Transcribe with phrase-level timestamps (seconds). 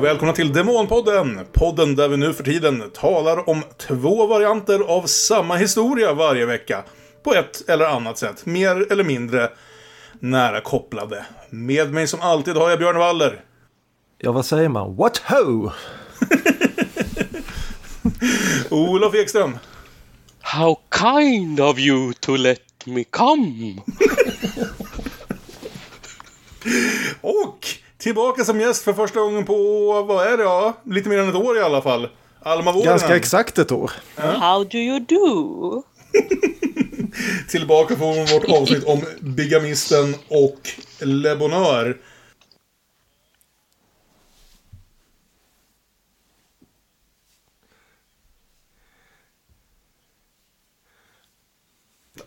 [0.00, 1.40] och välkomna till Demonpodden!
[1.52, 6.84] Podden där vi nu för tiden talar om två varianter av samma historia varje vecka.
[7.22, 9.50] På ett eller annat sätt, mer eller mindre
[10.20, 11.26] nära kopplade.
[11.50, 13.44] Med mig som alltid har jag Björn Waller.
[14.18, 14.96] Ja, vad säger man?
[14.96, 15.70] What ho!
[18.70, 19.58] Olof Ekström.
[20.40, 23.76] How kind of you to let me come!
[27.20, 29.54] Och tillbaka som gäst för första gången på,
[30.02, 32.08] vad är det, ja, lite mer än ett år i alla fall.
[32.42, 32.86] Alma Vuoren.
[32.86, 33.92] Ganska exakt ett år.
[34.16, 35.82] How do you do?
[37.48, 41.96] Tillbaka från vårt avsnitt om bigamisten och Le Bonheur.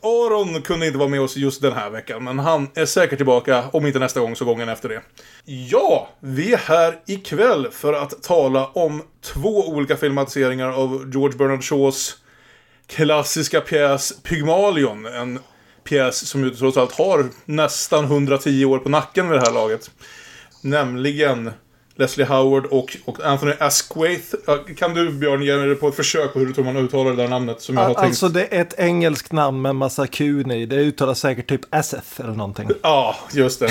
[0.04, 3.64] Aron kunde inte vara med oss just den här veckan, men han är säkert tillbaka,
[3.74, 5.02] om inte nästa gång så gången efter det.
[5.46, 11.64] Ja, vi är här ikväll för att tala om två olika filmatiseringar av George Bernard
[11.64, 12.18] Shaws
[12.88, 15.06] klassiska pjäs Pygmalion.
[15.06, 15.40] En
[15.84, 19.92] pjäs som ju trots allt har nästan 110 år på nacken vid det här laget.
[20.62, 21.52] Nämligen
[21.96, 24.36] Leslie Howard och, och Anthony Asquith.
[24.78, 27.18] Kan du Björn ge mig på ett försök på hur du tror man uttalar det
[27.18, 28.06] där namnet som jag har tänkt?
[28.06, 30.66] Alltså det är ett engelskt namn med massa Q i.
[30.66, 32.70] Det uttalas säkert typ Aseth eller någonting.
[32.82, 33.70] Ja, just det.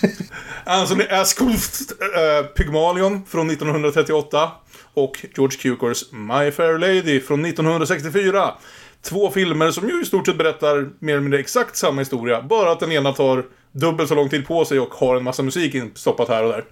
[0.64, 4.50] Anthony Asquith, äh, Pygmalion från 1938.
[4.94, 8.54] Och George Cukors My Fair Lady från 1964.
[9.02, 12.42] Två filmer som ju i stort sett berättar mer eller mindre exakt samma historia.
[12.42, 15.42] Bara att den ena tar dubbelt så lång tid på sig och har en massa
[15.42, 16.64] musik instoppat här och där.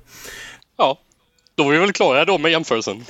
[0.77, 0.99] Ja,
[1.55, 3.05] då är vi väl klara då med jämförelsen.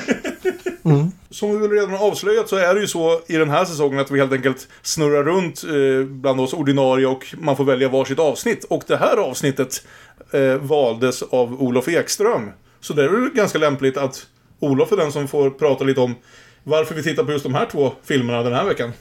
[0.84, 1.10] mm.
[1.30, 3.98] Som vi väl redan har avslöjat så är det ju så i den här säsongen
[3.98, 8.18] att vi helt enkelt snurrar runt eh, bland oss ordinarie och man får välja varsitt
[8.18, 8.64] avsnitt.
[8.64, 9.86] Och det här avsnittet
[10.32, 12.50] eh, valdes av Olof Ekström.
[12.80, 14.26] Så det är väl ganska lämpligt att
[14.60, 16.14] Olof är den som får prata lite om
[16.62, 18.92] varför vi tittar på just de här två filmerna den här veckan.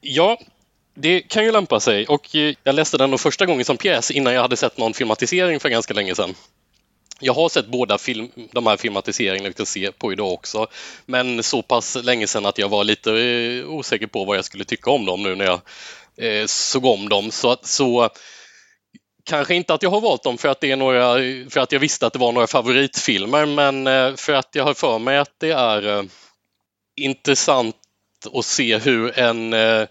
[0.00, 0.38] Ja,
[0.94, 4.34] det kan ju lämpa sig och eh, jag läste den första gången som pjäs innan
[4.34, 6.34] jag hade sett någon filmatisering för ganska länge sedan.
[7.20, 10.66] Jag har sett båda film, de här filmatiseringarna vi ska se på idag också,
[11.06, 14.64] men så pass länge sedan att jag var lite eh, osäker på vad jag skulle
[14.64, 15.60] tycka om dem nu när jag
[16.16, 17.30] eh, såg om dem.
[17.30, 18.10] Så, så
[19.24, 21.14] kanske inte att jag har valt dem för att, det är några,
[21.50, 24.74] för att jag visste att det var några favoritfilmer, men eh, för att jag har
[24.74, 26.04] för mig att det är eh,
[26.96, 27.76] intressant
[28.32, 29.86] att se hur en eh,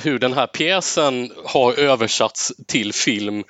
[0.00, 3.44] hur den här pjäsen har översatts till film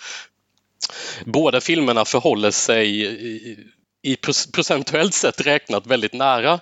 [1.25, 3.57] båda filmerna förhåller sig i,
[4.03, 4.17] i
[4.53, 6.61] procentuellt sett räknat väldigt nära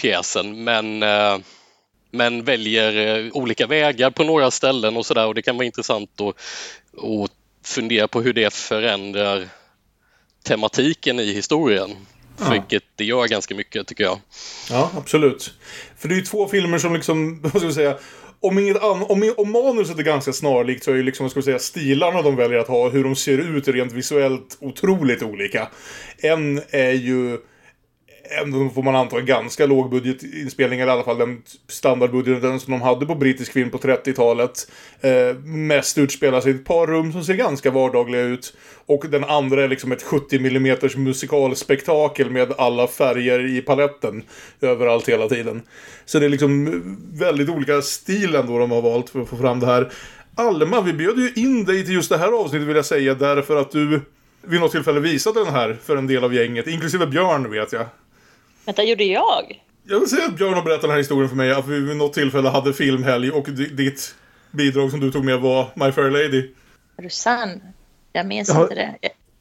[0.00, 1.38] pjäsen men, eh,
[2.10, 6.20] men väljer eh, olika vägar på några ställen och sådär och det kan vara intressant
[6.20, 6.28] att,
[7.04, 7.30] att
[7.64, 9.48] fundera på hur det förändrar
[10.44, 11.96] tematiken i historien.
[12.38, 12.50] Ja.
[12.50, 14.20] Vilket det gör ganska mycket tycker jag.
[14.70, 15.52] Ja, absolut.
[15.98, 17.98] För det är ju två filmer som liksom, vad ska vi säga,
[18.42, 21.40] om, inget an, om, om manuset är ganska snarlikt så är ju liksom, vad ska
[21.40, 25.68] vi säga, stilarna de väljer att ha, hur de ser ut rent visuellt otroligt olika.
[26.18, 27.38] En är ju
[28.24, 32.82] ändå får man anta en ganska lågbudgetinspelning, eller i alla fall den standardbudgeten som de
[32.82, 34.70] hade på brittisk film på 30-talet.
[35.00, 38.56] Eh, mest utspelar sig i ett par rum som ser ganska vardagliga ut.
[38.86, 44.22] Och den andra är liksom ett 70 mm musikalspektakel med alla färger i paletten
[44.60, 45.62] överallt hela tiden.
[46.04, 49.60] Så det är liksom väldigt olika stil ändå de har valt för att få fram
[49.60, 49.92] det här.
[50.34, 53.56] Alma, vi bjöd ju in dig till just det här avsnittet vill jag säga, därför
[53.56, 54.00] att du
[54.42, 57.86] vid något tillfälle visade den här för en del av gänget, inklusive Björn vet jag.
[58.64, 59.62] Vänta, gjorde jag?
[59.84, 61.96] Jag vill säga att Björn har berättat den här historien för mig, att vi vid
[61.96, 64.14] något tillfälle hade filmhelg och ditt
[64.50, 66.50] bidrag som du tog med var My Fair Lady.
[66.96, 67.60] Är du sann?
[68.12, 68.94] Jag minns jag har, inte det.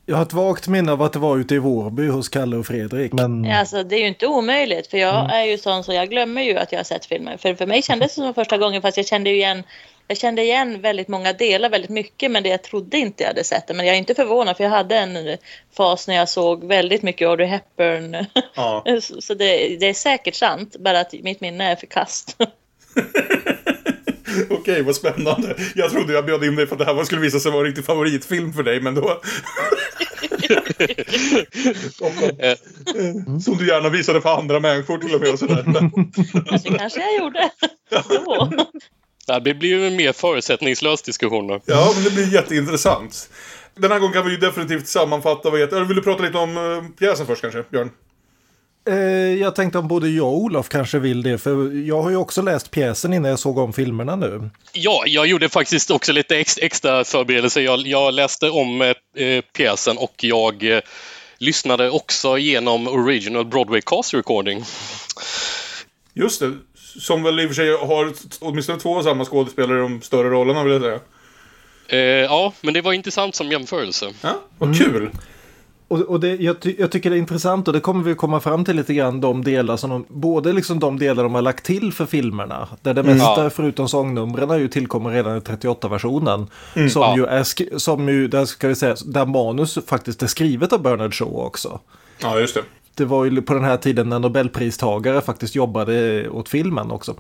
[0.05, 2.65] Jag har ett vagt minne av att det var ute i Vårby hos Kalle och
[2.65, 3.13] Fredrik.
[3.13, 3.51] Men...
[3.51, 5.31] Alltså det är ju inte omöjligt för jag mm.
[5.31, 7.37] är ju sån så jag glömmer ju att jag har sett filmen.
[7.37, 9.63] För för mig kändes det som första gången fast jag kände ju igen
[10.11, 13.43] jag kände igen väldigt många delar väldigt mycket men det jag trodde inte jag hade
[13.43, 13.73] sett det.
[13.73, 15.37] Men jag är inte förvånad för jag hade en
[15.77, 18.25] fas när jag såg väldigt mycket Audrey Hepburn.
[18.55, 18.85] Ja.
[19.19, 22.37] Så det, det, är säkert sant, bara att mitt minne är för kast.
[24.49, 25.55] Okej, vad spännande.
[25.75, 27.67] Jag trodde jag bjöd in dig för att det här skulle visa sig vara en
[27.67, 29.21] riktig favoritfilm för dig, men då...
[32.95, 33.39] mm.
[33.39, 35.63] Som du gärna visade för andra människor till och med och sådär.
[36.63, 37.51] det kanske jag gjorde.
[39.27, 41.61] Det blir ju en mer förutsättningslös diskussion.
[41.65, 43.29] Ja, men det blir jätteintressant.
[43.75, 45.81] Den här gången kan vi ju definitivt sammanfatta vad heter.
[45.81, 47.89] Vill du prata lite om uh, pjäsen först kanske, Björn?
[48.87, 48.95] Eh,
[49.39, 52.41] jag tänkte om både jag och Olof kanske vill det, för jag har ju också
[52.41, 54.49] läst pjäsen innan jag såg om filmerna nu.
[54.73, 57.61] Ja, jag gjorde faktiskt också lite ex extra förberedelser.
[57.61, 60.81] Jag, jag läste om eh, pjäsen och jag eh,
[61.37, 64.63] lyssnade också igenom Original Broadway Cast Recording.
[66.13, 66.57] Just det.
[66.99, 70.29] Som väl i och för sig har åtminstone två av samma skådespelare i de större
[70.29, 70.99] rollerna vill jag säga.
[71.87, 74.13] Eh, ja, men det var intressant som jämförelse.
[74.21, 75.09] Ja, vad kul.
[75.87, 78.39] Och, och det, jag, ty, jag, tycker det är intressant och det kommer vi komma
[78.39, 81.65] fram till lite grann de delar som de, både liksom de delar de har lagt
[81.65, 82.67] till för filmerna.
[82.81, 83.49] Där det mesta Ja.
[83.49, 86.47] förutom sångnumren ju tillkommer redan i 38-versionen.
[86.75, 86.89] Mm.
[86.89, 87.17] som Ja.
[87.17, 90.81] ju är, sk- som ju, där ska vi säga, där manus faktiskt är skrivet av
[90.81, 91.79] Bernard Shaw också.
[92.21, 92.63] Ja, just det.
[92.95, 97.15] Det var ju på den här tiden när Nobelpristagare faktiskt jobbade åt filmen också.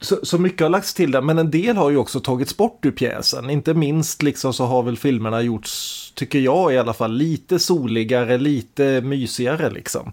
[0.00, 2.86] Så, så mycket har lagts till där, men en del har ju också tagits bort
[2.86, 3.50] ur pjäsen.
[3.50, 8.38] Inte minst liksom så har väl filmerna gjorts, tycker jag i alla fall, lite soligare,
[8.38, 10.12] lite mysigare liksom.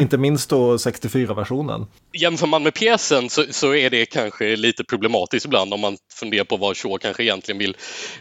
[0.00, 1.86] Inte minst då 64-versionen.
[2.12, 6.44] Jämför man med pjäsen så, så är det kanske lite problematiskt ibland om man funderar
[6.44, 7.76] på vad Shaw kanske egentligen vill,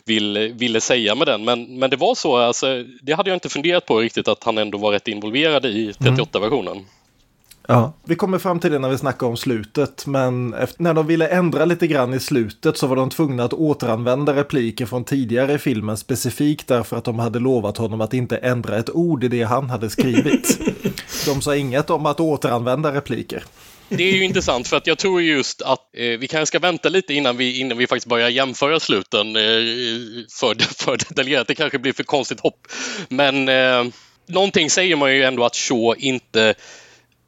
[0.06, 1.44] vill, ville säga med den.
[1.44, 4.58] Men, men det var så, alltså, det hade jag inte funderat på riktigt att han
[4.58, 6.86] ändå var rätt involverad i 38-versionen.
[7.68, 7.94] Ja.
[8.04, 11.28] Vi kommer fram till det när vi snackar om slutet, men efter, när de ville
[11.28, 15.58] ändra lite grann i slutet så var de tvungna att återanvända repliker från tidigare i
[15.58, 19.44] filmen specifikt därför att de hade lovat honom att inte ändra ett ord i det
[19.44, 20.60] han hade skrivit.
[21.26, 23.44] de sa inget om att återanvända repliker.
[23.90, 26.90] Det är ju intressant för att jag tror just att eh, vi kanske ska vänta
[26.90, 29.42] lite innan vi, innan vi faktiskt börjar jämföra sluten eh,
[30.40, 31.48] för, för detaljerat.
[31.48, 32.68] Det kanske blir för konstigt hopp.
[33.10, 33.94] Men eh,
[34.28, 36.56] någonting säger man ju ändå att Shaw inte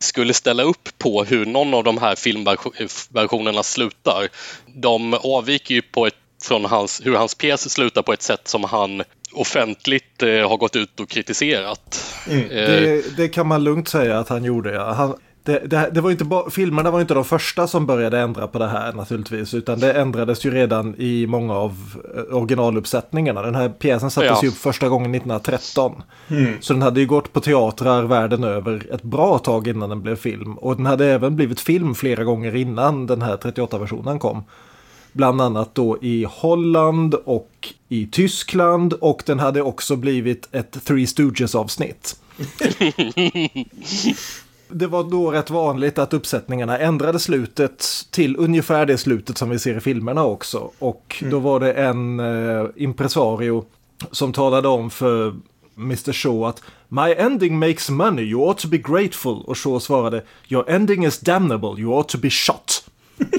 [0.03, 4.27] skulle ställa upp på hur någon av de här filmversionerna slutar.
[4.65, 8.63] De avviker ju på ett, från hans, hur hans pjäs slutar på ett sätt som
[8.63, 9.03] han
[9.33, 12.15] offentligt eh, har gått ut och kritiserat.
[12.29, 14.73] Eh, Det, det kan man lugnt säga att han gjorde.
[14.73, 14.93] Ja.
[14.93, 18.47] Han, det, det, det var inte bara, filmerna var inte de första som började ändra
[18.47, 19.53] på det här naturligtvis.
[19.53, 21.77] Utan det ändrades ju redan i många av
[22.15, 23.41] eh, originaluppsättningarna.
[23.41, 24.39] Den här pjäsen sattes Ja.
[24.43, 26.03] ju upp första gången 1913.
[26.59, 30.15] Så den hade ju gått på teatrar världen över ett bra tag innan den blev
[30.15, 30.57] film.
[30.57, 34.43] Och den hade även blivit film flera gånger innan den här 38-versionen kom.
[35.11, 38.93] Bland annat då i Holland och i Tyskland.
[38.93, 42.15] Och den hade också blivit ett Three Stooges-avsnitt.
[44.73, 49.59] Det var då rätt vanligt att uppsättningarna ändrade slutet till ungefär det slutet som vi
[49.59, 50.71] ser i filmerna också.
[50.79, 53.65] Och då var det en eh, impresario
[54.11, 55.35] som talade om för
[55.77, 59.43] Mr Shaw att My ending makes money, you ought to be grateful.
[59.45, 62.89] Och Shaw svarade Your ending is damnable, you ought to be shot.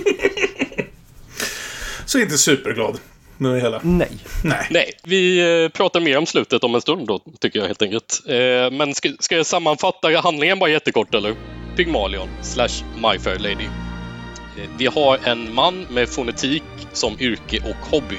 [2.06, 3.00] Så inte superglad
[3.38, 3.80] med det hela.
[3.82, 4.10] Nej.
[4.44, 4.66] Nej.
[4.70, 8.22] Nej, vi eh, pratar mer om slutet om en stund då, tycker jag helt enkelt.
[8.28, 11.34] Eh, Men ska, ska jag sammanfatta handlingen bara jättekort eller?
[11.76, 13.64] Pygmalion slash My Fair Lady.
[13.64, 18.18] Eh, Vi har en man med fonetik som yrke och hobby,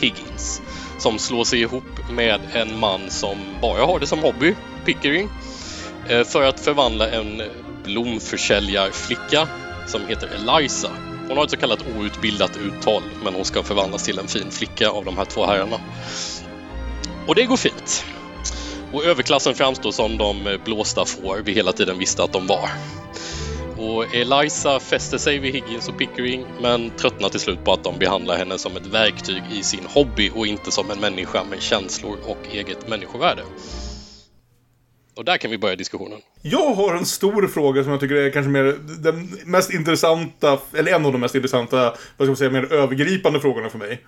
[0.00, 0.62] Higgins,
[0.98, 4.54] som slår sig ihop med en man som bara har det som hobby,
[4.84, 5.28] Pickering,
[6.26, 7.42] för att förvandla en
[7.84, 9.48] blomförsäljarflicka
[9.86, 10.90] som heter Eliza.
[11.28, 14.90] Hon har ett så kallat outbildat uttal, men hon ska förvandlas till en fin flicka
[14.90, 15.80] av de här två herrarna.
[17.26, 18.04] Och det går fint.
[18.92, 22.70] Och överklassen framstår som de blåsta får vi hela tiden visste att de var.
[23.78, 27.98] Och Eliza fäster sig vid Higgins och Pickering men tröttnar till slut på att de
[27.98, 32.18] behandlar henne som ett verktyg i sin hobby och inte som en människa med känslor
[32.26, 33.42] och eget människovärde.
[35.16, 36.18] Och där kan vi börja diskussionen.
[36.42, 40.92] Jag har en stor fråga som jag tycker är kanske mer den mest intressanta, eller
[40.92, 41.76] en av de mest intressanta,
[42.16, 44.02] vad ska man säga, mer övergripande frågorna för mig.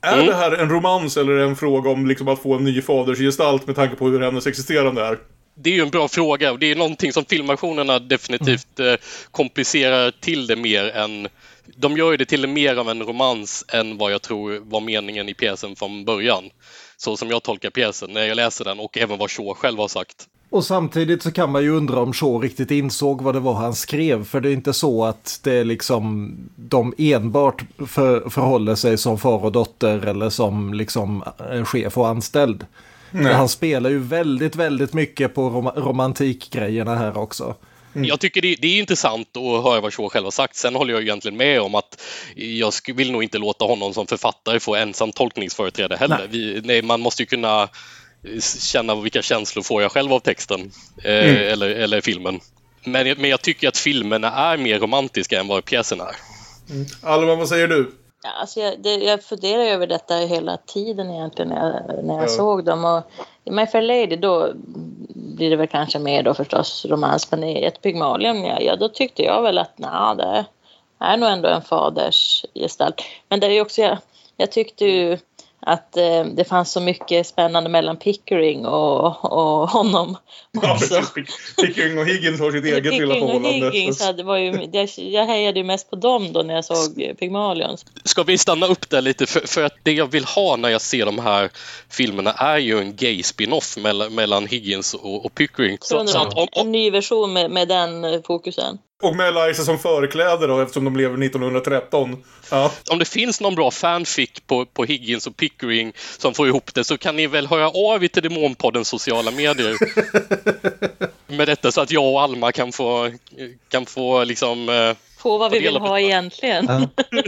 [0.00, 0.26] Är Mm.
[0.26, 3.76] det här en romans eller en fråga om liksom att få en ny fadersgestalt med
[3.76, 5.18] tanke på hur hennes existerande är?
[5.54, 8.94] Det är ju en bra fråga och det är någonting som filmversionerna definitivt eh,
[9.30, 11.28] komplicerar till det mer än...
[11.76, 15.28] De gör ju det till mer av en romans än vad jag tror var meningen
[15.28, 16.50] i pjäsen från början.
[16.96, 19.88] Så som jag tolkar pjäsen när jag läser den och även vad Shaw själv har
[19.88, 20.26] sagt.
[20.52, 23.74] Och samtidigt så kan man ju undra om Shaw riktigt insåg vad det var han
[23.74, 24.24] skrev.
[24.24, 29.18] För det är inte så att det är liksom de enbart för, förhåller sig som
[29.18, 32.66] far och dotter eller som liksom eh, chef och anställd.
[33.10, 33.32] Nej.
[33.32, 37.54] Han spelar ju väldigt, väldigt mycket på rom romantikgrejerna här också.
[37.92, 40.56] Jag tycker det, det är intressant att höra vad Shaw själv har sagt.
[40.56, 42.02] Sen håller jag egentligen med om att
[42.34, 46.18] jag vill nog inte låta honom som författare få ensam tolkningsföreträde heller.
[46.18, 46.28] Nej.
[46.30, 47.68] Vi, nej, man måste ju kunna
[48.60, 50.70] känna vilka känslor får jag själv av texten
[51.04, 52.40] eh, eller, eller filmen.
[52.84, 56.16] Men, men jag tycker att filmerna är mer romantiska än vad pjäsen är.
[57.02, 57.92] Alma, vad säger du?
[58.24, 62.24] Ja, alltså jag, det, jag funderar över detta hela tiden egentligen när jag, när jag
[62.24, 62.28] Ja.
[62.28, 62.84] såg dem.
[62.84, 63.02] Och
[63.44, 64.52] I My Fair Lady då
[65.14, 67.30] blir det väl kanske mer då förstås romans.
[67.30, 70.44] Men i ett Pygmalion, ja, ja då tyckte jag väl att nej, det
[70.98, 73.02] är nog ändå en faders gestalt.
[73.28, 73.98] Men det är ju också, jag,
[74.36, 75.18] jag tyckte ju
[75.66, 80.16] att eh, det fanns så mycket spännande mellan Pickering och, och honom
[80.62, 81.02] Ja, också.
[81.14, 81.54] precis.
[81.56, 83.70] Pickering och Higgins har sitt eget lilla Pickering och förhållande.
[83.70, 87.16] Higgins, hade, var ju, jag, jag hejade ju mest på dem då när jag såg
[87.18, 87.86] Pygmalions.
[88.04, 89.26] Ska vi stanna upp där lite?
[89.26, 91.50] För, för att det jag vill ha när jag ser de här
[91.90, 95.78] filmerna är ju en gay spin-off mellan, mellan Higgins och, och Pickering.
[95.80, 98.78] Så Så, så att om, en ny version med, med den fokusen.
[99.02, 102.24] Och med Eliza som förkläde då, eftersom de lever 1913.
[102.50, 102.72] Ja.
[102.90, 106.84] om det finns någon bra fanfic på, på Higgins och Pickering som får ihop det
[106.84, 109.76] så kan ni väl höra av er till Demonpoddens sociala medier
[111.36, 113.10] med detta så att jag och Alma kan få,
[113.68, 116.02] kan få liksom eh, Få vad vi vill ha det.
[116.02, 116.66] egentligen.
[116.68, 116.88] Ja.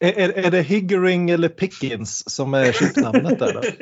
[0.00, 3.74] Är, är, är det Higgering eller Pickens som är chipnamnet där?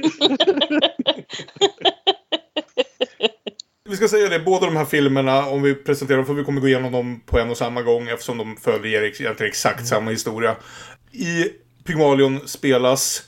[3.93, 6.61] Vi ska säga det, båda de här filmerna, om vi presenterar dem, för vi kommer
[6.61, 10.57] gå igenom dem på en och samma gång eftersom de följer egentligen exakt samma historia.
[11.11, 11.45] I
[11.85, 13.23] Pygmalion spelas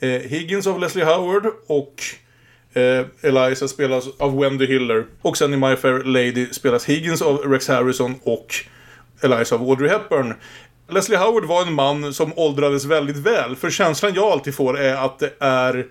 [0.00, 2.02] eh, Higgins av Leslie Howard och
[2.72, 5.06] eh, Eliza spelas av Wendy Hiller.
[5.22, 8.54] Och sen i My Fair Lady spelas Higgins av Rex Harrison och
[9.22, 10.34] Eliza av Audrey Hepburn.
[10.88, 14.94] Leslie Howard var en man som åldrades väldigt väl, för känslan jag alltid får är
[14.94, 15.86] att det är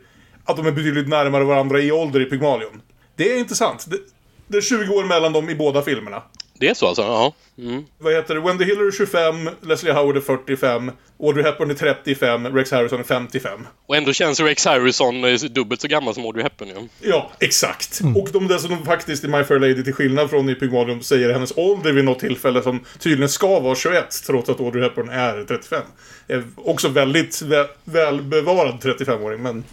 [0.46, 2.82] att de är betydligt närmare varandra i ålder i Pygmalion.
[3.20, 3.86] Det är intressant.
[3.90, 3.98] Det,
[4.48, 6.24] det är 20 år mellan dem i båda filmerna.
[6.60, 7.02] Det är så alltså?
[7.02, 7.34] Ja.
[7.58, 7.86] Mm.
[7.98, 8.42] Vad heter det?
[8.42, 13.04] Wendy Hiller är 25, Leslie Howard är 45, Audrey Hepburn är 35, Rex Harrison är
[13.04, 13.68] 55.
[13.86, 16.70] Och ändå känns Rex Harrison eh, dubbelt så gammal som Audrey Hepburn.
[16.76, 16.82] Ja.
[17.02, 18.02] Ja, exakt.
[18.16, 21.58] Och de dessutom faktiskt i My Fair Lady, till skillnad från i Pygmalion, säger hennes
[21.58, 25.82] ålder vid något tillfälle som tydligen ska vara 21, trots att Audrey Hepburn är 35.
[26.28, 29.64] Är också väldigt vä välbevarad 35-åring, men...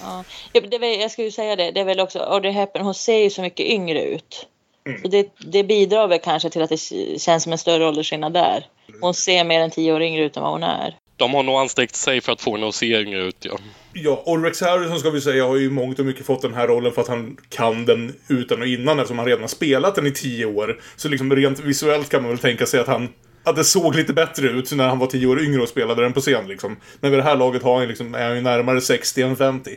[0.00, 0.24] Ja.
[0.52, 3.18] Det väl- jag skulle ju säga det, det är väl också, Audrey Hepburn, hon ser
[3.18, 4.46] ju så mycket yngre ut.
[4.86, 5.02] Mm.
[5.02, 6.80] Så det, det bidrar väl kanske till att det
[7.20, 8.66] känns som en större åldersskillnad där.
[9.00, 10.96] Hon ser mer än tio år yngre ut än vad hon är.
[11.16, 13.36] De har nog ansträngt sig för att få henne att se yngre ut.
[13.40, 13.58] Ja.
[13.92, 16.66] Ja, och Rex Harrison ska vi säga har ju mångt och mycket fått den här
[16.66, 20.06] rollen för att han kan den utan och innan eftersom han redan har spelat den
[20.06, 20.80] i tio år.
[20.96, 23.08] Så liksom rent visuellt kan man väl tänka sig att han
[23.48, 26.12] att det såg lite bättre ut när han var tio år yngre och spelade den
[26.12, 26.76] på scen liksom.
[27.00, 29.70] Men vid det här laget har han liksom, är han ju närmare 60 än 50.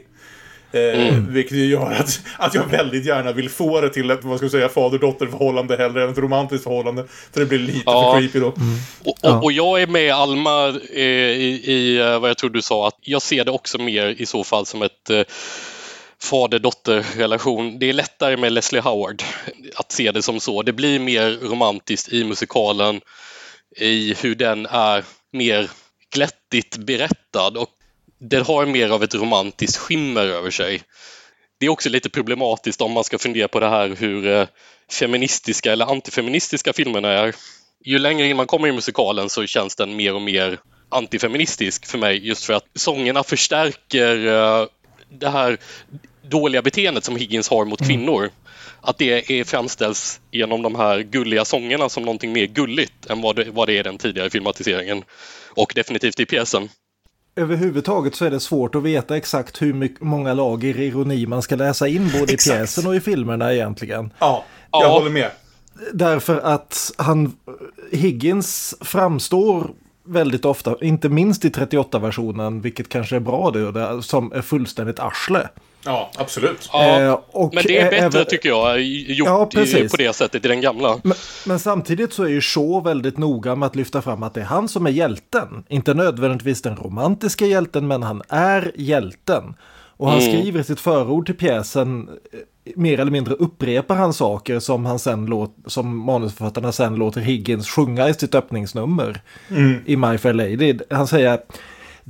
[0.74, 4.38] Eh, Vilket ju gör att, att jag väldigt gärna vill få det till ett, vad
[4.38, 7.06] ska jag säga, fader-dotter-förhållande hellre än ett romantiskt förhållande.
[7.34, 8.13] För det blir lite Ja.
[8.13, 8.48] för creepy då.
[8.48, 9.38] Och, Ja.
[9.38, 12.88] och, och jag är med Alma eh, i, i eh, vad jag tror du sa,
[12.88, 15.22] att jag ser det också mer i så fall som ett eh,
[16.24, 17.80] fader-dotter-relation.
[17.80, 19.24] Det är lättare med Leslie Howard
[19.75, 20.62] att se det som så.
[20.62, 23.01] Det blir mer romantiskt i musikalen,
[23.78, 25.70] i hur den är mer
[26.13, 27.70] glättigt berättad och
[28.20, 30.82] den har mer av ett romantiskt skimmer över sig.
[31.60, 34.48] Det är också lite problematiskt om man ska fundera på det här hur eh,
[34.92, 37.36] feministiska eller antifeministiska filmerna är.
[37.86, 40.60] Ju längre in man kommer i musikalen så känns den mer och mer
[40.90, 44.68] antifeministisk för mig just för att sångerna förstärker eh,
[45.10, 45.58] det här
[46.30, 48.30] dåliga beteendet som Higgins har mot kvinnor.
[48.82, 53.36] Att det är, framställs genom de här gulliga sångerna som någonting mer gulligt än vad
[53.36, 55.04] det, vad det är i den tidigare filmatiseringen.
[55.50, 56.70] Och definitivt i pjäsen.
[57.36, 61.56] Överhuvudtaget så är det svårt att veta exakt hur mycket, många lager ironi man ska
[61.56, 62.58] läsa in både i Exakt.
[62.58, 64.13] pjäsen och i filmerna egentligen.
[64.20, 64.88] Ja, jag Ja.
[64.88, 65.32] håller med.
[65.94, 67.34] Därför att han,
[67.92, 69.72] Higgins framstår
[70.06, 75.00] väldigt ofta, inte minst i 38-versionen, vilket kanske är bra det, det, som är fullständigt
[75.00, 75.50] arsle.
[75.85, 76.69] Ja, absolut.
[76.73, 80.45] Ja, Eh, och men det är bättre även- tycker jag, gjort Ja, på det sättet
[80.45, 81.00] i den gamla.
[81.03, 81.13] Men,
[81.45, 84.45] men samtidigt så är ju Shaw väldigt noga med att lyfta fram att det är
[84.45, 85.63] han som är hjälten.
[85.69, 89.53] Inte nödvändigtvis den romantiska hjälten, men han är hjälten.
[89.97, 90.31] Och han Mm.
[90.33, 92.39] skriver i sitt förord till pjäsen, eh,
[92.75, 97.69] mer eller mindre upprepar han saker som, han sen låt, som manusförfattarna sen låter Higgins
[97.69, 99.21] sjunga i sitt öppningsnummer
[99.85, 100.79] i My Fair Lady.
[100.89, 101.39] Han säger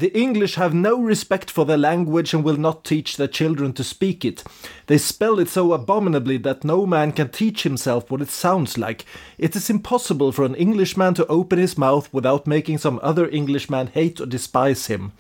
[0.02, 3.84] The English have no respect for their language and will not teach their children to
[3.84, 4.44] speak it.
[4.88, 9.06] They spell it so abominably that no man can teach himself what it sounds like.
[9.38, 13.92] It is impossible for an Englishman to open his mouth without making some other Englishman
[13.94, 15.12] hate or despise him.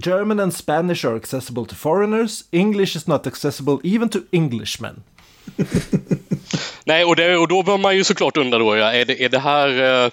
[0.00, 2.44] German and Spanish are accessible to foreigners.
[2.52, 5.02] English is not accessible even to Englishmen.
[6.84, 9.28] Nej, och, det, och då bör man ju såklart undra då, ja, är, det, är
[9.28, 10.10] det här eh,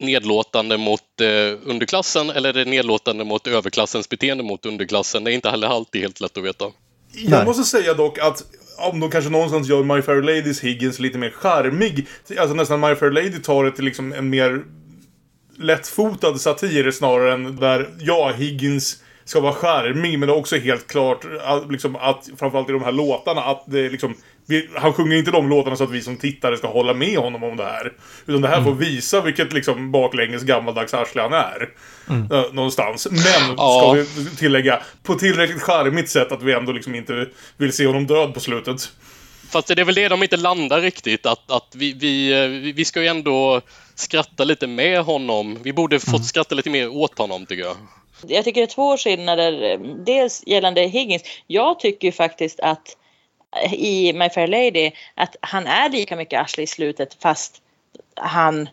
[0.00, 5.24] nedlåtande mot eh, underklassen eller är det nedlåtande mot överklassens beteende mot underklassen?
[5.24, 6.64] Det är inte heller alltid helt lätt att veta.
[7.12, 7.44] Jag Nej.
[7.44, 8.44] måste säga dock att
[8.78, 12.06] om de kanske någonstans gör My Fair Ladies Higgins lite mer charmig.
[12.38, 14.62] Alltså nästan My Fair Lady tar det till liksom en mer
[15.58, 20.86] lättfotad satir snarare än där, ja, Higgins ska vara charmig men det är också helt
[20.86, 24.14] klart att, liksom, att framförallt i de här låtarna att det är liksom
[24.50, 27.44] vi, han sjunger inte de låtarna så att vi som tittare ska hålla med honom
[27.44, 27.92] om det här.
[28.26, 31.68] Utan det här får visa vilket liksom baklänges gammaldags arsle han är.
[32.08, 32.26] Mm.
[32.52, 33.08] någonstans.
[33.10, 33.80] Men, ja.
[33.80, 37.26] ska vi tillägga, på tillräckligt charmigt sätt att vi ändå liksom inte
[37.56, 38.92] vill se honom död på slutet.
[39.50, 43.00] Fast det är väl det de inte landar riktigt, att, att vi, vi, vi ska
[43.00, 43.60] ju ändå
[43.94, 45.58] skratta lite med honom.
[45.62, 46.22] Vi borde fått mm.
[46.22, 47.76] skratta lite mer åt honom tycker jag.
[48.26, 49.78] Jag tycker det är två skillnader.
[50.04, 51.22] Dels gällande Higgins.
[51.46, 52.96] Jag tycker faktiskt att
[53.70, 57.62] i My Fair Lady att han är lika mycket arsle i slutet fast
[58.14, 58.68] han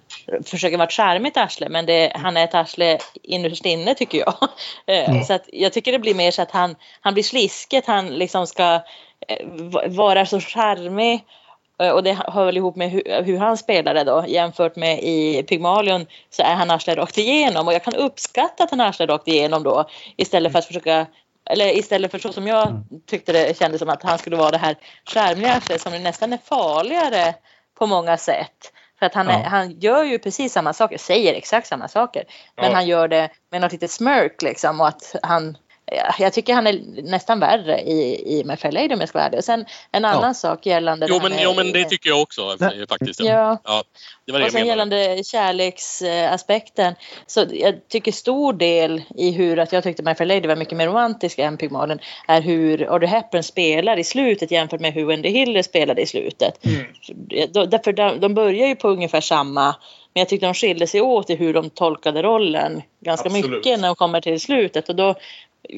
[0.45, 4.35] försöker vara ett charmigt arsle men det, han är ett arsle innerst inne tycker jag.
[4.87, 5.23] Mm.
[5.23, 8.47] Så att jag tycker det blir mer så att han, han blir slisket, han liksom
[8.47, 8.73] ska
[9.27, 9.47] eh,
[9.87, 11.23] vara så charmig
[11.79, 15.43] Eh, och det hör väl ihop med hur, hur, han spelade då jämfört med i
[15.43, 19.27] Pygmalion så är han arslet rakt igenom och jag kan uppskatta att han arslet rakt
[19.27, 21.05] igenom då istället för att försöka
[21.49, 24.57] eller istället för så som jag tyckte det kändes som att han skulle vara det
[24.57, 24.75] här
[25.05, 27.33] charmiga arslet som nästan är farligare
[27.77, 28.73] på många sätt.
[28.99, 29.49] För att han, är, ja.
[29.49, 32.23] han gör ju precis samma saker, säger exakt samma saker.
[32.55, 32.73] Men ja.
[32.73, 35.57] han gör det med något litet smörk liksom och att han
[36.19, 39.27] jag tycker han är nästan värre i, i My Fair Lady om jag ska vara
[39.27, 39.37] ärlig.
[39.37, 40.33] Och sen en annan ja.
[40.33, 41.07] sak gällande...
[41.09, 42.57] Jo men, jo men det tycker jag också
[42.89, 43.19] faktiskt.
[43.19, 43.57] Ja.
[43.63, 43.83] ja.
[44.25, 46.95] det var det och sen gällande kärleksaspekten.
[47.27, 50.77] Så jag tycker stor del i hur att jag tyckte My Fair Lady var mycket
[50.77, 55.29] mer romantisk än Pygmalion är hur Audrey Hepburn spelar i slutet jämfört med hur Wendy
[55.29, 56.65] Hiller spelade i slutet.
[56.65, 56.85] Mm.
[57.69, 59.75] Därför de, de börjar ju på ungefär samma
[60.17, 63.51] men jag tyckte de skilde sig åt i hur de tolkade rollen ganska Absolut.
[63.51, 64.89] mycket när de kommer till slutet.
[64.89, 65.15] Och då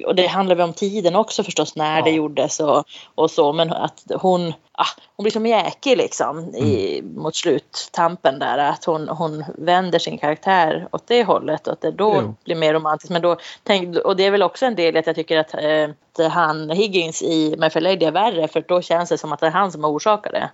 [0.06, 2.04] och det handlar väl om tiden också förstås när ja.
[2.04, 2.84] det gjordes och,
[3.16, 7.22] och så men att hon, ah, hon blir som jäkig liksom i, mm.
[7.22, 11.92] mot sluttampen där att hon, hon vänder sin karaktär åt det hållet och att det
[11.92, 12.36] då jo.
[12.44, 15.08] blir mer romantiskt men då tänk, och det är väl också en del i att
[15.08, 15.90] jag tycker att, eh,
[16.26, 19.40] att han Higgins i My Fair Lady är värre för då känns det som att
[19.40, 20.50] det är han som har orsakat det.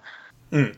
[0.52, 0.76] Mm.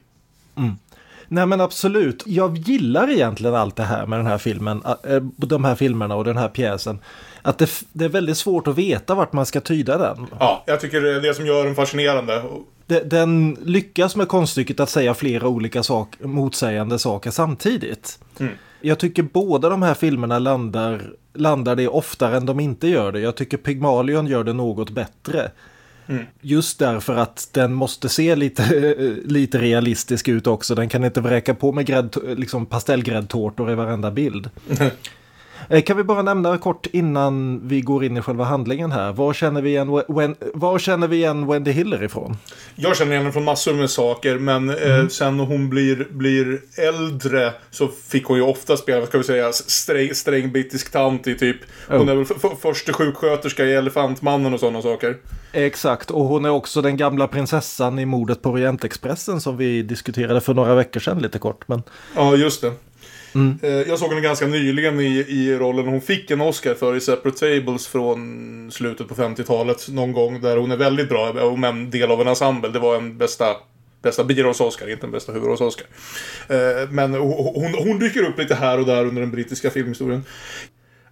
[0.57, 0.77] Mm.
[1.27, 5.65] Nej men absolut, jag gillar egentligen allt det här med den här filmen, äh, de
[5.65, 6.99] här filmerna och den här pjäsen
[7.41, 10.27] att det, det, är väldigt svårt att veta vart man ska tyda den.
[10.39, 12.43] Ja, jag tycker det är det som gör den fascinerande.
[13.05, 18.19] Den lyckas med konststycket att säga flera olika sak, motsägande saker samtidigt.
[18.39, 18.53] Mm.
[18.81, 21.01] Jag tycker båda de här filmerna landar,
[21.33, 23.19] landar det oftare än de inte gör det.
[23.19, 25.51] Jag tycker Pygmalion gör det något bättre.
[26.07, 26.25] Mm.
[26.41, 30.75] Just därför att den måste se lite, lite realistisk ut också.
[30.75, 34.49] Den kan inte vräka på med grädd, liksom pastellgräddtårtor i varenda bild.
[35.69, 39.11] Eh, kan vi bara nämna kort innan vi går in i själva handlingen här.
[39.11, 42.37] Var känner vi igen, Wen, var känner vi igen Wendy Hiller ifrån?
[42.75, 45.01] Jag känner igen henne från massor med saker, men eh, mm.
[45.01, 49.17] eh, sen när hon blir, blir äldre så fick hon ju ofta spela, vad ska
[49.17, 51.57] vi säga, sträng, sträng brittisk tant i typ.
[51.87, 52.11] Hon oh.
[52.11, 55.17] är väl första sjuksköterska i Elefantmannen och sådana saker.
[55.51, 60.41] Exakt, och hon är också den gamla prinsessan i mordet på Orientexpressen som vi diskuterade
[60.41, 61.67] för några veckor sedan lite kort.
[61.67, 61.83] Men...
[62.15, 62.71] Ja, just det.
[63.35, 63.59] Mm.
[63.61, 67.01] Eh, jag såg henne ganska nyligen i, i rollen hon fick en Oscar för i
[67.01, 70.41] Separate Tables från slutet på 50-talet någon gång.
[70.41, 72.69] Där hon är väldigt bra, eh, om en del av en ensemble.
[72.69, 73.55] Det var en bästa
[74.01, 75.85] bästa birolls-Oscar, inte en bästa huvudrolls-Oscar.
[76.47, 80.23] Eh, men hon, hon dyker upp lite här och där under den brittiska filmhistorien.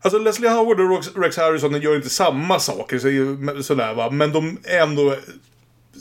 [0.01, 4.79] Alltså Leslie Howard och Rex Harrison gör inte samma saker sådär va, men de är
[4.79, 5.15] ändå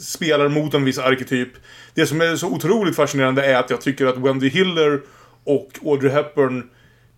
[0.00, 1.48] spelar mot en viss arketyp.
[1.94, 5.00] Det som är så otroligt fascinerande är att jag tycker att Wendy Hiller
[5.44, 6.70] och Audrey Hepburn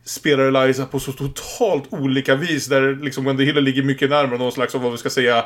[0.05, 2.67] spelar Eliza på så totalt olika vis.
[2.67, 5.45] Där liksom Wendy Hiller ligger mycket närmare någon slags, vad vi ska säga,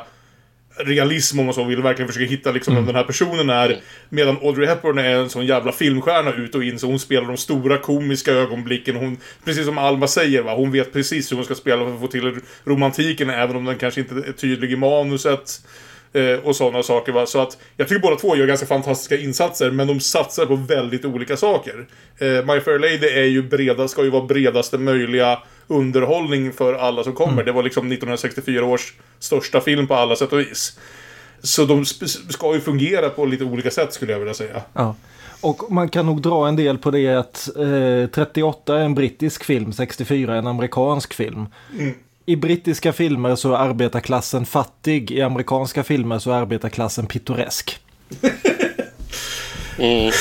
[0.77, 1.81] realism om man så vill.
[1.81, 2.83] Verkligen försöka hitta liksom mm.
[2.85, 3.79] vem den här personen är.
[4.09, 6.79] Medan Audrey Hepburn är en sån jävla filmstjärna ut och in.
[6.79, 8.95] Så hon spelar de stora komiska ögonblicken.
[8.95, 11.99] Hon, precis som Alma säger, va, hon vet precis hur hon ska spela för att
[11.99, 13.29] få till romantiken.
[13.29, 15.61] Även om den kanske inte är tydlig i manuset.
[16.13, 17.11] Eh, och sådana saker.
[17.11, 17.25] Va?
[17.25, 21.05] Så att jag tycker båda två gör ganska fantastiska insatser, men de satsar på väldigt
[21.05, 21.87] olika saker.
[22.17, 27.03] Eh, My Fair Lady är ju breda, ska ju vara bredaste möjliga underhållning för alla
[27.03, 27.33] som kommer.
[27.33, 27.45] Mm.
[27.45, 30.79] Det var liksom 1964 års största film på alla sätt och vis.
[31.43, 31.85] Så de
[32.29, 34.61] ska ju fungera på lite olika sätt skulle jag vilja säga.
[34.73, 34.95] Ja.
[35.41, 39.43] Och man kan nog dra en del på det att eh, 38 är en brittisk
[39.43, 41.45] film, 64 är en amerikansk film.
[41.79, 41.93] Mm
[42.31, 45.11] i brittiska filmer så är arbetarklassen fattig.
[45.11, 47.79] I amerikanska filmer så är arbetarklassen pittoresk.
[49.77, 50.11] mm.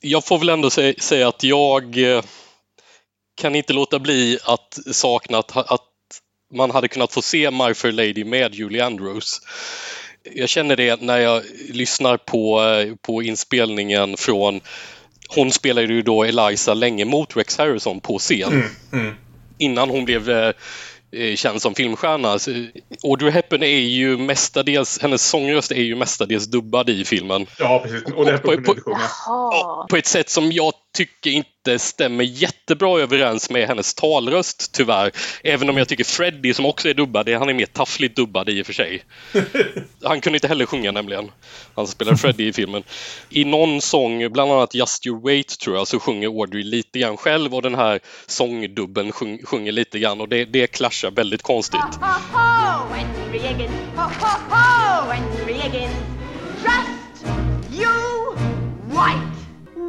[0.00, 2.22] Jag får väl ändå säga att jag eh,
[3.34, 5.80] kan inte låta bli att sakna att, att
[6.54, 9.40] man hade kunnat få se My Fair Lady med Julie Andrews.
[10.34, 14.60] Jag känner det när jag lyssnar på, eh, på inspelningen från
[15.28, 18.52] hon spelade ju då Eliza länge mot Rex Harrison på scen.
[18.52, 19.14] Mm, mm
[19.58, 20.52] innan hon blev eh,
[21.12, 22.38] eh, känns som filmstjärna.
[22.38, 22.50] Så,
[23.04, 27.46] Audrey Hepburn är ju mestadels, hennes sångröst är ju mestadels dubbad i filmen.
[27.58, 28.02] Ja, precis.
[28.14, 28.98] Och det här På- på- sjunga.
[29.26, 29.86] Jaha.
[29.90, 35.10] På ett sätt som jag tycker inte stämmer jättebra överens med hennes talröst tyvärr.
[35.42, 38.62] Även om jag tycker Freddie som också är dubbad, han är mer taffligt dubbad i
[38.62, 39.04] och för sig.
[40.02, 41.30] Han kunde inte heller sjunga nämligen.
[41.74, 42.82] Han spelar Freddie i filmen.
[43.30, 47.16] I någon sång, bland annat Just You Wait tror jag, så sjunger Audrey lite grann
[47.16, 51.80] själv och den här sångdubben sjung, sjunger lite grann och det, det clashar väldigt konstigt.
[51.80, 53.70] Ho, ho, and three again.
[53.96, 54.64] Ho, ho, ho.
[56.64, 57.26] Just
[57.70, 58.34] you
[58.88, 59.33] wait.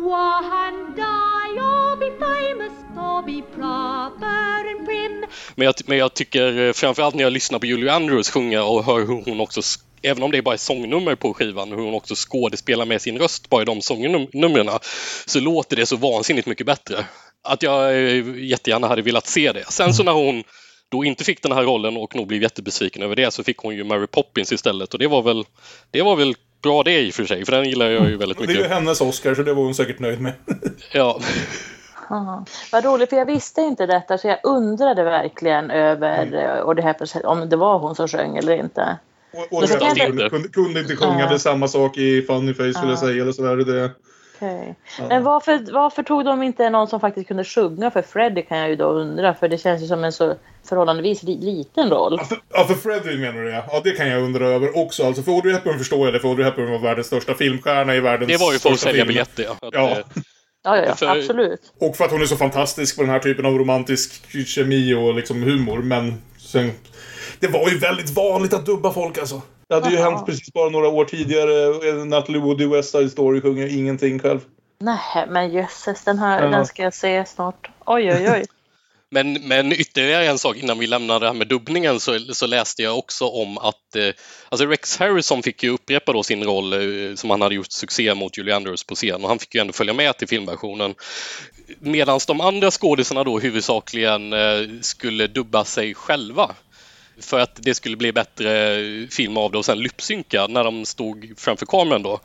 [0.06, 5.26] One day you'll be famous, or be proper and prim.
[5.56, 8.84] Men jag, men jag tycker eh, framförallt när jag lyssnar på Julie Andrews sjunga och
[8.84, 9.62] hör hur hon också,
[10.02, 13.20] även om det är bara är sångnummer på skivan, hur hon också skådespelar med sin
[13.20, 14.70] röst bara i de sångnumren,
[15.26, 17.06] så låter det så vansinnigt mycket bättre.
[17.44, 19.66] Att jag eh, jättegärna hade velat se det.
[19.72, 20.44] Sen så när hon
[20.90, 23.76] då inte fick den här rollen och nog blev jättebesviken över det så fick hon
[23.76, 25.46] ju Mary Poppins istället och det var väl,
[25.92, 26.36] det var väl
[26.66, 28.54] bra det i och för sig, för den gillar jag ju väldigt Det är ju
[28.56, 28.72] mycket.
[28.72, 30.34] hennes Oscar, så det var hon säkert nöjd med.
[30.92, 31.20] Ja.
[32.10, 32.46] Aha.
[32.72, 36.82] Vad roligt, för jag visste inte detta så jag undrade verkligen över eh, och det
[36.82, 38.98] här om det var hon som sjöng eller inte.
[39.34, 41.28] Och, och så det kunde, inte- kunde, inte sjunga Ja.
[41.30, 42.98] det är samma sak i Funny Face skulle jag Ja.
[42.98, 43.22] säga.
[43.22, 43.56] Eller sådär.
[43.56, 43.92] Det,
[44.40, 44.76] Okej.
[45.10, 48.70] Men varför, varför tog de inte någon som faktiskt kunde sjunga för Freddie kan jag
[48.70, 50.36] ju då undra för det känns ju som en så
[50.70, 52.16] förhållandevis li, liten roll.
[52.20, 53.64] Ja, för, ja, för Freddie menar du ja.
[53.72, 55.06] Ja, det kan jag undra över också.
[55.06, 58.00] Alltså, för Audrey Hepburn förstår jag det, för Audrey Hepburn var världens största filmstjärna i
[58.00, 59.44] världens Det var ju för att sälja biljetter.
[59.44, 59.68] Ja.
[59.68, 59.90] Att, Ja.
[59.90, 59.98] eh,
[60.68, 61.60] Ja, ja, ja För- absolut.
[61.82, 65.14] Och för att hon är så fantastisk på den här typen av romantisk kemi och
[65.14, 65.78] liksom humor.
[65.78, 66.72] Men sen...
[67.40, 69.42] Det var ju väldigt vanligt att dubba folk alltså.
[69.68, 72.06] Det hade ju hänt precis bara några år tidigare.
[72.06, 74.40] Natalie Wood i West Side Story sjunger ingenting själv.
[74.80, 76.50] Nej, men jösses, den här Ja.
[76.50, 77.70] den ska jag se snart.
[77.86, 78.46] Oj, oj, oj.
[79.10, 82.84] Men, men ytterligare en sak innan vi lämnar det här med dubbningen så, så läste
[82.84, 84.10] jag också om att eh,
[84.50, 88.14] alltså Rex Harrison fick ju upprepa då sin roll eh, som han hade gjort succé
[88.14, 90.96] mot Julie Andrews på scen och han fick ju ändå följa med till filmversionen.
[91.80, 96.56] Medan de andra skådisarna då huvudsakligen eh, skulle dubba sig själva
[97.20, 101.34] för att det skulle bli bättre film av det och sen lypsynka när de stod
[101.38, 102.20] framför kameran då.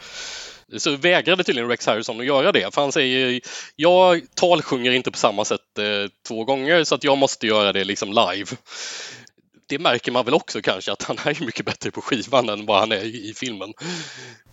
[0.77, 2.75] Så vägrade tydligen Rex Harrison att göra det.
[2.75, 3.41] För han säger,
[3.77, 7.85] jag talsjunger inte på samma sätt eh, två gånger så att jag måste göra det
[7.85, 8.47] liksom live.
[9.69, 12.81] Det märker man väl också kanske att han är mycket bättre på skivan än vad
[12.81, 13.73] han är i, i filmen.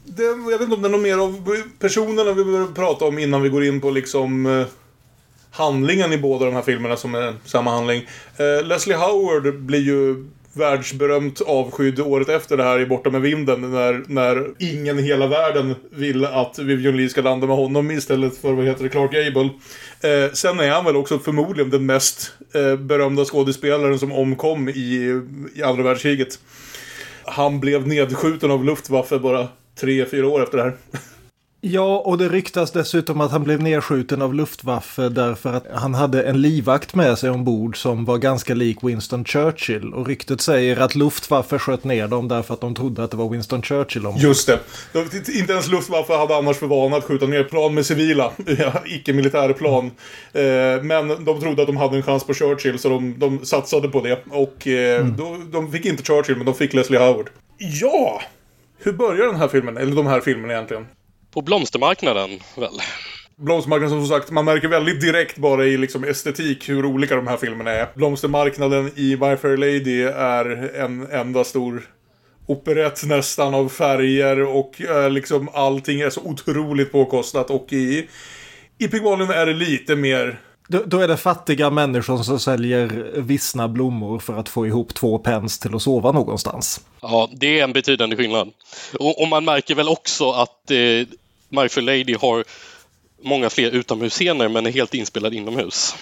[0.05, 3.19] Det, jag vet inte om det är något mer av personerna vi behöver prata om
[3.19, 4.67] innan vi går in på liksom eh,
[5.51, 8.07] handlingen i båda de här filmerna som är samma handling.
[8.37, 10.25] Eh, Leslie Howard blir ju
[10.57, 15.27] världsberömt avskydd året efter det här i Borta med vinden när, när ingen i hela
[15.27, 19.11] världen vill att Vivian Lee ska landa med honom istället för, vad heter det, Clark
[19.11, 19.49] Gable.
[20.01, 25.21] Eh, sen är han väl också förmodligen den mest eh, berömda skådespelaren som omkom i,
[25.55, 26.39] i andra världskriget.
[27.23, 29.47] Han blev nedskjuten av Luftwaffe bara
[29.79, 30.73] tre, fyra år efter det här.
[31.61, 36.23] Ja, och det ryktas dessutom att han blev nedskjuten av Luftwaffe därför att han hade
[36.23, 39.93] en livvakt med sig ombord som var ganska lik Winston Churchill.
[39.93, 43.29] Och ryktet säger att Luftwaffe sköt ner dem därför att de trodde att det var
[43.29, 44.21] Winston Churchill ombord.
[44.21, 44.59] Just det.
[44.93, 48.31] De- Inte ens Luftwaffe hade annars för vana att skjuta ner plan med civila,
[48.85, 49.85] icke-militära plan.
[50.33, 50.43] Eh,
[50.83, 54.01] Men de trodde att de hade en chans på Churchill, så de, de satsade på
[54.01, 54.19] det.
[54.29, 57.29] Och eh, då, de fick inte Churchill, men de fick Leslie Howard.
[57.57, 58.21] Ja!
[58.79, 59.77] Hur börjar den här filmen?
[59.77, 60.85] Eller de här filmerna egentligen?
[61.37, 62.81] På blomstermarknaden väl?
[63.35, 67.37] Blomstermarknaden som sagt, man märker väldigt direkt bara i liksom estetik hur olika de här
[67.37, 67.89] filmerna är.
[67.95, 71.89] Blomstermarknaden i My Fair Lady är en enda stor
[72.47, 78.07] operett nästan av färger och eh, liksom allting är så otroligt påkostat och i,
[78.77, 83.67] i Pygmalion är det lite mer Då, då är det fattiga människor som säljer vissna
[83.67, 86.81] blommor för att få ihop två pence till att sova någonstans.
[87.01, 88.49] Ja, det är en betydande skillnad.
[88.99, 91.07] Och, och man märker väl också att eh,
[91.49, 92.43] My Fair Lady har
[93.23, 95.95] många fler utomhusscener men är helt inspelad inomhus.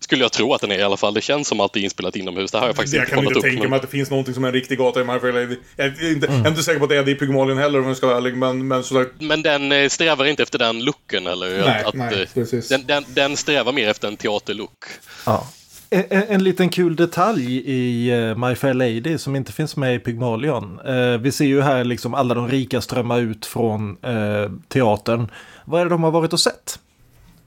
[0.00, 1.14] Skulle jag tro att den är i alla fall.
[1.14, 2.50] Det känns som att det är inspelat inomhus.
[2.50, 3.52] Det här har jag faktiskt Jag inte kan kollat inte upp.
[3.52, 3.68] tänka nu.
[3.68, 5.56] mig att det finns någonting som är en riktig gata i My Fair Lady.
[5.76, 7.78] Jag är inte, jag är inte säker på att det är det i Pygmalion heller
[7.80, 9.10] om jag ska vara ärlig, men, men sagt.
[9.18, 11.64] Men den eh, strävar inte efter den looken eller?
[11.66, 12.68] Nej, att, nej, eh, precis.
[12.68, 14.84] Den, den, den strävar mer efter en teaterlook.
[15.26, 15.48] Ja.
[15.94, 19.94] En, en, en liten kul detalj i eh, My Fair Lady som inte finns med
[19.94, 20.80] i Pygmalion.
[20.80, 25.30] Eh, vi ser ju här liksom alla de rika strömma ut från eh, teatern.
[25.64, 26.78] Vad är det de har varit och sett?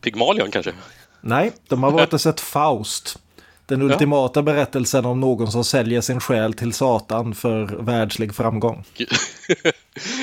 [0.01, 0.73] Pygmalion kanske?
[1.21, 3.17] Nej, de har varit och sett Faust.
[3.65, 8.83] Den ultimata berättelsen om någon som säljer sin själ till Satan för världslig framgång.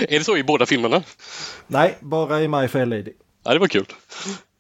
[0.08, 1.02] är det så i båda filmerna?
[1.66, 3.12] Nej, bara i My Fair Lady.
[3.44, 3.86] Ja, det var kul.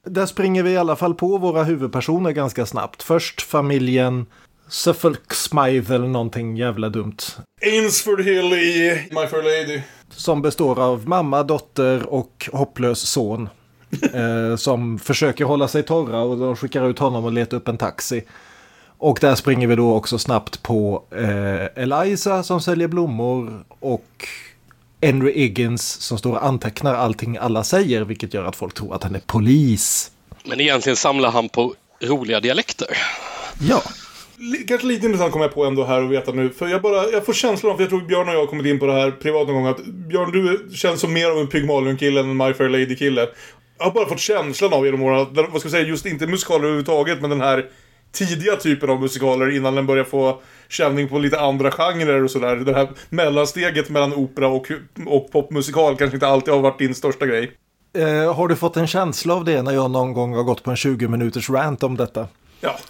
[0.06, 3.02] Där springer vi i alla fall på våra huvudpersoner ganska snabbt.
[3.02, 4.26] Först familjen
[4.68, 7.16] Suffolk Smythe eller någonting jävla dumt.
[7.62, 9.82] Ainsford Hill i My Fair Lady.
[10.10, 13.48] Som består av mamma, dotter och hopplös son.
[14.12, 17.78] eh, som försöker hålla sig torra och de skickar ut honom och letar upp en
[17.78, 18.24] taxi.
[18.98, 24.28] Och där springer vi då också snabbt på eh, Eliza som säljer blommor och
[25.02, 29.02] Henry Higgins som står och antecknar allting alla säger vilket gör att folk tror att
[29.02, 30.10] han är polis.
[30.44, 32.88] Men egentligen samlar han på roliga dialekter.
[33.60, 33.82] Ja.
[34.68, 36.50] Kanske lite intressant kommer jag på ändå här att veta nu.
[36.50, 38.66] För jag bara, jag får känslan av, för jag tror Björn och jag har kommit
[38.66, 41.46] in på det här privat någon gång, att Björn du känns som mer av en
[41.46, 43.28] Pygmalion-kille än en My Fair Lady-kille.
[43.78, 46.64] Jag har bara fått känslan av genom åren, vad ska jag säga, just inte musikaler
[46.64, 47.66] överhuvudtaget, men den här
[48.12, 52.56] tidiga typen av musikaler innan den börjar få känning på lite andra genrer och sådär.
[52.56, 54.66] Det här mellansteget mellan opera och,
[55.06, 57.52] och popmusikal kanske inte alltid har varit din största grej.
[57.98, 60.70] Eh, har du fått en känsla av det när jag någon gång har gått på
[60.70, 62.28] en 20 minuters rant om detta?
[62.60, 62.78] Ja,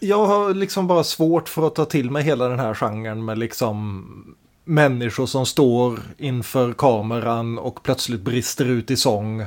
[0.00, 3.38] Jag har liksom bara svårt för att ta till mig hela den här genren med
[3.38, 9.44] liksom människor som står inför kameran och plötsligt brister ut i sång.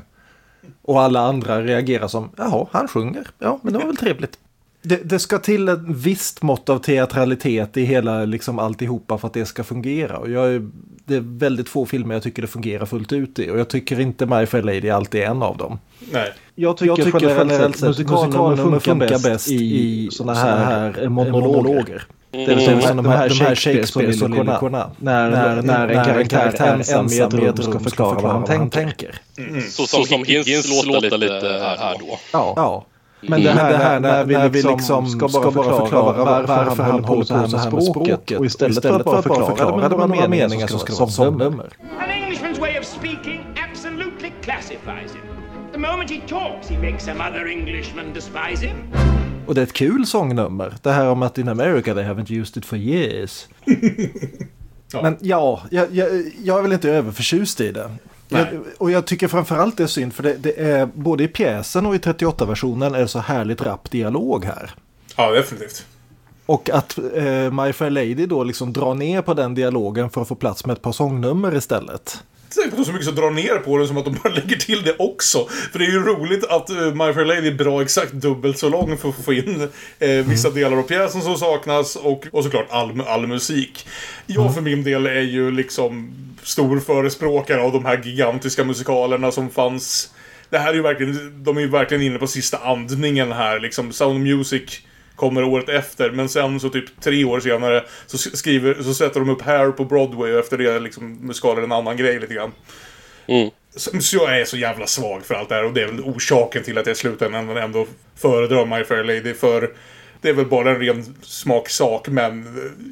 [0.82, 3.28] Och alla andra reagerar som, jaha, han sjunger.
[3.40, 4.38] Ja, men det var väl trevligt.
[4.82, 9.34] Det, det ska till ett visst mått av teatralitet i hela liksom alltihopa för att
[9.34, 10.18] det ska fungera.
[10.18, 10.70] Och jag är,
[11.06, 13.50] det är väldigt få filmer jag tycker det fungerar fullt ut i.
[13.50, 15.80] Och jag tycker inte My Fair Lady alltid är en av dem.
[16.12, 16.34] nej.
[16.56, 22.04] Jag tycker, Jag tycker generellt sett musikalnummer funkar bäst i såna sådana här, monologer.
[22.32, 24.92] Det vill säga Som de här Shakespeare-soliloquierna.
[24.98, 29.16] När, när, när en karaktär ensam i ett rum ska förklara vad han tänker.
[29.70, 32.20] Så som, som Higgins låter lite här då.
[32.34, 32.54] Ja.
[32.56, 32.86] Ja.
[33.22, 37.36] Men det här, när, när vi liksom ska bara förklara varför, han håller på så
[37.36, 40.96] här med språket och istället för att bara förklara det med några meningar som ska
[40.96, 41.70] vara sångnummer.
[42.00, 45.22] An Englishman's way of speaking absolutely classifies him.
[45.72, 48.76] The moment he talks, he makes some other Englishman despise him.
[49.50, 50.74] Och det är ett kul sångnummer.
[50.82, 53.48] Det här om att in America they haven't used it for years.
[54.94, 57.92] Men ja, jag, jag, jag är väl inte överförtjust i det.
[58.28, 61.86] Jag, och jag tycker framförallt det är synd för det, det är både i pjäsen
[61.86, 64.72] och i 38-versionen är det så härligt rapp dialog här.
[65.16, 65.86] Ja, definitivt.
[66.46, 70.28] Och att eh, My Fair Lady då liksom drar ner på den dialogen för att
[70.28, 72.24] få plats med ett par sångnummer istället.
[72.50, 74.84] Säkert de så mycket som drar ner på den som att de bara lägger till
[74.84, 75.46] det också.
[75.72, 78.70] För det är ju roligt att uh, My Fair Lady är bra exakt dubbelt så
[78.70, 82.68] lång för att få in eh, vissa delar av pjäsen som saknas och, och såklart
[82.70, 83.88] all, all musik.
[84.26, 89.50] Jag för min del är ju liksom stor förespråkare av de här gigantiska musikalerna som
[89.50, 90.14] fanns.
[90.50, 93.92] Det här är ju verkligen, de är ju verkligen inne på sista andningen här liksom.
[93.92, 94.82] Sound Music
[95.20, 96.12] kommer året efter.
[96.12, 99.86] Men sen så typ tre år senare så, skriver, så sätter de upp Hair på
[99.86, 102.52] Broadway och efter det liksom musikalen en annan grej lite grann.
[103.28, 103.50] Mm.
[103.76, 106.00] Så, så jag är så jävla svag för allt det här och det är väl
[106.00, 109.70] orsaken till att jag i slutändan ändå föredrar My Fair Lady för
[110.22, 112.48] det är väl bara en ren smaksak men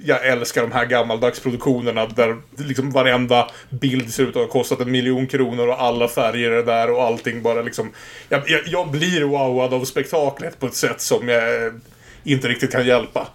[0.06, 4.80] jag älskar de här gammaldags produktionerna där liksom varenda bild ser ut att ha kostat
[4.80, 7.92] en miljon kronor och alla färger är där och allting bara liksom...
[8.30, 11.74] Jag, jag, jag blir wowad av spektaklet på ett sätt som jag
[12.32, 13.28] inte riktigt kan hjälpa.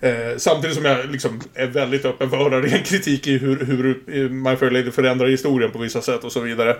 [0.00, 3.64] Eh, samtidigt som jag liksom är väldigt öppen för att höra ren kritik i hur,
[4.06, 6.76] hur My Fair Lady förändrar historien på vissa sätt och så vidare.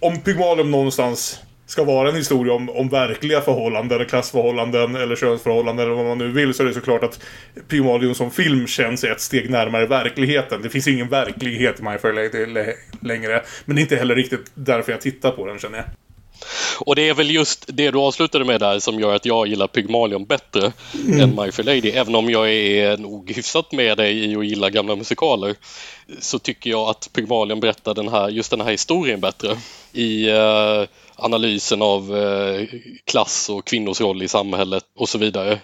[0.00, 5.96] Om Pygmalion någonstans ska vara en historia om, om verkliga förhållanden, klassförhållanden eller könsförhållanden eller
[5.96, 7.20] vad man nu vill så är det såklart att
[7.68, 10.62] Pygmalion som film känns ett steg närmare verkligheten.
[10.62, 13.42] Det finns ingen verklighet i My Fair Lady lä- längre.
[13.64, 15.86] Men det är inte heller riktigt därför jag tittar på den känner jag.
[16.78, 19.66] Och det är väl just det du avslutade med där som gör att jag gillar
[19.66, 20.72] Pygmalion bättre
[21.20, 21.90] än My Fair Lady.
[21.90, 25.54] Även om jag är nog hyfsat med dig i att gilla gamla musikaler
[26.20, 29.56] så tycker jag att Pygmalion berättar den här, just den här historien bättre.
[29.92, 30.84] I eh,
[31.16, 32.68] analysen av eh,
[33.04, 35.58] klass och kvinnors roll i samhället och så vidare.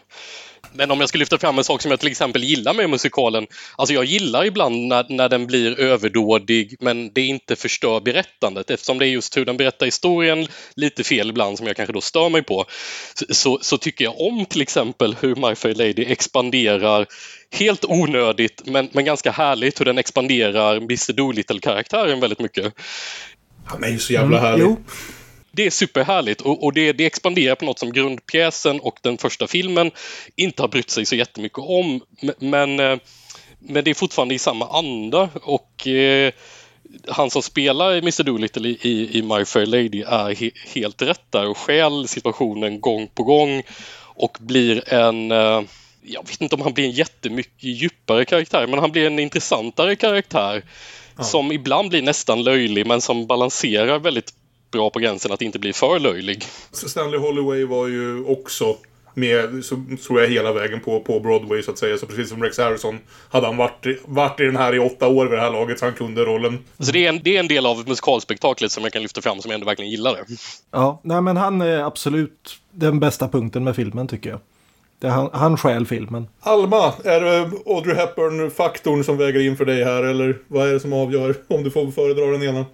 [0.74, 3.46] Men om jag ska lyfta fram en sak som jag till exempel gillar med musikalen.
[3.76, 8.98] Alltså jag gillar ibland när, när den blir överdådig men det inte förstör berättandet eftersom
[8.98, 12.28] det är just hur den berättar historien lite fel ibland som jag kanske då stör
[12.28, 12.64] mig på.
[13.14, 17.06] Så, så, så tycker jag om till exempel hur My Fair Lady expanderar
[17.50, 22.74] helt onödigt men, men ganska härligt hur den expanderar Mr Doolittle-karaktären väldigt mycket.
[23.64, 24.64] Han är ju så jävla härlig.
[24.64, 24.76] Jo,
[25.52, 29.46] Det är superhärligt och, och det, det expanderar på något som grundpjäsen och den första
[29.46, 29.90] filmen
[30.36, 32.00] inte har brytt sig så jättemycket om.
[32.38, 32.98] Men, eh,
[33.58, 36.32] men det är fortfarande i samma anda och eh,
[37.08, 41.24] han som spelar Mr Doolittle i, i, i My Fair Lady är he, helt rätt
[41.30, 43.62] där och skäl situationen gång på gång
[44.14, 45.62] och blir en eh,
[46.04, 49.96] jag vet inte om han blir en jättemycket djupare karaktär men han blir en intressantare
[49.96, 50.62] karaktär
[51.20, 54.34] som ibland blir nästan löjlig men som balanserar väldigt
[54.72, 56.44] bra på gränsen att inte bli för löjlig.
[56.72, 58.76] Stanley Holloway var ju också
[59.14, 61.98] med, så tror jag, hela vägen på, på Broadway så att säga.
[61.98, 62.98] Så precis som Rex Harrison
[63.30, 65.84] hade han varit, varit i den här i åtta år vid det här laget så
[65.84, 66.58] han kunde rollen.
[66.78, 69.40] Så det är en, det är en del av musikalspektaklet som jag kan lyfta fram
[69.40, 70.12] som jag ändå verkligen gillar.
[70.14, 70.24] Det.
[70.70, 74.40] Ja, nej men han är absolut den bästa punkten med filmen tycker jag.
[74.98, 76.28] Det han, han stjäl filmen.
[76.40, 80.80] Alma, är det Audrey Hepburn-faktorn som väger in för dig här eller vad är det
[80.80, 82.66] som avgör om du får föredra den ena?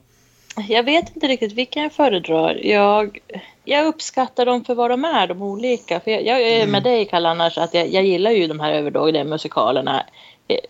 [0.69, 2.67] Jag vet inte riktigt vilken jag föredrar.
[2.67, 3.19] Jag,
[3.65, 6.01] jag uppskattar dem för vad de är, de olika.
[6.01, 6.83] För jag, jag är med mm.
[6.83, 10.07] dig, Kalle, annars att jag, jag gillar ju de här överdådiga musikalerna.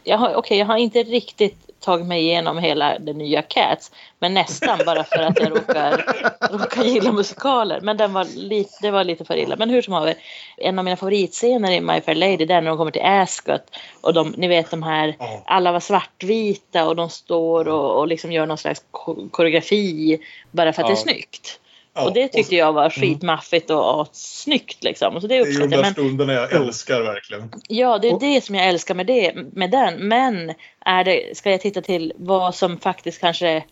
[0.05, 3.93] Jag har, okay, jag har inte riktigt tagit mig igenom hela den nya Cats.
[4.19, 6.05] Men nästan bara för att jag råkar,
[6.53, 7.81] råkar gilla musikaler.
[7.81, 9.57] Men den var lite, det var lite för illa.
[9.57, 10.15] Men hur som haver,
[10.57, 13.63] en av mina favoritscener i My Fair Lady det är när de kommer till Ascot.
[14.01, 18.33] Och de, ni vet de här, alla var svartvita och de står och, och liksom
[18.33, 18.83] gör någon slags
[19.31, 20.19] koreografi
[20.51, 20.95] bara för att ja.
[20.95, 21.61] det är snyggt.
[21.99, 22.91] Ja, och det tyckte jag var mm.
[22.91, 25.21] skitmaffigt och, och snyggt liksom.
[25.21, 27.53] Så det, det är ju de där stunderna jag älskar verkligen.
[27.69, 30.09] Ja, det är det som jag älskar med, det, med den.
[30.09, 33.65] Men är det, ska jag titta till vad som faktiskt kanske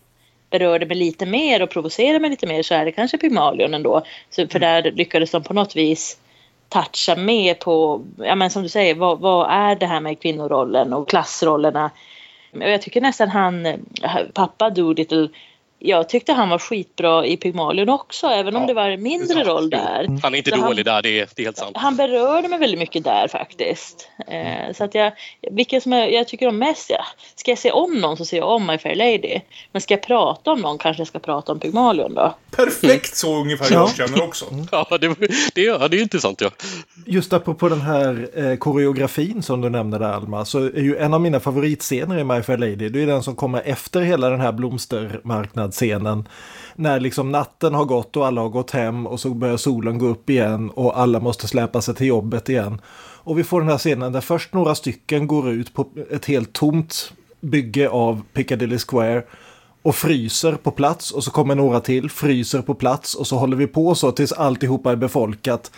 [0.49, 4.03] berörde mig lite mer och provocerade mig lite mer så är det kanske Pygmalion ändå.
[4.29, 4.83] Så, för mm.
[4.83, 6.17] där lyckades de på något vis
[6.69, 10.93] toucha mer på, ja men som du säger, vad, vad är det här med kvinnorollen
[10.93, 11.91] och klassrollerna?
[12.51, 13.67] Jag tycker nästan han,
[14.33, 15.27] pappa Doolittle
[15.79, 19.43] jag tyckte han var skitbra i Pygmalion också, även om ja, det var en mindre
[19.43, 20.19] roll där.
[20.23, 21.77] Han är inte så dålig han, där, det är, det är helt sant.
[21.77, 24.09] Han berörde mig väldigt mycket där faktiskt.
[24.27, 25.11] Eh, så att jag,
[25.51, 27.05] vilken som jag, jag tycker om mest, ja.
[27.35, 29.39] ska jag se om någon så ser jag om My Fair Lady.
[29.71, 32.35] Men ska jag prata om någon kanske jag ska prata om Pygmalion då.
[32.55, 34.45] Perfekt så ungefär jag känner också.
[34.71, 35.15] ja, det,
[35.55, 36.49] det, ja, det är intressant ja.
[37.05, 41.13] Just apropå den här eh, koreografin som du nämnde där Alma, så är ju en
[41.13, 44.41] av mina favoritscener i My Fair Lady, det är den som kommer efter hela den
[44.41, 46.27] här blomstermarknaden scenen.
[46.75, 50.07] När liksom natten har gått och alla har gått hem och så börjar solen gå
[50.07, 52.81] upp igen och alla måste släpa sig till jobbet igen.
[53.27, 56.53] Och vi får den här scenen där först några stycken går ut på ett helt
[56.53, 59.23] tomt bygge av Piccadilly Square
[59.81, 63.57] och fryser på plats och så kommer några till, fryser på plats och så håller
[63.57, 65.71] vi på så tills alltihopa är befolkat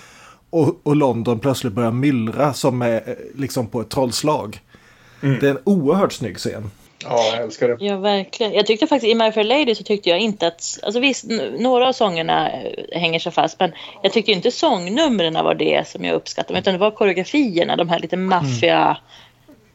[0.49, 4.59] och, och London plötsligt börjar myllra som är liksom på ett trollslag.
[5.21, 5.39] Mm.
[5.39, 6.71] Det är en oerhört snygg scen.
[7.03, 7.85] Ja, jag älskar det.
[7.85, 8.53] Ja, verkligen.
[8.53, 11.25] Jag tyckte faktiskt i My Fair Lady så tyckte jag inte att, alltså visst,
[11.59, 13.71] några av sångerna eh, hänger sig fast, men
[14.03, 17.99] jag tyckte inte sångnumren var det som jag uppskattade, utan det var koreografierna, de här
[17.99, 18.95] lite maffia, mm.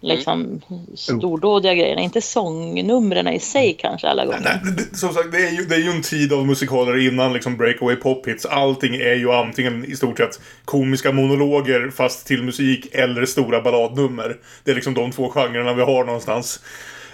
[0.00, 0.60] liksom
[0.94, 4.40] stordådiga grejerna, inte sångnumren i sig kanske alla gånger.
[4.44, 7.32] Nej, nej, som sagt, det är, ju, det är ju en tid av musikaler innan
[7.32, 8.46] liksom breakaway pophits.
[8.46, 14.36] Allting är ju antingen i stort sett komiska monologer fast till musik eller stora balladnummer.
[14.64, 16.60] Det är liksom de två genrerna vi har någonstans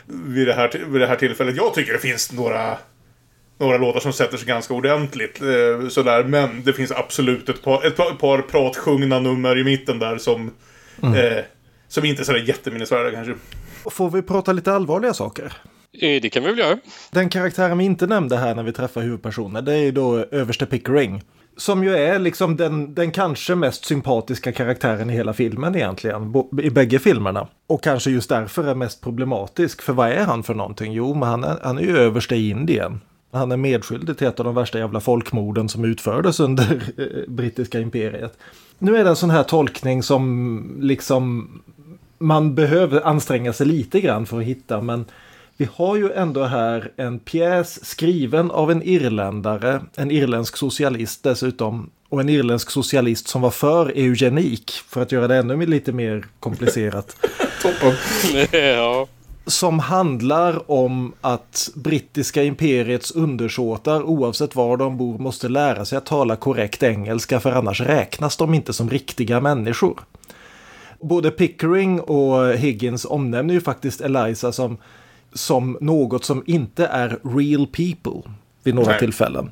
[0.06, 1.56] vid det, här, vid det här tillfället.
[1.56, 2.78] Jag tycker det finns några
[3.60, 5.40] några låtar som sätter sig ganska ordentligt.
[5.40, 6.24] Eh, sådär.
[6.24, 10.18] Men det finns absolut ett par, ett par, ett par pratsjungna nummer i mitten där
[10.18, 10.50] som,
[11.02, 11.14] mm.
[11.14, 11.44] eh,
[11.88, 13.34] som inte är sådär jätteminnesvärda kanske.
[13.90, 15.52] Får vi prata lite allvarliga saker?
[16.02, 16.78] Eh, det kan vi väl göra.
[17.10, 20.66] Den karaktären vi inte nämnde här när vi träffar huvudpersonen, det är ju då överste
[20.66, 21.22] Pickering.
[21.60, 26.34] Som ju är liksom den, den kanske mest sympatiska karaktären i hela filmen egentligen.
[26.62, 27.48] I bägge filmerna.
[27.66, 29.82] Och kanske just därför är mest problematisk.
[29.82, 30.92] För vad är han för någonting?
[30.92, 33.00] Jo, men han är, han är ju överste i Indien.
[33.32, 37.80] Han är medskyldig till ett av de värsta jävla folkmorden som utfördes under eh, brittiska
[37.80, 38.38] imperiet.
[38.78, 41.48] Nu är det en sån här tolkning som liksom
[42.18, 44.80] man behöver anstränga sig lite grann för att hitta.
[44.80, 45.04] Men
[45.60, 51.90] vi har ju ändå här en pjäs skriven av en irländare, en irländsk socialist dessutom,
[52.08, 56.26] och en irländsk socialist som var för eugenik, för att göra det ännu lite mer
[56.40, 57.16] komplicerat.
[57.62, 57.96] Toppen.
[58.60, 59.06] ja.
[59.46, 66.06] Som handlar om att brittiska imperiets undersåtar, oavsett var de bor, måste lära sig att
[66.06, 70.00] tala korrekt engelska, för annars räknas de inte som riktiga människor.
[71.00, 74.78] Både Pickering och Higgins omnämner ju faktiskt Eliza som
[75.32, 78.98] som något som inte är real people vid några Nej.
[78.98, 79.50] tillfällen.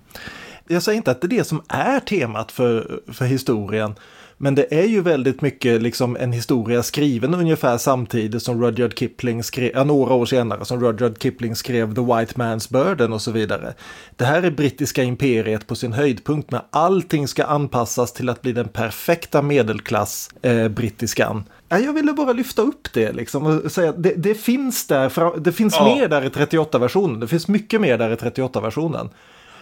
[0.68, 3.94] Jag säger inte att det är det som är temat för, för historien.
[4.40, 9.42] Men det är ju väldigt mycket liksom en historia skriven ungefär samtidigt som Rudyard Kipling
[9.42, 13.30] skrev, ja, några år senare som Rudyard Kipling skrev The White Man's Burden och så
[13.30, 13.74] vidare.
[14.16, 18.52] Det här är brittiska imperiet på sin höjdpunkt när allting ska anpassas till att bli
[18.52, 21.44] den perfekta medelklass eh, brittiskan.
[21.68, 25.52] Jag ville bara lyfta upp det liksom och säga att det, det finns där, det
[25.52, 25.94] finns ja.
[25.94, 29.10] mer där i 38-versionen, det finns mycket mer där i 38-versionen.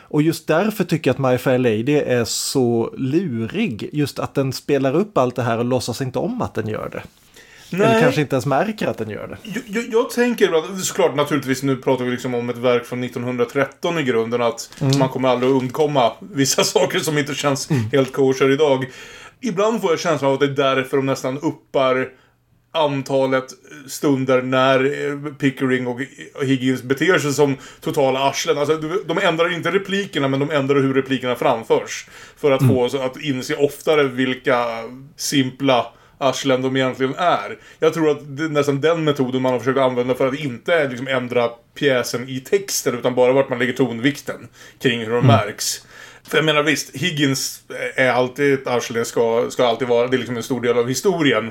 [0.08, 3.90] Och just därför tycker jag att My Fair Lady är så lurig.
[3.92, 6.88] Just att den spelar upp allt det här och låtsas inte om att den gör
[6.92, 7.02] det.
[7.70, 7.88] Nej.
[7.88, 9.38] Eller kanske inte ens märker att den gör det.
[9.42, 13.98] Jag, jag, jag tänker, såklart naturligtvis, nu pratar vi liksom om ett verk från 1913
[13.98, 14.98] i grunden, att mm.
[14.98, 17.82] man kommer aldrig undkomma vissa saker som inte känns mm.
[17.92, 18.86] helt kosher idag.
[19.40, 22.08] Ibland får jag känslan av att det är därför de nästan uppar
[22.76, 23.44] antalet
[23.86, 26.00] stunder när eh, Pickering och
[26.42, 28.58] Higgins beter sig som totala arslen.
[28.58, 32.06] Alltså, de ändrar inte replikerna, men de ändrar hur replikerna framförs.
[32.36, 32.74] För att mm.
[32.74, 34.66] få oss att inse oftare vilka
[35.16, 35.86] simpla
[36.18, 37.58] arslen de egentligen är.
[37.78, 40.88] Jag tror att det är nästan den metoden man har försökt använda för att inte
[40.88, 44.48] liksom ändra pjäsen i texten, utan bara vart man lägger tonvikten
[44.78, 45.26] kring hur de mm.
[45.26, 45.82] märks.
[46.28, 47.62] För jag menar visst, Higgins
[47.94, 50.08] är alltid ett arsle, ska, ska alltid vara.
[50.08, 51.50] Det är liksom en stor del av historien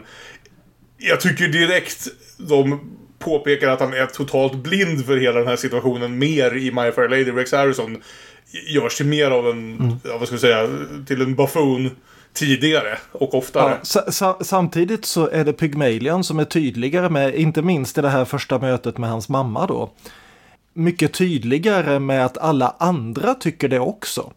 [1.08, 2.80] jag tycker direkt de
[3.20, 7.10] påpekar att han är totalt blind för hela den här situationen mer i My Fair
[7.10, 7.32] Lady.
[7.32, 8.02] Rex Harrison
[8.68, 9.96] görs till mer av en, mm.
[10.04, 10.70] vad ska jag säga,
[11.08, 11.90] till en buffoon
[12.34, 13.78] tidigare och oftare.
[14.22, 18.26] Ja, samtidigt så är det Pygmalion som är tydligare med, inte minst i det här
[18.26, 19.92] första mötet med hans mamma då.
[20.74, 24.32] Mycket tydligare med att alla andra tycker det också.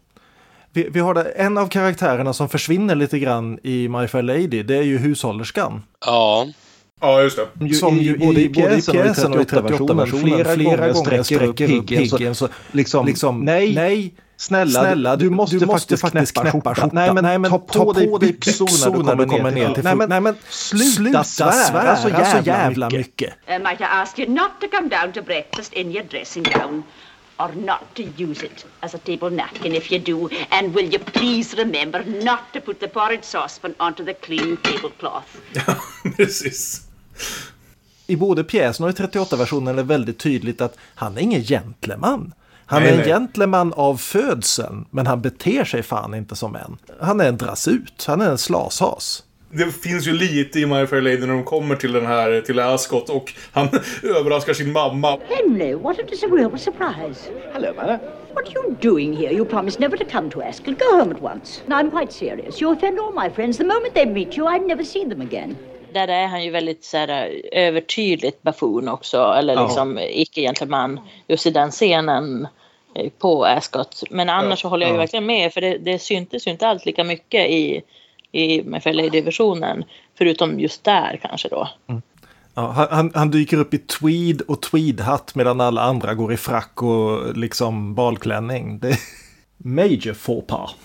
[0.73, 4.63] Vi, vi har det, en av karaktärerna som försvinner lite grann i My Fair Lady,
[4.63, 5.83] det är ju hushållerskan.
[6.05, 6.47] Ja.
[7.01, 7.73] Ja, just det.
[7.75, 12.37] Som ju både i pjäsen och i 38-versionen flera, flera gånger sträcker upp Higgins.
[12.37, 16.51] Så, liksom, liksom, nej, nej Snälla, Snälla du, du, måste, du måste faktiskt, faktiskt knäppa,
[16.51, 16.89] knäppa skjortan.
[16.93, 19.95] Nej, men, nej, men ta, ta på, dig byxor när du kommer ner till, nej,
[19.95, 23.07] men, nej, men sluta svära så jävla, så jävla mycket.
[23.07, 23.33] mycket.
[23.49, 26.83] Uh, might I ask you not to come down to breakfast in your dressing gown?
[27.39, 30.29] Or not to use it as a table napkin if you do.
[30.49, 35.41] And will you please remember not to put the porridge saucepan onto the clean tablecloth?
[35.53, 35.75] Ja,
[36.17, 36.81] precis.
[38.07, 42.33] I både pjäsen och i 38-versionen är det väldigt tydligt att han är ingen gentleman.
[42.65, 43.07] Han nej, är en nej.
[43.07, 46.77] gentleman av födseln, men han beter sig fan inte som en.
[47.01, 51.01] Han är en drassut, han är en slashas det finns ju lite i My Fair
[51.01, 53.67] Lady när de kommer till den här, till Ascot och han
[54.03, 55.17] överraskar sin mamma.
[55.29, 57.31] Hello, what a disagreeable surprise.
[57.53, 57.99] Hello, mother.
[58.33, 59.33] What are you doing here?
[59.33, 60.79] You promised never to come to Ascot.
[60.79, 61.61] Go home at once.
[61.65, 62.61] No, I'm quite serious.
[62.61, 63.57] You offend all my friends.
[63.57, 65.55] The moment they meet you, I've never seen them again.
[65.93, 70.03] Där är han ju väldigt så här, övertydligt buffoon också, eller liksom ja.
[70.03, 72.47] icke-gentleman just i den scenen
[72.95, 74.03] eh, på Ascot.
[74.09, 74.55] Men annars ja.
[74.55, 74.99] så håller jag ju ja.
[74.99, 77.83] verkligen med, för det, det syntes ju inte alls lika mycket i
[78.31, 79.83] i med Lady-versionen.
[80.17, 81.69] Förutom just där kanske då.
[81.89, 82.01] Mm.
[82.53, 86.83] Ja, han, han, dyker upp i tweed och tweedhatt medan alla andra går i frack
[86.83, 88.79] och liksom balklänning.
[88.79, 88.99] Det är
[89.57, 90.75] major faux pas.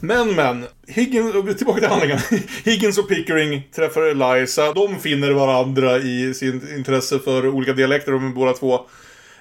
[0.00, 2.18] Men men, Higgins, tillbaka till handlingen.
[2.64, 4.72] Higgins och Pickering träffar Eliza.
[4.72, 8.12] De finner varandra i sin intresse för olika dialekter.
[8.12, 8.80] De är båda två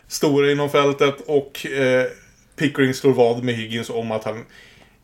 [0.07, 1.21] stora inom fältet.
[1.27, 2.05] Och eh,
[2.55, 4.45] Pickering slår vad med Higgins om att han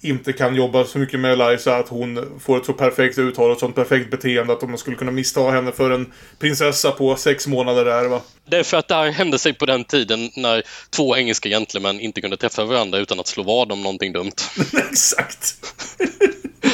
[0.01, 3.51] inte kan jobba så mycket med Eliza att hon får ett så perfekt uttal och
[3.51, 7.47] ett sånt perfekt beteende att man skulle kunna missta henne för en prinsessa på sex
[7.47, 8.21] månader där va.
[8.45, 11.99] Det är för att det här hände sig på den tiden när två engelska gentlemän
[11.99, 14.31] inte kunde träffa varandra utan att slå vad om någonting dumt.
[14.91, 15.55] Exakt!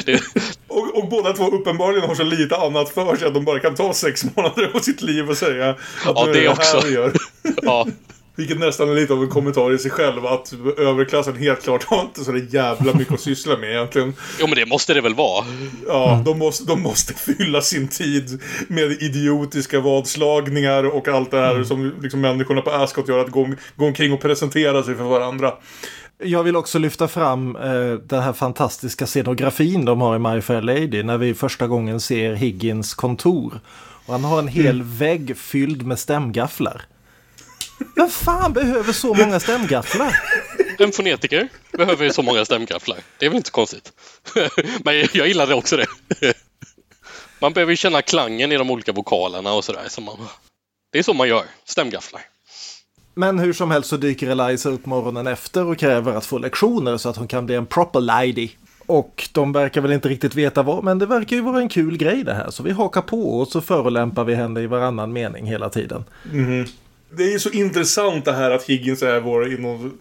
[0.05, 0.21] det...
[0.67, 3.75] och, och båda två uppenbarligen har så lite annat för sig att de bara kan
[3.75, 6.77] ta sex månader på sitt liv och säga att ja, nu är det, det också.
[6.77, 7.13] här vi gör.
[7.61, 7.87] ja.
[8.35, 12.01] Vilket nästan är lite av en kommentar i sig själv att överklassen helt klart har
[12.01, 14.13] inte så jävla mycket att syssla med egentligen.
[14.39, 15.45] Jo men det måste det väl vara.
[15.87, 16.23] Ja, mm.
[16.23, 21.65] de, måste, de måste fylla sin tid med idiotiska vadslagningar och allt det här mm.
[21.65, 23.19] som liksom människorna på Ascot gör.
[23.19, 25.53] Att gå, gå omkring och presentera sig för varandra.
[26.23, 30.61] Jag vill också lyfta fram eh, den här fantastiska scenografin de har i My Fair
[30.61, 33.59] Lady när vi första gången ser Higgins kontor.
[34.05, 34.97] Och han har en hel mm.
[34.97, 36.81] vägg fylld med stämgafflar.
[37.95, 40.19] Vem fan behöver så många stämgafflar?
[40.79, 42.97] En fonetiker behöver så många stämgafflar.
[43.17, 43.93] Det är väl inte konstigt.
[44.83, 45.87] Men jag gillade också det.
[47.41, 49.85] Man behöver ju känna klangen i de olika vokalerna och sådär.
[49.87, 50.17] Så man...
[50.91, 52.21] Det är så man gör, stämgafflar.
[53.13, 56.97] Men hur som helst så dyker Eliza upp morgonen efter och kräver att få lektioner
[56.97, 58.49] så att hon kan bli en proper lady.
[58.85, 61.97] Och de verkar väl inte riktigt veta vad, men det verkar ju vara en kul
[61.97, 62.49] grej det här.
[62.49, 66.05] Så vi hakar på och så förolämpar vi henne i varannan mening hela tiden.
[66.31, 66.65] Mm
[67.17, 69.97] det är ju så intressant det här att Higgins är vår inom...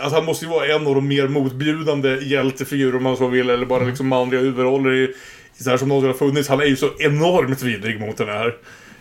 [0.00, 3.50] Att han måste ju vara en av de mer motbjudande hjältefigurer om man så vill.
[3.50, 3.88] Eller bara mm.
[3.88, 5.14] liksom manliga huvudroller i,
[5.58, 6.48] i så här som någonsin har funnits.
[6.48, 8.54] Han är ju så enormt vidrig mot den här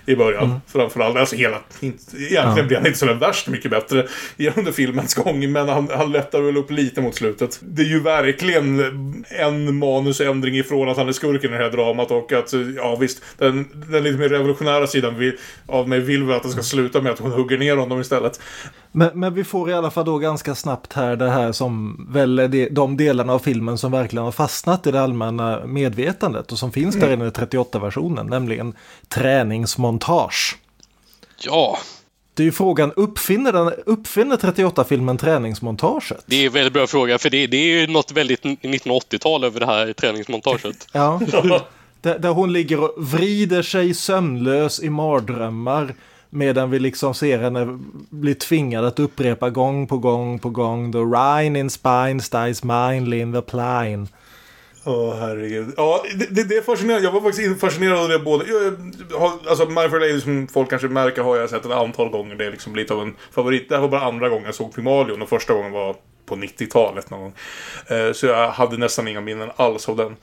[0.06, 0.44] i början.
[0.44, 0.58] Mm.
[0.68, 1.18] Framförallt.
[1.18, 1.58] Alltså hela...
[1.82, 2.64] Egentligen ja.
[2.64, 4.08] blir han inte så värst mycket bättre
[4.56, 5.52] under filmens gång.
[5.52, 7.60] Men han, han lättar väl upp lite mot slutet.
[7.62, 8.80] Det är ju verkligen
[9.30, 12.12] en manusändring ifrån att han är skurken i det här dramat.
[12.12, 15.38] Och att, ja visst, den, den lite mer revolutionära sidan vill,
[15.68, 18.40] av mig vill väl att det ska sluta med att hon hugger ner honom istället.
[18.96, 22.40] Men, men vi får i alla fall då ganska snabbt här det här som väl
[22.40, 26.60] är de, de delarna av filmen som verkligen har fastnat i det allmänna medvetandet och
[26.60, 28.74] som finns där i 38-versionen, nämligen
[29.08, 30.58] träningsmontage.
[31.38, 31.78] Ja.
[32.34, 36.24] Det är ju frågan, uppfinner, den, uppfinner 38-filmen träningsmontaget?
[36.26, 39.60] Det är en väldigt bra fråga, för det, det är ju något väldigt 1980-tal över
[39.60, 40.88] det här träningsmontaget.
[40.92, 41.22] ja.
[42.02, 45.96] där, där hon ligger och vrider sig sömnlös i mardrömmar
[46.36, 47.80] Medan vi liksom ser henne
[48.10, 50.92] bli tvingad att upprepa gång på gång på gång.
[50.92, 54.08] The Rhine in spine sties mind, in the pline.
[54.88, 55.74] Åh oh, herregud.
[55.78, 57.08] Ja, det, det, det, är fascinerande.
[57.08, 58.46] Jag var faktiskt fascinerad av det både.
[58.46, 62.10] Jag, har, alltså My Fair Lady som folk kanske märker har jag sett ett antal
[62.10, 62.36] gånger.
[62.36, 63.70] Det är liksom lite av en favorit.
[63.70, 67.10] Det här var bara andra gången jag såg Pygmalion och första gången var på 90-talet
[67.10, 67.34] någon gång.
[67.88, 70.16] Eh, så jag hade nästan inga minnen alls av den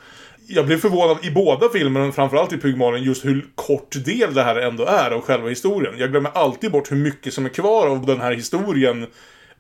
[0.47, 4.57] jag blev förvånad i båda filmerna, framförallt i Pygmalion, just hur kort del det här
[4.57, 5.95] ändå är av själva historien.
[5.99, 9.07] Jag glömmer alltid bort hur mycket som är kvar av den här historien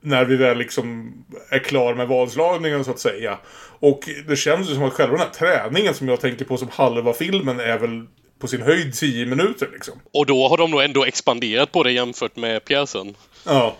[0.00, 1.12] när vi väl liksom
[1.50, 3.38] är klar med vadslagningen så att säga.
[3.80, 6.68] Och det känns ju som att själva den här träningen som jag tänker på som
[6.72, 8.06] halva filmen är väl
[8.38, 9.94] på sin höjd 10 minuter liksom.
[10.12, 13.14] Och då har de nog ändå expanderat på det jämfört med pjäsen.
[13.46, 13.76] Ja.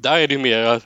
[0.00, 0.80] Där är det ju mer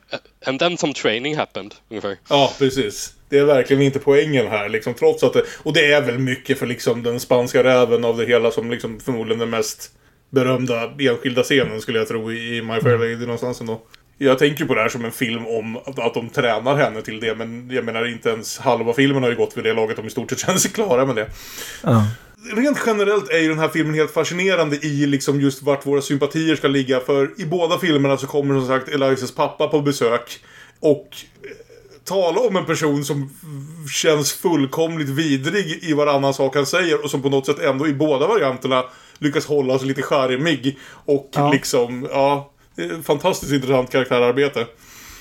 [0.47, 2.17] and then some training happened ungefär.
[2.29, 3.15] Ja, precis.
[3.29, 6.59] Det är verkligen inte poängen här liksom, trots att det, och det är väl mycket
[6.59, 9.91] för liksom den spanska räven av det hela som liksom förmodligen den mest
[10.31, 13.81] berömda enskilda scenen skulle jag tro i My Fair Lady någonstans ändå.
[14.19, 17.35] Jag tänker på det här som en film om att de tränar henne till det,
[17.35, 20.11] men jag menar inte ens halva filmen har ju gått vid det laget de i
[20.11, 21.31] stort sett känner sig klara med det.
[21.83, 22.07] Ja.
[22.53, 26.57] Rent generellt är ju den här filmen helt fascinerande i liksom just vart våra sympatier
[26.57, 30.41] ska ligga, för i båda filmerna så kommer som sagt Elias pappa på besök
[30.81, 31.09] och
[32.05, 33.31] tala om en person som
[33.93, 37.95] känns fullkomligt vidrig i varannan sak han säger och som på något sätt ändå i
[37.95, 38.85] båda varianterna
[39.19, 40.79] lyckas hålla sig lite charmig.
[40.89, 41.53] Och ja.
[41.53, 42.51] liksom, ja,
[43.05, 44.67] fantastiskt intressant karaktärarbete.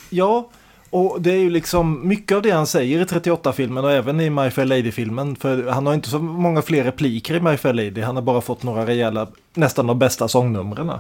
[0.09, 0.49] Ja,
[0.94, 4.30] och det är ju liksom mycket av det han säger i 38-filmen och även i
[4.30, 5.36] My Fair Lady-filmen.
[5.36, 8.02] För han har inte så många fler repliker i My Fair Lady.
[8.02, 10.91] Han har bara fått några rejäla, nästan de bästa sångnumren.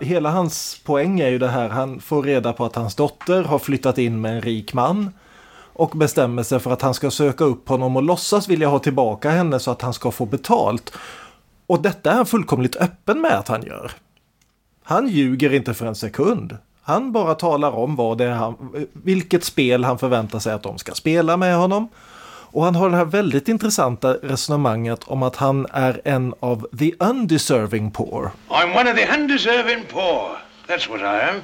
[0.00, 3.58] Hela hans poäng är ju det här, han får reda på att hans dotter har
[3.58, 5.10] flyttat in med en rik man
[5.72, 9.30] och bestämmer sig för att han ska söka upp honom och låtsas vilja ha tillbaka
[9.30, 10.92] henne så att han ska få betalt.
[11.66, 13.92] Och detta är han fullkomligt öppen med att han gör.
[14.82, 16.56] Han ljuger inte för en sekund.
[16.82, 20.78] Han bara talar om vad det är han, vilket spel han förväntar sig att de
[20.78, 21.88] ska spela med honom.
[22.52, 26.92] Och han har det här väldigt intressanta resonemanget om att han är en av the
[27.00, 28.30] undeserving poor.
[28.48, 30.36] I'm one of the undeserving poor.
[30.66, 31.42] That's what I am.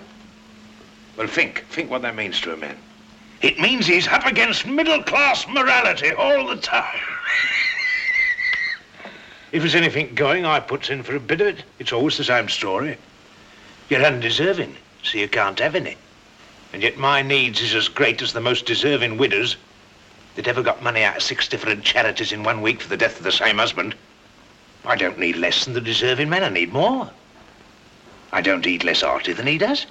[1.17, 2.77] Well, think, think what that means to a man.
[3.41, 6.83] It means he's up against middle class morality all the time.
[9.53, 11.65] if there's anything going, I puts in for a bit of it.
[11.79, 12.97] It's always the same story.
[13.89, 14.75] You're undeserving,
[15.07, 15.97] so you can't have any.
[16.73, 19.57] And yet my needs is as great as the most deserving widows
[20.35, 23.17] that ever got money out of six different charities in one week for the death
[23.19, 23.95] of the same husband.
[24.85, 27.11] I don't need less than the deserving men, I need more.
[28.33, 29.87] I don't eat less hearty than he does.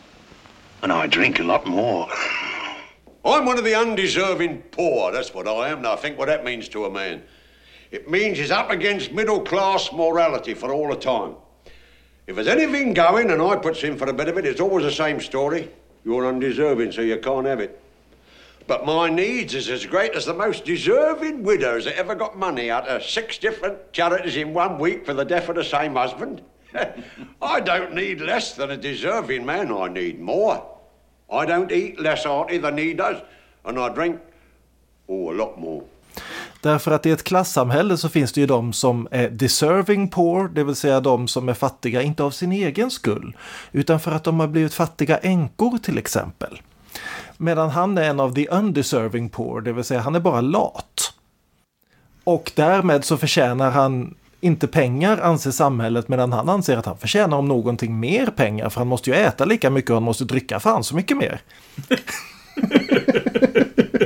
[0.84, 2.08] And I drink a lot more.
[3.24, 5.82] I'm one of the undeserving poor, that's what I am.
[5.82, 7.24] Now think what that means to a man.
[7.90, 11.36] It means he's up against middle class morality for all the time.
[12.28, 14.84] If there's anything going and I puts in for a bit of it, it's always
[14.84, 15.70] the same story.
[16.04, 17.80] You're undeserving, so you can't have it.
[18.68, 22.72] But my needs is as great as the most deserving widows that ever got money
[22.72, 26.42] out of six different charities in one week for the death of the same husband.
[27.42, 30.66] I don't need less than a deserving man, I need more.
[31.32, 33.22] I don't eat less hearty than he does.
[33.66, 34.20] And I drink,
[35.08, 35.86] oh, a lot more.
[36.66, 40.64] Därför att i ett klassamhälle så finns det ju de som är deserving poor, det
[40.64, 43.38] vill säga de som är fattiga, inte av sin egen skull,
[43.72, 46.62] utan för att de har blivit fattiga änkor till exempel.
[47.38, 51.14] Medan han är en av the undeserving poor, det vill säga han är bara lat.
[52.24, 57.38] Och därmed så förtjänar han inte pengar anser samhället medan han anser att han förtjänar
[57.38, 60.60] om någonting mer pengar för han måste ju äta lika mycket och han måste dricka
[60.60, 61.42] fan så mycket mer.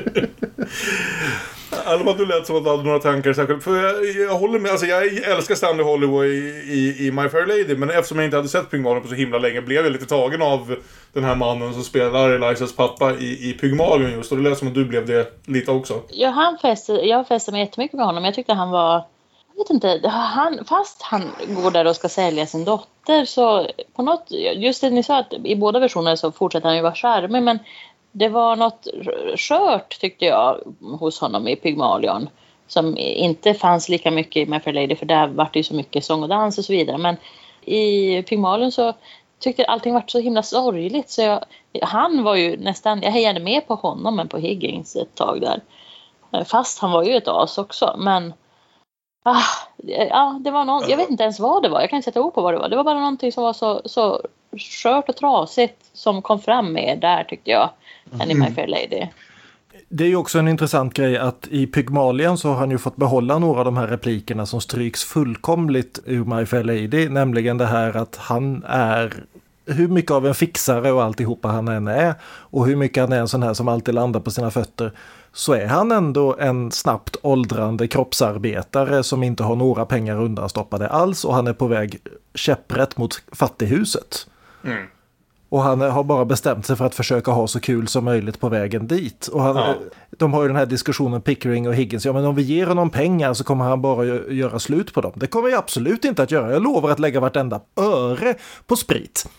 [1.90, 3.64] Alma, du lät som att du hade några tankar särskilt.
[3.64, 7.46] För jag, jag, håller med, alltså jag älskar Stanley Hollywood i, i, i, My Fair
[7.46, 7.76] Lady.
[7.76, 10.42] Men eftersom jag inte hade sett Pygmalion på så himla länge blev jag lite tagen
[10.42, 10.76] av
[11.14, 14.32] den här mannen som spelar Elisas pappa i, i Pygmalion just.
[14.32, 16.02] Och det lät som att du blev det lite också.
[16.10, 18.26] Ja, han fäste, jag fäste mig jättemycket med honom.
[18.26, 19.06] Jag tyckte han var
[19.56, 24.02] Jag vet inte, han, fast han går där och ska sälja sin dotter så på
[24.02, 24.26] något,
[24.56, 27.60] just det ni sa att i båda versionerna så fortsätter han ju vara charmig men
[28.12, 28.88] det var något
[29.36, 30.60] skört tyckte jag
[31.00, 32.30] hos honom i Pygmalion
[32.68, 35.74] som inte fanns lika mycket i My Fair Lady för där var det ju så
[35.76, 37.18] mycket sång och dans och så vidare men
[37.66, 38.94] i Pygmalion så
[39.40, 41.44] tyckte jag allting var så himla sorgligt så jag,
[41.82, 45.62] han var ju nästan, jag hejade mer på honom än på Higgins ett tag där.
[46.46, 48.34] Fast han var ju ett as också men
[49.24, 49.44] Ah,
[50.10, 51.82] ja, det var någon, jag vet inte ens vad det var.
[51.82, 52.70] Jag kan inte sätta ord på vad det var.
[52.70, 54.22] Det var bara någonting som var så, så
[54.58, 57.70] skört och trasigt som kom fram mer där tyckte jag.
[58.20, 59.08] Än i My Fair Lady.
[59.90, 62.96] Det är ju också en intressant grej att i Pygmalion så har han ju fått
[62.96, 67.10] behålla några av de här replikerna som stryks fullkomligt ur My Fair Lady.
[67.10, 69.24] Nämligen det här att han är
[69.66, 73.20] hur mycket av en fixare och alltihopa han än är och hur mycket han är
[73.20, 74.92] en sån här som alltid landar på sina fötter
[75.34, 81.26] så är han ändå en snabbt åldrande kroppsarbetare som inte har några pengar undanstoppade alls
[81.26, 81.98] och han är på väg
[82.36, 84.28] käpprätt mot fattighuset.
[84.64, 84.88] Mm.
[85.50, 88.50] Och han har bara bestämt sig för att försöka ha så kul som möjligt på
[88.50, 89.28] vägen dit.
[89.28, 89.76] Och han, ja.
[90.18, 92.06] De har ju den här diskussionen Pickering och Higgins.
[92.06, 95.12] Ja men om vi ger honom pengar så kommer han bara göra slut på dem.
[95.16, 96.52] Det kommer jag absolut inte att göra.
[96.52, 98.36] Jag lovar att lägga vartenda öre
[98.68, 99.30] på sprit.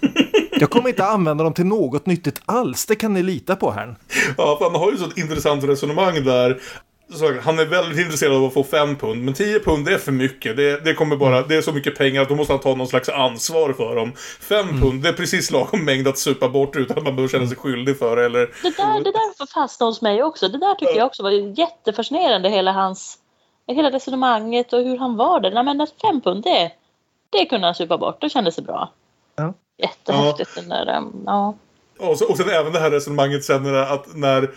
[0.52, 3.96] Jag kommer inte använda dem till något nyttigt alls, det kan ni lita på här.
[4.36, 6.60] Ja, för han har ju så ett intressant resonemang där.
[7.14, 9.98] Så han är väldigt intresserad av att få 5 pund, men 10 pund det är
[9.98, 10.56] för mycket.
[10.56, 12.86] Det, det, kommer bara, det är så mycket pengar att då måste han ta någon
[12.86, 14.12] slags ansvar för dem.
[14.40, 14.80] 5 mm.
[14.80, 17.56] pund, det är precis lagom mängd att supa bort utan att man behöver känna sig
[17.56, 18.24] skyldig för det.
[18.24, 18.40] Eller...
[18.62, 20.48] Det där, det där fastnade hos mig också.
[20.48, 23.18] Det där tycker jag också var jättefascinerande, hela hans
[23.66, 25.50] hela resonemanget och hur han var där.
[25.50, 26.72] Nej men 5 pund, det,
[27.30, 28.90] det kunde han supa bort, då kändes det bra.
[29.36, 29.54] Ja.
[29.78, 30.60] Jättehäftigt ja.
[30.60, 31.54] den där, ja.
[31.98, 34.50] Och, så, och sen även det här resonemanget sen att när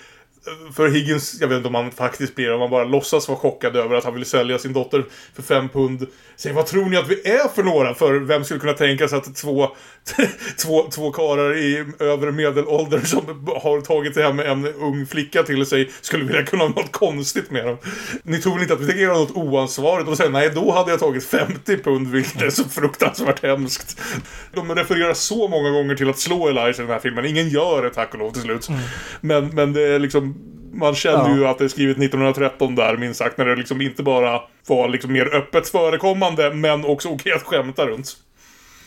[0.75, 3.75] för Higgins, jag vet inte om han faktiskt blir om han bara låtsas vara chockad
[3.75, 6.07] över att han vill sälja sin dotter för fem pund.
[6.35, 7.95] Säg, vad tror ni att vi är för några?
[7.95, 9.75] För vem skulle kunna tänka sig att två,
[10.57, 15.91] två, två karar i övre medelålder som har tagit hem en ung flicka till sig
[16.01, 17.77] skulle vilja kunna ha något konstigt med dem?
[18.23, 20.09] Ni tror väl inte att vi tänker göra något oansvarigt?
[20.09, 24.01] Och säger nej, då hade jag tagit 50 pund, vilket är så fruktansvärt hemskt.
[24.53, 27.25] De refererar så många gånger till att slå Eliza i den här filmen.
[27.25, 28.69] Ingen gör det, tack och lov, till slut.
[28.69, 28.81] Mm.
[29.21, 30.35] Men, men det är liksom
[30.73, 31.35] man känner ja.
[31.35, 33.37] ju att det är skrivet 1913 där, minst sagt.
[33.37, 37.85] När det liksom inte bara var liksom mer öppet förekommande, men också okej att skämta
[37.85, 38.17] runt.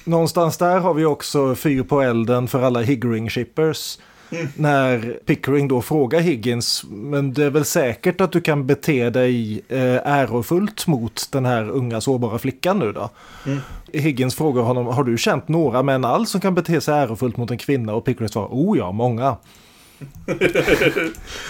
[0.09, 3.99] Någonstans där har vi också fyr på elden för alla Higgering-shippers.
[4.31, 4.49] Mm.
[4.57, 9.63] När Pickering då frågar Higgins, men det är väl säkert att du kan bete dig
[9.69, 13.11] eh, ärofullt mot den här unga sårbara flickan nu då?
[13.47, 13.59] Mm.
[13.93, 17.51] Higgins frågar honom, har du känt några män alls som kan bete sig ärofullt mot
[17.51, 17.95] en kvinna?
[17.95, 19.37] Och Pickering svarar, oh ja, många.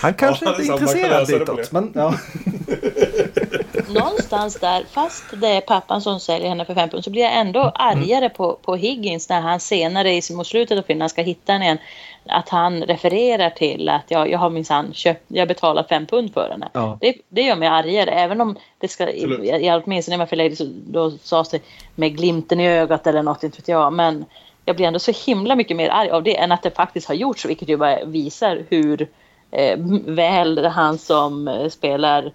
[0.01, 1.73] Han kanske ja, inte är intresserad ditåt.
[1.73, 2.15] Men, ja.
[3.89, 7.37] Någonstans där, fast det är pappan som säljer henne för fem pund så blir jag
[7.37, 7.73] ändå mm.
[7.75, 11.53] argare på, på Higgins när han senare i mot slutet av filmen, han ska hitta
[11.53, 11.79] henne igen,
[12.27, 16.51] att han refererar till att jag, jag har minsann köpt, jag betalar fem pund för
[16.51, 16.69] henne.
[16.73, 16.99] Ja.
[17.01, 20.57] Det, det gör mig argare, även om det ska, jag, jag åtminstone när man förläggde
[20.57, 21.61] så då sades det
[21.95, 24.25] med glimten i ögat eller något, inte vet jag, men
[24.65, 27.15] jag blir ändå så himla mycket mer arg av det än att det faktiskt har
[27.15, 29.09] gjorts, vilket ju bara visar hur
[29.51, 32.33] eh, väl han som eh, spelar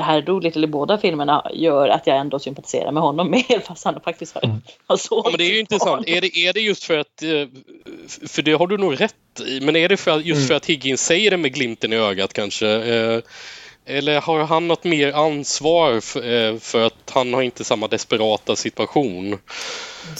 [0.00, 4.00] herr Doolittle i båda filmerna gör att jag ändå sympatiserar med honom mer fast han
[4.00, 4.56] faktiskt har, mm.
[4.86, 5.22] har så.
[5.24, 6.08] Ja, men det är ju intressant.
[6.08, 9.14] Är det, är det just för att, eh, för det har du nog rätt
[9.46, 10.48] i, men är det för, just mm.
[10.48, 12.68] för att Higgins säger det med glimten i ögat kanske?
[13.86, 19.38] Eller har han något mer ansvar för, för att han har inte samma desperata situation?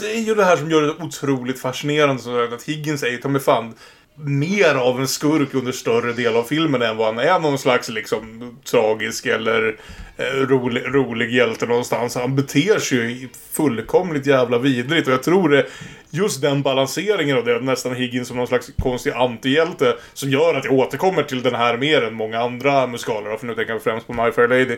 [0.01, 2.23] Det är ju det här som gör det otroligt fascinerande.
[2.23, 3.75] Så att Higgins är ju ta mig fan
[4.17, 7.89] mer av en skurk under större del av filmen än vad han är någon slags
[7.89, 9.77] liksom tragisk eller
[10.17, 12.15] eh, rolig, rolig hjälte någonstans.
[12.15, 15.67] Han beter sig ju fullkomligt jävla vidrigt och jag tror det
[16.11, 20.65] just den balanseringen av det, nästan Higgins som någon slags konstig antihjälte som gör att
[20.65, 24.07] jag återkommer till den här mer än många andra musikaler, för nu tänker jag främst
[24.07, 24.77] på My Fair Lady.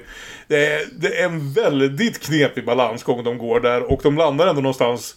[0.48, 4.60] Det är, det är en väldigt knepig balansgång de går där och de landar ändå
[4.60, 5.16] någonstans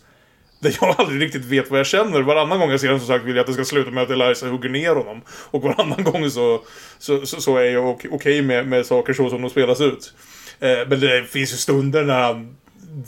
[0.60, 2.22] där jag aldrig riktigt vet vad jag känner.
[2.22, 4.10] Varannan gång jag ser den som sagt vill jag att det ska sluta med att
[4.10, 5.22] Eliza hugger ner honom.
[5.28, 6.62] Och varannan gång så,
[6.99, 10.14] så, så, så är jag okej okay med, med saker så som de spelas ut.
[10.60, 12.55] Eh, men det finns ju stunder när han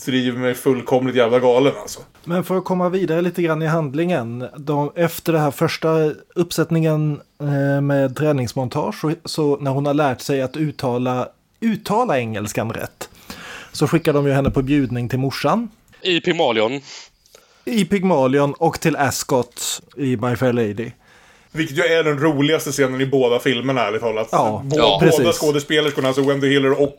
[0.06, 2.00] driver mig fullkomligt jävla galen alltså.
[2.24, 4.48] Men för att komma vidare lite grann i handlingen.
[4.58, 10.22] De, efter den här första uppsättningen eh, med träningsmontage så, så, när hon har lärt
[10.22, 11.30] sig att uttala,
[11.60, 13.10] uttala engelskan rätt
[13.72, 15.70] så skickar de ju henne på bjudning till morsan.
[16.02, 16.82] I Pygmalion.
[17.72, 20.92] I Pygmalion och till Ascot i My Fair Lady.
[21.52, 24.28] Vilket ju är den roligaste scenen i båda filmerna, ärligt talat.
[24.32, 25.12] Ja, Bå ja.
[25.18, 26.98] Båda skådespelerskorna, alltså Wendy Hiller och,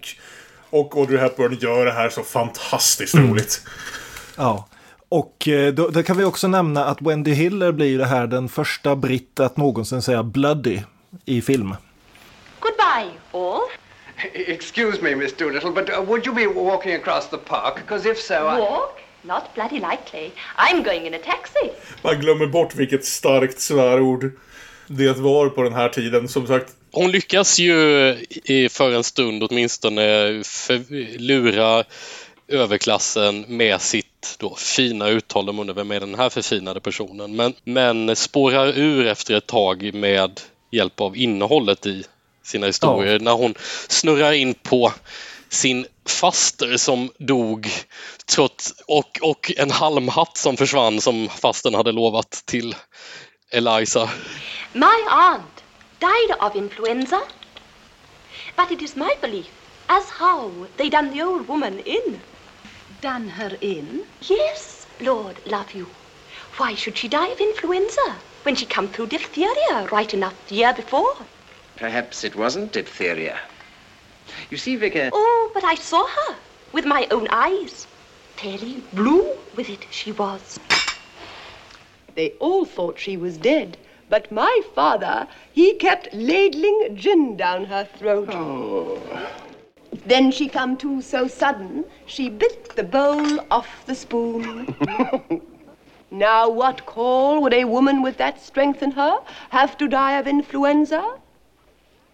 [0.70, 3.30] och Audrey Hepburn, gör det här så fantastiskt mm.
[3.30, 3.62] roligt.
[4.36, 4.68] Ja.
[5.08, 8.48] Och eh, då, då, kan vi också nämna att Wendy Hiller blir det här den
[8.48, 10.82] första britt att någonsin säga bloody
[11.24, 11.74] i film.
[12.60, 13.60] Goodbye, all.
[14.34, 17.74] Excuse me, Miss Doolittle, but uh, would you be walking across the park?
[17.74, 19.01] Because if so, I...
[19.22, 20.30] Not bloody likely.
[20.56, 21.70] I'm going in a taxi.
[22.02, 24.30] Man glömmer bort vilket starkt svärord
[24.86, 26.72] det var på den här tiden, som sagt.
[26.92, 27.78] Hon lyckas ju
[28.70, 30.02] för en stund åtminstone
[30.44, 31.84] för, lura
[32.48, 35.46] överklassen med sitt då, fina uttal.
[35.46, 37.36] De undrar vem är den här förfinade personen?
[37.36, 42.04] Men, men spårar ur efter ett tag med hjälp av innehållet i
[42.42, 43.12] sina historier.
[43.12, 43.18] Ja.
[43.18, 43.54] När hon
[43.88, 44.92] snurrar in på
[45.48, 47.68] sin faster som dog
[48.26, 52.76] trots, och, och en halmhatt som försvann som fasten hade lovat till
[53.50, 54.10] Eliza.
[54.72, 55.62] My aunt
[56.00, 57.20] died of influenza.
[58.56, 59.50] But it is my belief
[59.88, 62.20] as how they done the old woman in.
[63.00, 64.04] Done her in?
[64.20, 65.86] Yes, Lord love you.
[66.58, 70.72] Why should she die of influenza when she come through diphtheria right enough the year
[70.72, 71.14] before?
[71.76, 73.38] Perhaps it wasn't diphtheria.
[74.50, 75.10] You see, Vicar.
[75.12, 76.36] Oh, but I saw her
[76.72, 77.86] with my own eyes.
[78.42, 80.58] Fairly blue with it, she was.
[82.16, 83.76] They all thought she was dead,
[84.08, 88.30] but my father, he kept ladling gin down her throat.
[88.32, 89.00] Oh.
[90.06, 94.74] Then she come to so sudden, she bit the bowl off the spoon.
[96.10, 99.20] now what call would a woman with that strength in her
[99.50, 101.20] have to die of influenza?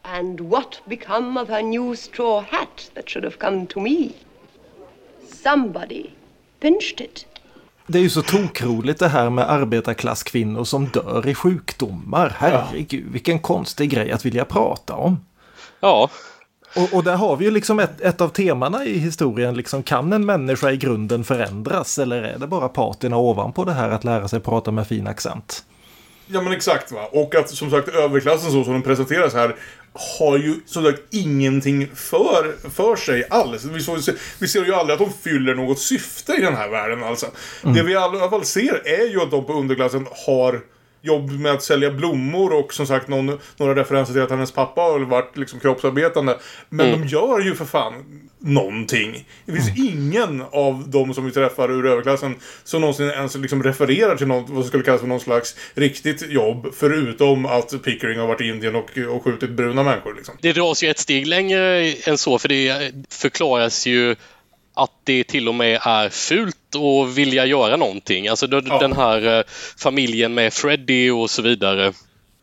[0.05, 4.17] And what become of her new straw hat that should have come to me?
[5.25, 6.18] Somebody
[7.01, 7.27] it.
[7.87, 12.37] Det är ju så tokroligt det här med arbetarklasskvinnor som dör i sjukdomar.
[12.39, 13.13] Herregud, ja.
[13.13, 15.21] vilken konstig grej att vilja prata om.
[15.81, 16.11] Ja.
[16.77, 19.55] Och, och där har vi ju liksom ett, ett av temana i historien.
[19.55, 23.91] Liksom, kan en människa i grunden förändras eller är det bara parterna ovanpå det här
[23.91, 25.65] att lära sig prata med fin accent?
[26.29, 27.09] Ja men exakt va.
[27.13, 29.57] Och att som sagt överklassen så som den presenteras här
[30.21, 33.65] har ju som sagt ingenting för, för sig alls.
[33.65, 33.99] Vi, så,
[34.39, 37.27] vi ser ju aldrig att de fyller något syfte i den här världen alltså.
[37.63, 37.77] Mm.
[37.77, 40.61] Det vi i alla fall ser är ju att de på underklassen har
[41.03, 44.81] jobb med att sälja blommor och som sagt någon, några referenser till att hennes pappa
[44.81, 46.39] har varit liksom kroppsarbetande.
[46.69, 47.01] Men mm.
[47.01, 47.95] de gör ju för fan
[48.41, 49.29] någonting.
[49.47, 49.85] Det finns mm.
[49.85, 52.35] ingen av dem som vi träffar ur överklassen
[52.65, 56.31] som någonsin ens liksom refererar till något, vad som skulle kallas för någon slags riktigt
[56.31, 56.67] jobb.
[56.77, 60.15] Förutom att Pickering har varit i Indien och, och skjutit bruna människor.
[60.15, 60.35] Liksom.
[60.41, 64.17] Det dras ju ett steg längre än så för det förklaras ju
[64.79, 68.29] att det till och med är fult att vilja göra någonting.
[68.29, 68.79] Alltså ja.
[68.79, 69.45] den här eh,
[69.79, 71.93] familjen med Freddie och så vidare.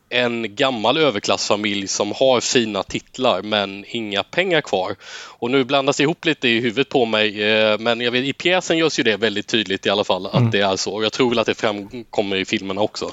[0.10, 4.96] En gammal överklassfamilj som har fina titlar men inga pengar kvar.
[5.40, 8.34] Och nu blandas det ihop lite i huvudet på mig eh, men jag vet, i
[8.34, 10.52] pjäsen görs ju det väldigt tydligt i alla fall att mm.
[10.52, 11.04] det är så.
[11.04, 13.12] Jag tror väl att det framkommer i filmerna också.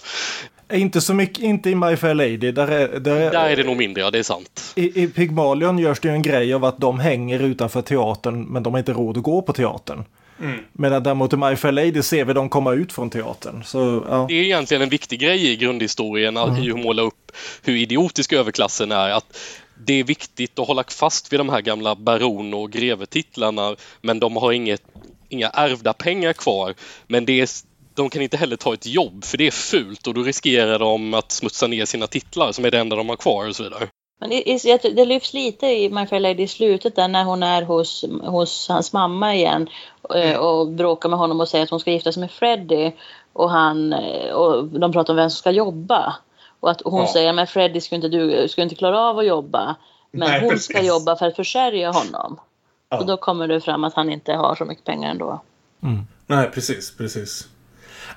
[0.73, 2.53] Inte så mycket, inte i My Fair Lady.
[2.53, 4.73] Där är, där är, där är det nog mindre, ja det är sant.
[4.77, 8.63] I, I Pygmalion görs det ju en grej av att de hänger utanför teatern men
[8.63, 10.05] de har inte råd att gå på teatern.
[10.41, 10.59] Mm.
[10.73, 13.65] Medan däremot i My Fair Lady ser vi dem komma ut från teatern.
[13.65, 14.27] Så, ja.
[14.29, 16.53] Det är egentligen en viktig grej i grundhistorien, mm.
[16.53, 19.11] att måla upp hur idiotisk överklassen är.
[19.11, 19.39] Att
[19.85, 24.37] det är viktigt att hålla fast vid de här gamla baron och grevetitlarna men de
[24.37, 24.83] har inget,
[25.29, 26.75] inga ärvda pengar kvar.
[27.07, 27.49] Men det är
[27.95, 31.15] de kan inte heller ta ett jobb för det är fult och då riskerar de
[31.15, 33.89] att smutsa ner sina titlar som är det enda de har kvar och så vidare.
[34.21, 37.63] Men det, det lyfts lite i My Fair Lady i slutet där när hon är
[37.63, 39.69] hos, hos hans mamma igen
[40.15, 40.41] eh, mm.
[40.41, 42.93] och bråkar med honom och säger att hon ska gifta sig med Freddie
[43.33, 46.17] och, han, eh, och de pratar om vem som ska jobba.
[46.61, 47.13] Och att hon ja.
[47.13, 49.77] säger men Freddie ska inte, du, ska inte klara av att jobba
[50.11, 50.65] men Nej, hon precis.
[50.65, 52.41] ska jobba för att försörja honom.
[52.89, 52.99] Ja.
[52.99, 55.43] Och då kommer det fram att han inte har så mycket pengar ändå.
[55.83, 56.07] Mm.
[56.27, 57.49] Nej, precis, precis.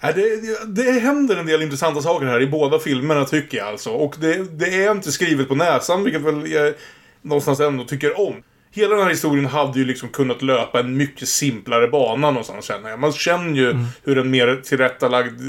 [0.01, 3.89] Det, det, det händer en del intressanta saker här i båda filmerna tycker jag alltså.
[3.89, 6.73] Och det, det är inte skrivet på näsan, vilket väl jag
[7.21, 8.43] någonstans ändå tycker om.
[8.71, 12.89] Hela den här historien hade ju liksom kunnat löpa en mycket simplare bana någonstans känner
[12.89, 12.99] jag.
[12.99, 13.85] Man känner ju mm.
[14.03, 15.41] hur en mer tillrättalagd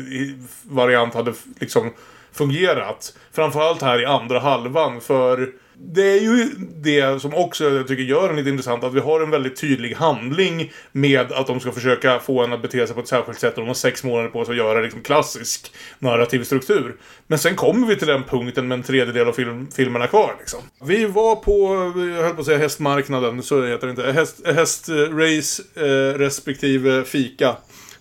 [0.63, 1.93] variant hade liksom
[2.33, 3.17] fungerat.
[3.33, 6.51] Framförallt här i andra halvan för det är ju
[6.83, 8.85] det som också jag tycker gör den lite intressant.
[8.85, 12.63] Att vi har en väldigt tydlig handling med att de ska försöka få en att
[12.63, 13.55] bete sig på ett särskilt sätt.
[13.55, 16.97] Och de har sex månader på sig att göra liksom klassisk narrativ struktur.
[17.27, 20.37] Men sen kommer vi till den punkten med en tredjedel av film, filmerna kvar.
[20.39, 20.61] Liksom.
[20.85, 21.75] Vi var på,
[22.17, 24.13] jag höll på att säga hästmarknaden, så heter det inte.
[24.13, 27.57] Häst, hästrace eh, respektive fika.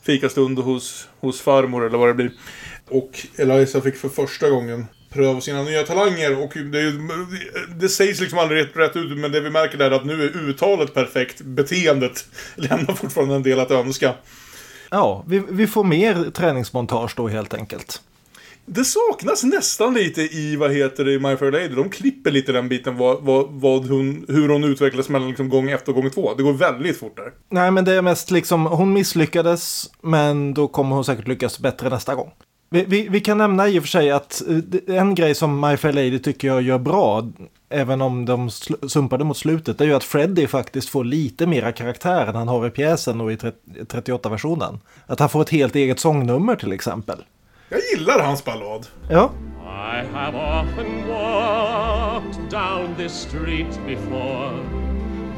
[0.06, 2.32] Fikastund hos, hos farmor eller vad det blir.
[2.90, 4.86] Och Eliza fick för första gången
[5.16, 6.44] pröva sina nya talanger.
[6.44, 6.94] Och det,
[7.80, 10.38] det sägs liksom aldrig rätt, rätt ut, men det vi märker är att nu är
[10.38, 11.42] uttalet perfekt.
[11.42, 14.14] Beteendet lämnar fortfarande en del att önska.
[14.90, 18.02] Ja, vi, vi får mer träningsmontage då helt enkelt.
[18.68, 21.68] Det saknas nästan lite i, vad heter det, My Fair Lady.
[21.68, 25.70] De klipper lite den biten, vad, vad, vad hon, hur hon utvecklas mellan liksom gång
[25.70, 26.34] ett och gång två.
[26.34, 27.32] Det går väldigt fort där.
[27.50, 31.90] Nej, men det är mest liksom, hon misslyckades, men då kommer hon säkert lyckas bättre
[31.90, 32.32] nästa gång.
[32.70, 34.42] Vi, vi, vi, kan nämna i och för sig att
[34.88, 37.24] eh, en grej som My Fair Lady tycker jag gör bra,
[37.70, 38.50] även om de
[38.90, 42.68] sumpade mot slutet, är ju att Freddy faktiskt får lite mera karaktär än han har
[42.68, 44.80] i pjäsen och i 38-versionen.
[45.06, 47.18] Att han får ett helt eget sångnummer till exempel.
[47.70, 48.88] Jag gillar hans ballad.
[49.10, 49.32] Ja.
[49.66, 54.86] I have often walked down this street before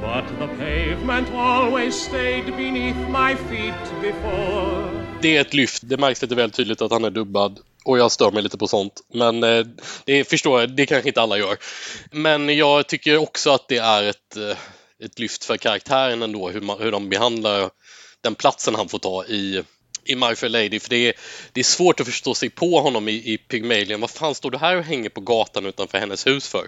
[0.01, 5.81] But the pavement always stayed beneath my feet before det är ett lyft.
[5.85, 7.59] Det märks lite väl tydligt att han är dubbad.
[7.85, 9.01] Och jag stör mig lite på sånt.
[9.13, 9.65] Men eh,
[10.05, 11.57] det förstår jag, det kanske inte alla gör.
[12.11, 14.57] Men jag tycker också att det är ett, eh,
[15.05, 17.69] ett lyft för karaktären ändå, hur, man, hur de behandlar
[18.21, 19.63] den platsen han får ta i
[20.11, 21.13] i My Fair Lady för det är,
[21.51, 24.01] det är svårt att förstå sig på honom i, i Pygmalion.
[24.01, 26.67] Vad fan står du här och hänger på gatan utanför hennes hus för?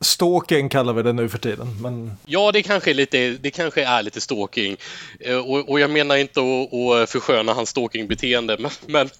[0.00, 1.82] Stalking kallar vi det nu för tiden.
[1.82, 2.12] Men...
[2.26, 4.76] Ja, det kanske är lite, det kanske är lite stalking.
[5.20, 9.10] Eh, och, och jag menar inte att, att försköna hans stalkingbeteende, men, men,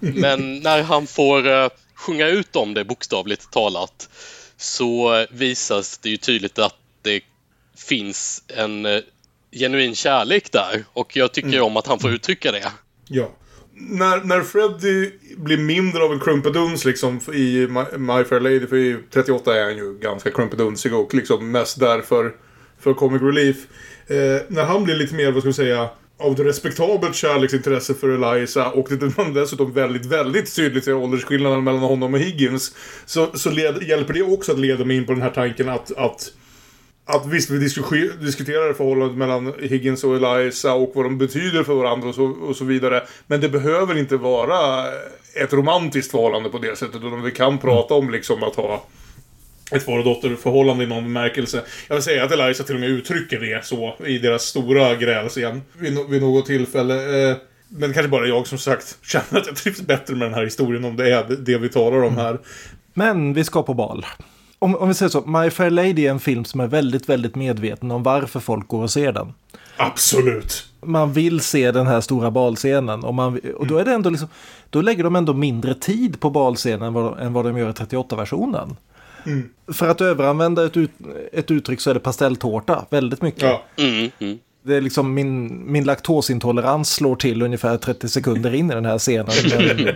[0.00, 4.08] men när han får uh, sjunga ut om det bokstavligt talat
[4.56, 7.20] så visas det ju tydligt att det
[7.76, 9.00] finns en uh,
[9.52, 11.64] genuin kärlek där och jag tycker mm.
[11.64, 12.72] om att han får uttrycka det.
[13.08, 13.30] Ja.
[13.74, 18.76] När, när Freddy blir mindre av en krumpeduns liksom i My, My Fair Lady, för
[18.76, 22.32] i 38 är han ju ganska krumpedunsig och liksom mest där för,
[22.80, 23.56] för comic relief.
[24.06, 25.88] Eh, när han blir lite mer, vad ska vi säga,
[26.18, 31.64] av ett respektabelt kärleksintresse för Eliza och det man dessutom väldigt, väldigt tydligt ser åldersskillnaden
[31.64, 32.74] mellan honom och Higgins.
[33.06, 35.96] Så, så led, hjälper det också att leda mig in på den här tanken att,
[35.96, 36.32] att
[37.04, 42.08] att visst, vi diskuterar förhållandet mellan Higgins och Eliza och vad de betyder för varandra
[42.08, 43.02] och så, och så vidare.
[43.26, 44.86] Men det behöver inte vara
[45.34, 46.96] ett romantiskt förhållande på det sättet.
[46.96, 48.84] Utan vi kan prata om liksom att ha
[49.70, 51.62] ett far och dotterförhållande i någon bemärkelse.
[51.88, 55.62] Jag vill säga att Eliza till och med uttrycker det så i deras stora grälscen
[55.72, 57.28] vid, vid något tillfälle.
[57.30, 57.36] Eh,
[57.68, 60.84] men kanske bara jag som sagt känner att jag trivs bättre med den här historien
[60.84, 62.38] om det är det vi talar om här.
[62.94, 64.06] Men vi ska på bal
[64.62, 67.34] om, om vi säger så, My Fair Lady är en film som är väldigt, väldigt
[67.34, 69.34] medveten om varför folk går och ser den.
[69.76, 70.66] Absolut.
[70.80, 74.28] Man vill se den här stora balscenen och, man, och då är det ändå liksom,
[74.70, 77.72] då lägger de ändå mindre tid på balscenen än vad, än vad de gör i
[77.72, 78.76] 38-versionen.
[79.26, 79.48] Mm.
[79.72, 80.90] För att överanvända ett, ut,
[81.32, 83.42] ett uttryck så är det pastelltårta, väldigt mycket.
[83.42, 83.64] Ja.
[83.76, 84.38] Mm, mm.
[84.62, 88.98] Det är liksom min, min laktosintolerans slår till ungefär 30 sekunder in i den här
[88.98, 89.34] scenen.
[89.84, 89.94] Men,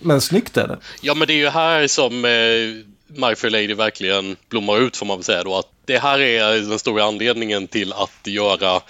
[0.00, 0.78] men snyggt är det.
[1.02, 5.06] Ja, men det är ju här som eh My Fair Lady verkligen blommar ut får
[5.06, 5.56] man väl säga då.
[5.56, 8.80] Att det här är den stora anledningen till att göra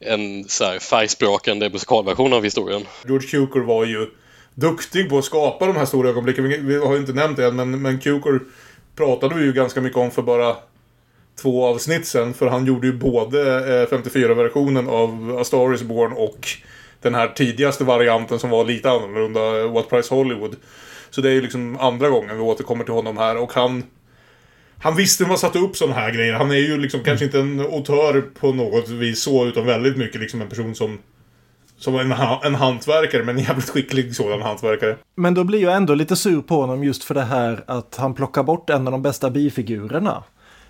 [0.00, 2.84] en så här färgsprakande musikalversion av historien.
[3.06, 4.06] George Cukor var ju
[4.54, 6.66] duktig på att skapa de här stora ögonblicken.
[6.66, 8.42] Vi har ju inte nämnt det än, men, men Cukor
[8.96, 10.56] pratade vi ju ganska mycket om för bara
[11.42, 12.34] två avsnitt sen.
[12.34, 16.48] För han gjorde ju både eh, 54-versionen av A Star Is Born och
[17.02, 20.56] den här tidigaste varianten som var lite annorlunda, eh, What Price Hollywood.
[21.10, 23.82] Så det är ju liksom andra gången vi återkommer till honom här och han...
[24.82, 26.34] Han visste hur man satte upp sådana här grejer.
[26.34, 27.04] Han är ju liksom mm.
[27.04, 30.98] kanske inte en autör på något vis så, utan väldigt mycket liksom en person som
[31.78, 34.96] som en, en hantverkare, men en jävligt skicklig sådan hantverkare.
[35.14, 38.14] Men då blir jag ändå lite sur på honom just för det här att han
[38.14, 40.24] plockar bort en av de bästa bifigurerna.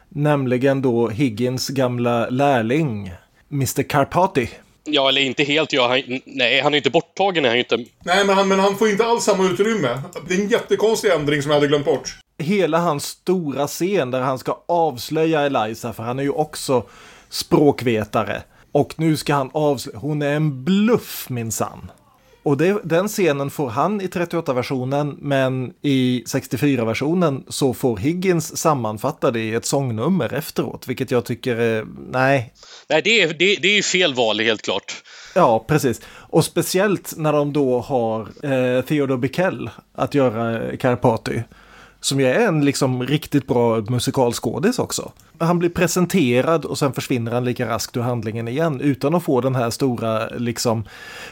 [0.09, 3.12] Nämligen då Higgins gamla lärling,
[3.53, 3.82] Mr.
[3.82, 4.51] Carpati.
[4.93, 5.72] Ja, eller inte helt.
[5.72, 7.45] Ja, han, nej, han är inte borttagen.
[7.45, 7.76] Är han inte.
[8.05, 10.03] Nej, men han, men han får inte alls samma utrymme.
[10.28, 12.16] Det är en jättekonstig ändring som jag hade glömt bort.
[12.39, 16.82] Hela hans stora scen där han ska avslöja Eliza, för han är ju också
[17.28, 18.43] språkvetare.
[18.72, 21.91] Och nu ska han avslöja, hon är en bluff minsann.
[22.49, 29.30] Och det, den scenen får han i 38-versionen, men i 64-versionen så får Higgins sammanfatta
[29.30, 32.53] det i ett sångnummer efteråt, vilket jag tycker är, nej.
[32.88, 35.03] Nej, det är, det, det är fel val helt klart.
[35.34, 36.01] Ja, precis.
[36.07, 41.42] Och speciellt när de då har eh, Theodor Bickel att göra Karpati.
[42.01, 45.12] Som ju är en liksom riktigt bra musikalskådis också.
[45.38, 49.40] Han blir presenterad och sen försvinner han lika raskt ur handlingen igen utan att få
[49.40, 50.84] den här stora liksom.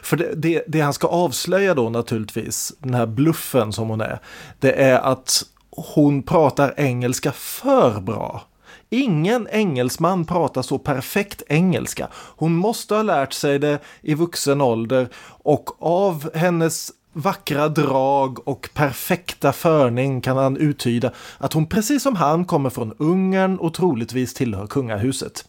[0.03, 4.21] För det, det, det han ska avslöja då naturligtvis, den här bluffen som hon är,
[4.61, 8.43] det är att hon pratar engelska för bra.
[8.91, 12.09] Ingen engelsman pratar så perfekt engelska.
[12.13, 15.09] Hon måste ha lärt sig det i vuxen ålder
[15.43, 22.17] och av hennes vackra drag och perfekta förning kan han uttyda att hon precis som
[22.17, 25.45] han kommer från Ungern och troligtvis tillhör kungahuset.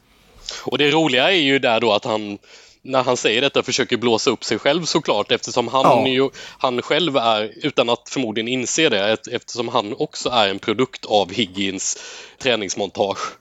[0.64, 2.38] Och det roliga är ju där då att han
[2.82, 6.08] när han säger detta försöker blåsa upp sig själv såklart eftersom han, ja.
[6.08, 11.06] ju, han själv är, utan att förmodligen inse det, eftersom han också är en produkt
[11.06, 11.98] av Higgins
[12.40, 13.38] träningsmontage.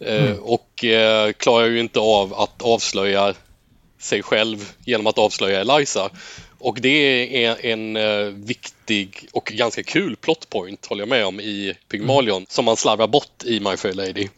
[0.00, 0.38] Eh, mm.
[0.42, 3.34] och eh, klarar ju inte av att avslöja
[4.00, 6.10] sig själv genom att avslöja Eliza.
[6.58, 11.74] Och det är en uh, viktig och ganska kul plotpoint, håller jag med om, i
[11.88, 12.46] Pygmalion, mm.
[12.48, 14.28] som man slarvar bort i My Fair Lady.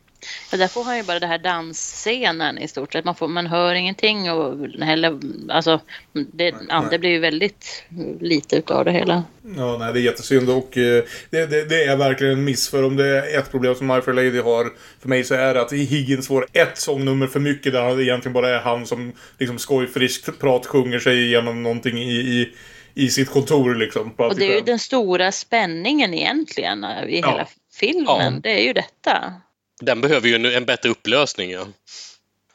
[0.51, 3.05] För där får han ju bara det här dansscenen i stort sett.
[3.05, 5.19] Man, får, man hör ingenting och heller,
[5.49, 5.81] alltså,
[6.13, 7.85] det, ja, det blir ju väldigt
[8.21, 9.25] lite utav det hela.
[9.57, 12.69] Ja, nej, det är jättesynd och eh, det, det, det, är verkligen en miss.
[12.69, 15.55] För om det är ett problem som My Fair Lady har för mig så är
[15.55, 19.13] det att Higgins får ett sångnummer för mycket där det egentligen bara är han som
[19.39, 22.55] liksom skojfriskt prat sjunger sig igenom någonting i, i
[22.95, 24.13] i sitt kontor liksom.
[24.17, 27.47] Och det är ju den stora spänningen egentligen i hela ja.
[27.73, 28.35] filmen.
[28.35, 28.41] Ja.
[28.43, 29.33] Det är ju detta.
[29.81, 31.51] Den behöver ju en, en bättre upplösning.
[31.51, 31.67] Ja.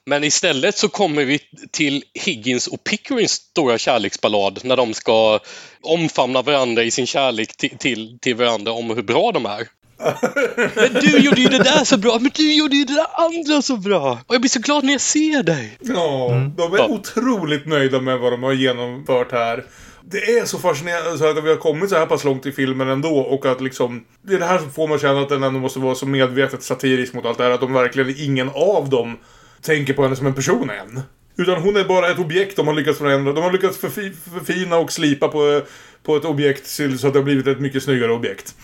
[0.05, 1.39] Men istället så kommer vi
[1.71, 5.39] till Higgins och Pickerings stora kärleksballad när de ska
[5.81, 9.67] omfamna varandra i sin kärlek till, till, till varandra om hur bra de är.
[10.75, 13.61] men du gjorde ju det där så bra, men du gjorde ju det där andra
[13.61, 14.19] så bra.
[14.27, 15.77] Och jag blir så glad när jag ser dig.
[15.81, 16.55] Ja, mm.
[16.55, 16.87] de är ja.
[16.87, 19.65] otroligt nöjda med vad de har genomfört här
[20.11, 22.89] det är så fascinerande så att vi har kommit så här pass långt i filmen
[22.89, 25.43] ändå och att liksom det är det här som får mig att känna att den
[25.43, 28.89] ändå måste vara så medvetet satirisk mot allt det här att de verkligen, ingen av
[28.89, 29.17] dem
[29.61, 31.01] tänker på henne som en person än.
[31.37, 33.33] Utan hon är bara ett objekt de har lyckats förändra.
[33.33, 35.61] De har lyckats förfi förfina och slipa på,
[36.03, 38.55] på ett objekt så att det har blivit ett mycket snyggare objekt.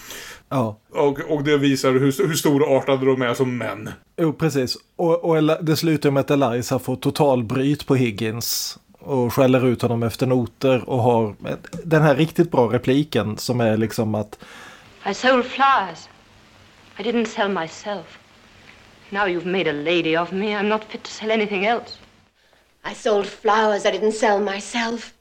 [0.49, 0.79] Ja.
[0.91, 3.89] Och, och det visar hur, hur storartade de är som män.
[4.17, 4.77] Jo, precis.
[4.95, 10.03] Och, och det slutar med att Eliza får totalbryt på Higgins och skäller ut honom
[10.03, 11.35] efter noter och har
[11.83, 14.39] den här riktigt bra repliken som är liksom att
[15.09, 16.07] I sold flowers.
[16.99, 18.19] I didn't sell myself.
[19.09, 20.47] Now you've made a lady of me.
[20.47, 21.97] I'm not fit to sell anything else.
[22.91, 23.85] I sold flowers.
[23.85, 25.13] I didn't sell myself.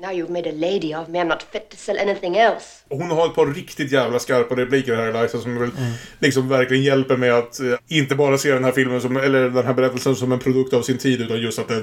[0.00, 2.77] Now you've made a lady of me, I'm not fit to sell anything else.
[2.90, 5.92] Hon har ett par riktigt jävla skarpa repliker här Eliza som väl mm.
[6.18, 9.66] liksom verkligen hjälper med att eh, inte bara se den här filmen som, eller den
[9.66, 11.82] här berättelsen som en produkt av sin tid utan just att det,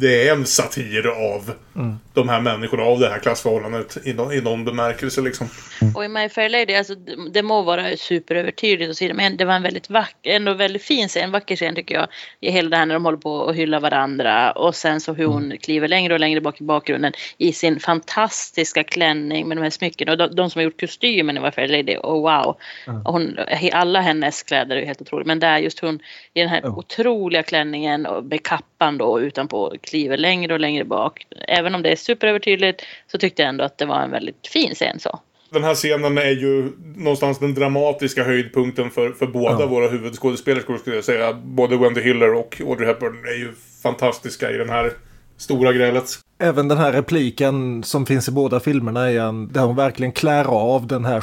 [0.00, 1.98] det är en satir av mm.
[2.14, 5.48] de här människorna, av det här klassförhållandet i någon, i någon bemärkelse liksom.
[5.82, 5.96] Mm.
[5.96, 6.94] Och i My Fair Lady, alltså
[7.32, 11.08] det må vara superövertydligt och så men det var en väldigt vacker, ändå väldigt fin
[11.08, 12.08] scen, vacker scen tycker jag.
[12.40, 15.26] I hela det här när de håller på och hyllar varandra och sen så hur
[15.26, 15.58] hon mm.
[15.58, 20.27] kliver längre och längre bak i bakgrunden i sin fantastiska klänning med de här smyckena.
[20.28, 22.56] De, som har gjort kostymen i Fair Lady, oh wow.
[22.86, 23.02] Mm.
[23.04, 23.38] Hon,
[23.72, 25.26] alla hennes kläder är helt otroligt.
[25.26, 26.00] Men där just hon
[26.34, 26.74] i den här mm.
[26.74, 31.26] otroliga klänningen och med kappan då utanpå kliver längre och längre bak.
[31.48, 34.74] Även om det är superövertydligt så tyckte jag ändå att det var en väldigt fin
[34.74, 35.20] scen så.
[35.50, 39.66] Den här scenen är ju någonstans den dramatiska höjdpunkten för, för båda ja.
[39.66, 41.32] våra huvudskådespelerskor skulle jag säga.
[41.32, 43.52] Både Wendy Hiller och Audrey Hepburn är ju
[43.82, 44.92] fantastiska i den här
[45.38, 46.18] stora grälet.
[46.38, 50.44] Även den här repliken som finns i båda filmerna är en, där hon verkligen klär
[50.44, 51.20] av den här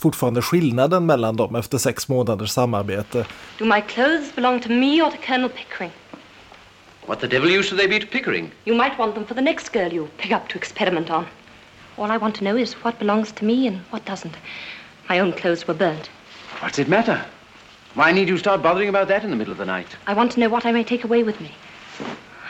[0.00, 3.26] fortfarande skillnaden mellan dem efter sex månaders samarbete.
[3.58, 5.92] Do my clothes belong to me or to Colonel Pickering?
[7.06, 8.50] What the devil use should they be to Pickering?
[8.64, 11.26] You might want them for the next girl you pick up to experiment on.
[11.98, 14.34] All I want to know is what belongs to me and what doesn't.
[15.08, 16.10] My own clothes were burnt.
[16.60, 17.20] What's it matter?
[17.94, 19.88] Why need you start bothering about that in the middle of the night?
[20.06, 21.50] I want to know what I may take away with me.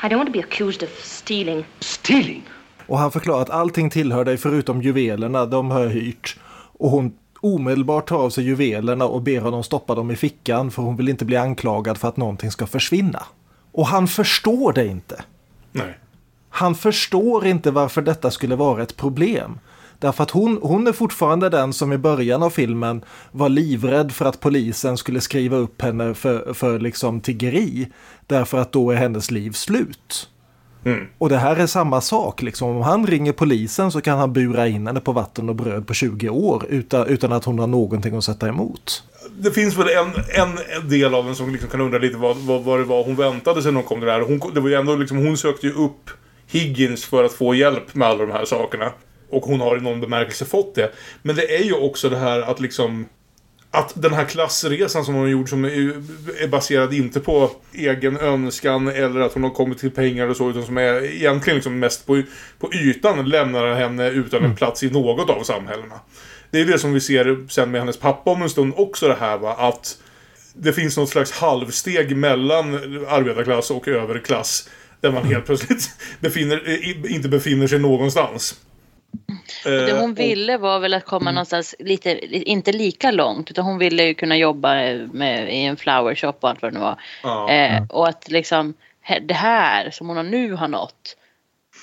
[0.04, 1.64] I don't want to be accused of stealing.
[1.80, 2.42] Stealing?
[2.86, 6.38] Och han förklarar att allting tillhör dig förutom juvelerna, de har jag hyrt.
[6.78, 10.82] Och hon omedelbart tar av sig juvelerna och ber honom stoppa dem i fickan för
[10.82, 13.22] hon vill inte bli anklagad för att någonting ska försvinna.
[13.72, 15.24] Och han förstår det inte.
[15.72, 15.98] Nej.
[16.50, 19.58] Han förstår inte varför detta skulle vara ett problem.
[20.02, 24.24] Därför att hon, hon är fortfarande den som i början av filmen var livrädd för
[24.24, 27.88] att polisen skulle skriva upp henne för, för liksom tiggeri.
[28.26, 30.28] Därför att då är hennes liv slut.
[30.84, 31.06] Mm.
[31.18, 32.42] Och det här är samma sak.
[32.42, 32.76] Liksom.
[32.76, 35.94] Om han ringer polisen så kan han bura in henne på vatten och bröd på
[35.94, 39.02] 20 år utan, utan att hon har någonting att sätta emot.
[39.38, 40.12] Det finns väl en,
[40.78, 43.16] en del av den som liksom kan undra lite vad, vad, vad det var hon
[43.16, 44.20] väntade sig när hon kom till det här.
[44.20, 46.10] Hon, det var ju ändå liksom, hon sökte ju upp
[46.46, 48.92] Higgins för att få hjälp med alla de här sakerna.
[49.32, 50.92] Och hon har i någon bemärkelse fått det.
[51.22, 53.06] Men det är ju också det här att liksom
[53.74, 58.88] att den här klassresan som hon har gjort som är baserad inte på egen önskan
[58.88, 62.06] eller att hon har kommit till pengar och så utan som är egentligen liksom mest
[62.06, 62.22] på,
[62.58, 64.56] på ytan lämnar henne utan en mm.
[64.56, 66.00] plats i något av samhällena.
[66.50, 69.16] Det är det som vi ser sen med hennes pappa om en stund också det
[69.20, 69.98] här va att
[70.54, 72.74] det finns något slags halvsteg mellan
[73.08, 74.68] arbetarklass och överklass
[75.00, 78.60] där man helt plötsligt befinner, inte befinner sig någonstans.
[79.64, 81.34] Det hon eh, ville var väl att komma mm.
[81.34, 84.74] någonstans lite, inte lika långt utan hon ville ju kunna jobba
[85.12, 87.00] med, i en flower shop och allt vad det nu var.
[87.22, 87.50] Ja.
[87.50, 88.74] Eh, och att liksom
[89.22, 91.16] det här som hon nu har nått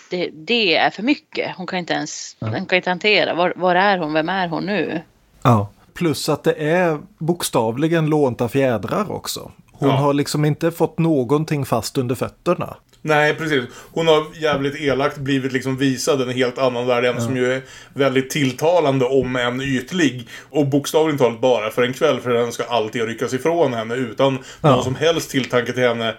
[0.10, 1.56] det, det är för mycket.
[1.58, 2.47] Hon kan inte ens ja.
[2.47, 3.34] hon kan inte hantera.
[3.34, 4.14] Var, var är hon?
[4.14, 5.02] Vem är hon nu?
[5.41, 5.70] Ja.
[5.93, 9.52] Plus att det är bokstavligen lånta fjädrar också.
[9.72, 9.95] Hon ja.
[9.95, 12.78] har liksom inte fått någonting fast under fötterna.
[13.02, 13.64] Nej, precis.
[13.91, 17.22] Hon har jävligt elakt blivit liksom visad en helt annan värld än ja.
[17.22, 17.62] som ju är
[17.93, 20.28] väldigt tilltalande om en ytlig.
[20.50, 24.38] Och bokstavligt talat bara för en kväll för den ska alltid ryckas ifrån henne utan
[24.62, 24.70] ja.
[24.70, 26.16] någon som helst tilltanke till henne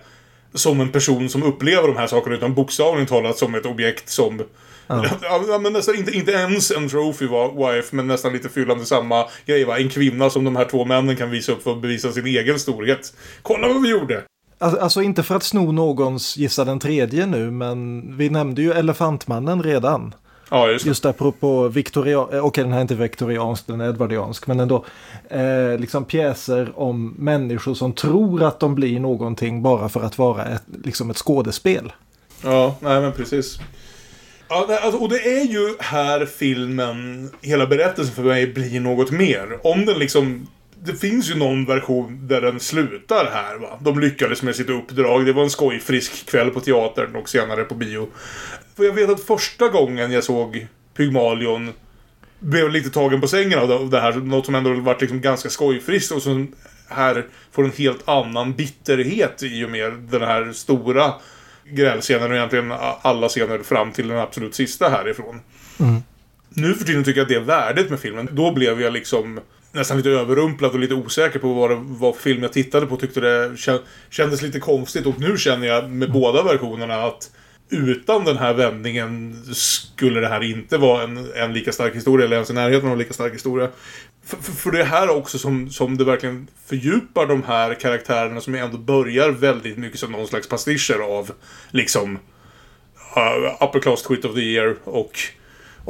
[0.54, 4.42] som en person som upplever de här sakerna utan bokstavligt talat som ett objekt som
[4.90, 5.04] Ja.
[5.48, 5.58] ja.
[5.58, 9.64] men nästan inte, inte ens en trophy wife, men nästan lite fyllande samma grej.
[9.64, 9.78] Va?
[9.78, 12.58] En kvinna som de här två männen kan visa upp för att bevisa sin egen
[12.58, 13.14] storhet.
[13.42, 14.22] Kolla vad vi gjorde!
[14.62, 18.72] Alltså, alltså inte för att sno någons Gissa den tredje nu, men vi nämnde ju
[18.72, 20.14] Elefantmannen redan.
[20.50, 20.88] Ja, just det.
[20.88, 24.84] Just apropå viktorian, okej okay, den här är inte viktoriansk, den är edvardiansk, men ändå.
[25.28, 30.44] Eh, liksom pjäser om människor som tror att de blir någonting bara för att vara
[30.44, 31.92] ett, liksom ett skådespel.
[32.42, 33.58] Ja, nej men precis.
[34.48, 39.58] Ja, alltså, och det är ju här filmen, hela berättelsen för mig blir något mer.
[39.62, 40.46] Om den liksom
[40.84, 43.78] det finns ju någon version där den slutar här va.
[43.80, 45.26] De lyckades med sitt uppdrag.
[45.26, 48.08] Det var en skojfrisk kväll på teatern och senare på bio.
[48.76, 50.66] För jag vet att första gången jag såg
[50.96, 51.72] Pygmalion
[52.38, 54.12] blev lite tagen på sängen av det här.
[54.12, 56.54] Något som ändå varit liksom ganska skojfriskt och som
[56.88, 61.12] här får en helt annan bitterhet i och med den här stora
[61.64, 62.72] grälscenen och egentligen
[63.02, 65.40] alla scener fram till den absolut sista härifrån.
[65.80, 66.02] Mm.
[66.48, 68.28] Nu för tiden tycker jag att det är värdet med filmen.
[68.32, 69.40] Då blev jag liksom
[69.72, 72.96] nästan lite överrumplad och lite osäker på vad det för film jag tittade på.
[72.96, 73.56] Tyckte det
[74.10, 76.20] kändes lite konstigt och nu känner jag med mm.
[76.20, 77.30] båda versionerna att
[77.70, 82.36] utan den här vändningen skulle det här inte vara en, en lika stark historia eller
[82.36, 83.68] ens i närheten av en lika stark historia.
[84.24, 88.54] För, för, för det här också som, som det verkligen fördjupar de här karaktärerna som
[88.54, 91.30] ändå börjar väldigt mycket som någon slags pastischer av
[91.70, 92.18] liksom
[93.16, 95.18] uh, Upper Class Twit of the Year och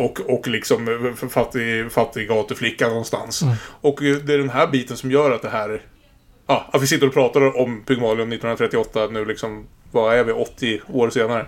[0.01, 3.43] och, och liksom fattig, fattig gatuflicka någonstans.
[3.43, 3.55] Mm.
[3.81, 5.83] Och det är den här biten som gör att det här...
[6.47, 10.81] Ja, att vi sitter och pratar om Pygmalion 1938 nu liksom, vad är vi, 80
[10.93, 11.47] år senare.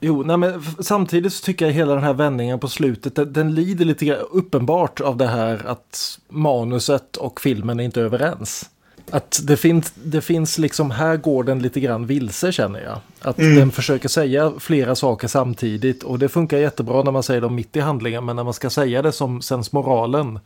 [0.00, 3.54] Jo, nej men samtidigt så tycker jag hela den här vändningen på slutet, den, den
[3.54, 8.70] lider lite uppenbart av det här att manuset och filmen är inte överens.
[9.12, 12.98] Att det finns, det finns liksom, här går den lite grann vilse känner jag.
[13.20, 13.56] Att mm.
[13.56, 17.76] den försöker säga flera saker samtidigt och det funkar jättebra när man säger dem mitt
[17.76, 20.38] i handlingen men när man ska säga det som sensmoralen,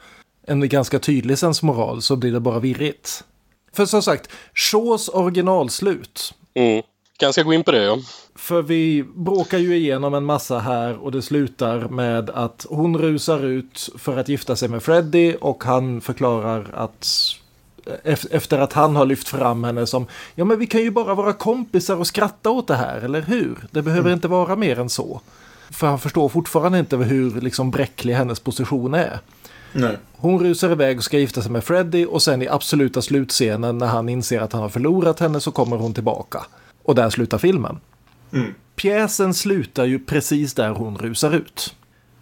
[0.46, 3.24] en ganska tydlig sensmoral så blir det bara virrigt.
[3.72, 6.34] För som sagt, Shaws originalslut.
[6.54, 6.82] Mm.
[7.16, 7.98] Kanske gå in på det ja.
[8.36, 13.44] För vi bråkar ju igenom en massa här och det slutar med att hon rusar
[13.44, 17.06] ut för att gifta sig med Freddy och han förklarar att
[18.30, 21.32] efter att han har lyft fram henne som ja men vi kan ju bara vara
[21.32, 23.66] kompisar och skratta åt det här, eller hur?
[23.70, 24.12] Det behöver mm.
[24.12, 25.20] inte vara mer än så.
[25.70, 29.20] För han förstår fortfarande inte hur liksom bräcklig hennes position är.
[29.72, 29.96] Nej.
[30.16, 33.86] Hon rusar iväg och ska gifta sig med Freddy och sen i absoluta slutscenen när
[33.86, 36.46] han inser att han har förlorat henne så kommer hon tillbaka.
[36.82, 37.80] Och där slutar filmen.
[38.32, 38.54] Mm.
[38.76, 41.74] Pjäsen slutar ju precis där hon rusar ut.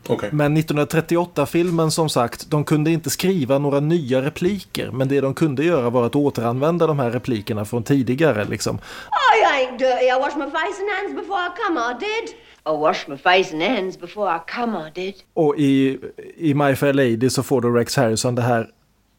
[0.08, 0.30] Okay.
[0.32, 4.90] Men 1938-filmen som sagt, de kunde inte skriva några nya repliker.
[4.90, 8.76] Men det de kunde göra var att återanvända de här replikerna från tidigare liksom.
[8.76, 12.34] I ain't dirty, I wash my face and hands before I come, I did.
[12.64, 15.14] I wash my face and hands before I come, I did.
[15.34, 15.98] Och i,
[16.36, 18.68] i My Fair Lady så får då Rex Harrison det här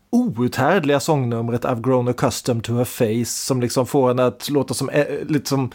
[0.09, 4.89] outhärdliga sångnumret I've grown accustomed to her face som liksom får henne att låta som,
[4.89, 5.71] eh, lite som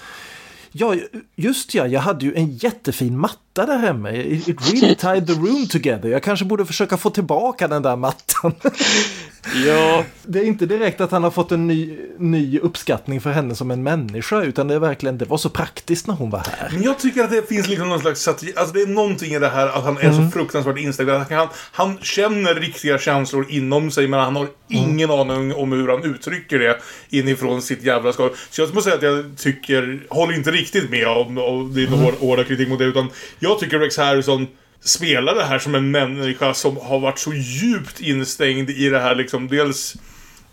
[0.73, 0.95] Ja,
[1.37, 3.19] just ja, jag hade ju en jättefin
[3.59, 4.13] matta där hemma.
[4.13, 6.09] It really tied the room together.
[6.09, 8.55] Jag kanske borde försöka få tillbaka den där mattan.
[9.67, 10.05] ja.
[10.23, 13.71] Det är inte direkt att han har fått en ny, ny uppskattning för henne som
[13.71, 16.71] en människa, utan det är verkligen, det var så praktiskt när hon var här.
[16.73, 19.39] Men jag tycker att det finns liksom någon slags satir, alltså det är någonting i
[19.39, 20.17] det här att han är mm.
[20.17, 21.11] så fruktansvärt inställd.
[21.11, 25.21] Han, han känner riktiga känslor inom sig, men han har ingen mm.
[25.21, 26.79] aning om hur han uttrycker det
[27.11, 28.31] inifrån sitt jävla skal.
[28.51, 32.15] Så jag måste säga att jag tycker, håller inte riktigt med om, om din mm.
[32.21, 34.47] hårda kritik mot det, utan jag jag tycker Rex Harrison
[34.81, 39.15] spelar det här som en människa som har varit så djupt instängd i det här
[39.15, 39.95] liksom dels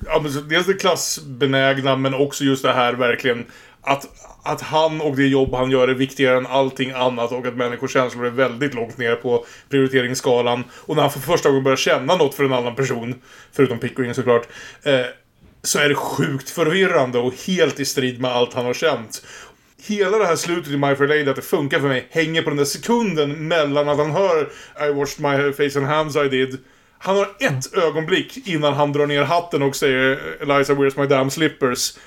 [0.06, 3.46] ja, dels det klassbenägna men också just det här verkligen
[3.82, 4.08] att,
[4.44, 7.94] att han och det jobb han gör är viktigare än allting annat och att människors
[7.94, 10.64] känslor är väldigt långt ner på prioriteringsskalan.
[10.72, 13.16] Och när han för första gången börjar känna något för en annan person,
[13.52, 14.48] förutom Pickering såklart,
[14.84, 15.06] eh,
[15.66, 19.22] så är det sjukt förvirrande och helt i strid med allt han har känt
[19.88, 22.50] hela det här slutet i My Fair Lady, att det funkar för mig, hänger på
[22.50, 24.50] den där sekunden mellan att han hör
[24.90, 26.58] I washed my face and hands I did.
[26.98, 31.32] Han har ett ögonblick innan han drar ner hatten och säger Eliza where's my damn
[31.32, 31.98] slippers.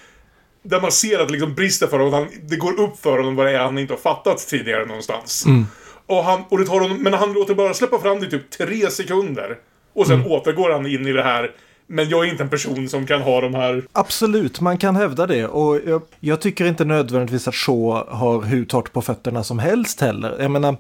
[0.62, 2.28] Där man ser att det liksom brister för honom.
[2.42, 5.46] Det går upp för honom vad det är han inte har fattat tidigare någonstans.
[5.46, 5.66] Mm.
[6.06, 8.50] Och han, och det tar honom, men han låter bara släppa fram det i typ
[8.50, 9.56] tre sekunder.
[9.94, 10.32] Och sen mm.
[10.32, 11.50] återgår han in i det här
[11.90, 13.82] men jag är inte en person som kan ha de här...
[13.93, 15.47] Absolut, man kan hävda det.
[15.47, 20.01] Och jag, jag tycker inte nödvändigtvis att Shaw har hur torrt på fötterna som helst
[20.01, 20.36] heller.
[20.40, 20.77] Jag menar,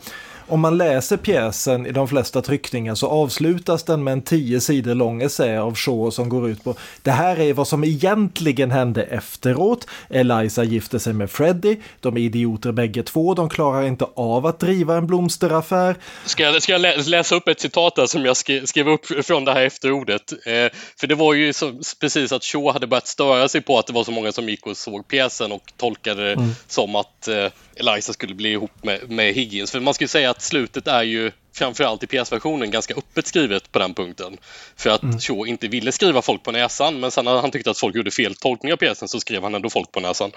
[0.48, 4.94] om man läser pjäsen i de flesta tryckningar så avslutas den med en tio sidor
[4.94, 9.02] lång essä av Shaw som går ut på det här är vad som egentligen hände
[9.02, 9.86] efteråt.
[10.10, 14.60] Eliza gifte sig med Freddie, de är idioter bägge två, de klarar inte av att
[14.60, 15.96] driva en blomsteraffär.
[16.24, 18.36] Ska jag, ska jag läsa upp ett citat där som jag
[18.68, 20.32] skrev upp från det här efterordet?
[20.32, 23.86] Eh, för det var ju så, precis att Shaw hade börjat störa sig på att
[23.86, 26.50] det var så många som gick och såg pjäsen och tolkade det mm.
[26.66, 27.46] som att eh,
[27.76, 29.70] Eliza skulle bli ihop med, med Higgins.
[29.70, 33.78] För man skulle säga att slutet är ju framförallt i pjäsversionen ganska öppet skrivet på
[33.78, 34.36] den punkten.
[34.76, 35.20] För att mm.
[35.20, 38.10] Shaw inte ville skriva folk på näsan men sen när han tyckte att folk gjorde
[38.10, 40.30] fel tolkning av pjäsen så skrev han ändå folk på näsan.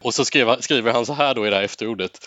[0.00, 2.20] Och så skrev, skriver han så här då i det här efterordet.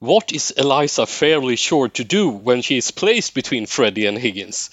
[0.00, 4.70] What is Eliza fairly sure to do when she is placed between Freddie and Higgins?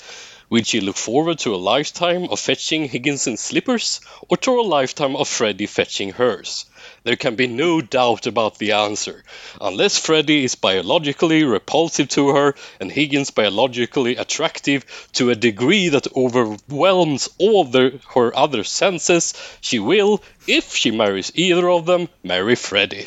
[0.52, 4.62] Will she look forward to a lifetime of fetching Higgins in slippers or to a
[4.62, 6.66] lifetime of Freddy fetching hers?
[7.04, 9.24] There can be no doubt about the answer.
[9.62, 16.16] Unless Freddy is biologically repulsive to her and Higgins biologically attractive to a degree that
[16.16, 22.56] overwhelms all the, her other senses, she will, if she marries either of them, marry
[22.56, 23.06] Freddy.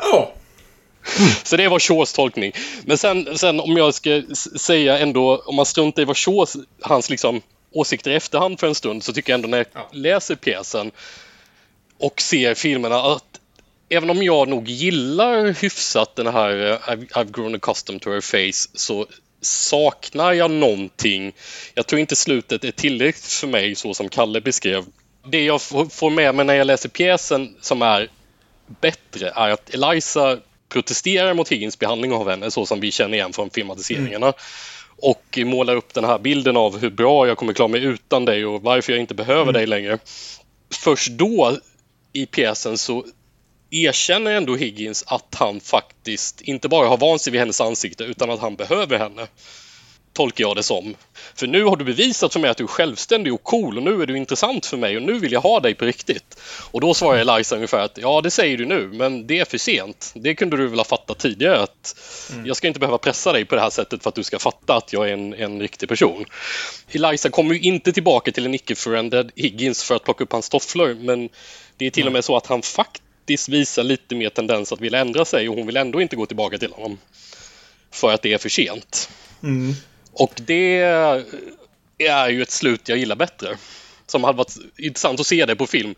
[0.00, 0.32] Oh.
[1.42, 2.52] Så det var Shaws tolkning.
[2.84, 4.22] Men sen, sen om jag ska
[4.60, 7.42] säga ändå, om man struntar i vad Shaws, hans liksom
[7.72, 9.88] åsikter i efterhand för en stund, så tycker jag ändå när jag ja.
[9.92, 10.90] läser pjäsen
[11.98, 13.40] och ser filmerna att
[13.88, 18.68] även om jag nog gillar hyfsat den här eh, I've grown accustomed to her face
[18.74, 19.06] så
[19.40, 21.32] saknar jag någonting.
[21.74, 24.84] Jag tror inte slutet är tillräckligt för mig så som Kalle beskrev.
[25.26, 25.62] Det jag
[25.92, 28.10] får med mig när jag läser pjäsen som är
[28.80, 30.38] bättre är att Eliza
[30.70, 34.26] protesterar mot Higgins behandling av henne så som vi känner igen från filmatiseringarna.
[34.26, 34.38] Mm.
[35.02, 38.46] Och målar upp den här bilden av hur bra jag kommer klara mig utan dig
[38.46, 39.54] och varför jag inte behöver mm.
[39.54, 39.98] dig längre.
[40.74, 41.56] Först då
[42.12, 43.04] i pjäsen så
[43.70, 48.30] erkänner ändå Higgins att han faktiskt inte bara har vant sig vid hennes ansikte utan
[48.30, 49.26] att han behöver henne.
[50.12, 50.94] Tolkar jag det som.
[51.34, 54.02] För nu har du bevisat för mig att du är självständig och cool och nu
[54.02, 56.40] är du intressant för mig och nu vill jag ha dig på riktigt.
[56.70, 59.58] Och då svarar Eliza ungefär att ja, det säger du nu, men det är för
[59.58, 60.12] sent.
[60.14, 61.96] Det kunde du väl ha fattat tidigare att
[62.32, 62.46] mm.
[62.46, 64.76] jag ska inte behöva pressa dig på det här sättet för att du ska fatta
[64.76, 66.24] att jag är en, en riktig person.
[66.90, 70.94] Eliza kommer ju inte tillbaka till en icke-förändrad Higgins för att plocka upp hans tofflor,
[70.94, 71.28] men
[71.76, 74.98] det är till och med så att han faktiskt visar lite mer tendens att vilja
[74.98, 76.98] ändra sig och hon vill ändå inte gå tillbaka till honom.
[77.90, 79.10] För att det är för sent.
[79.42, 79.74] Mm.
[80.12, 80.78] Och det
[81.98, 83.48] är ju ett slut jag gillar bättre.
[84.06, 85.94] Som hade varit intressant att se det på film.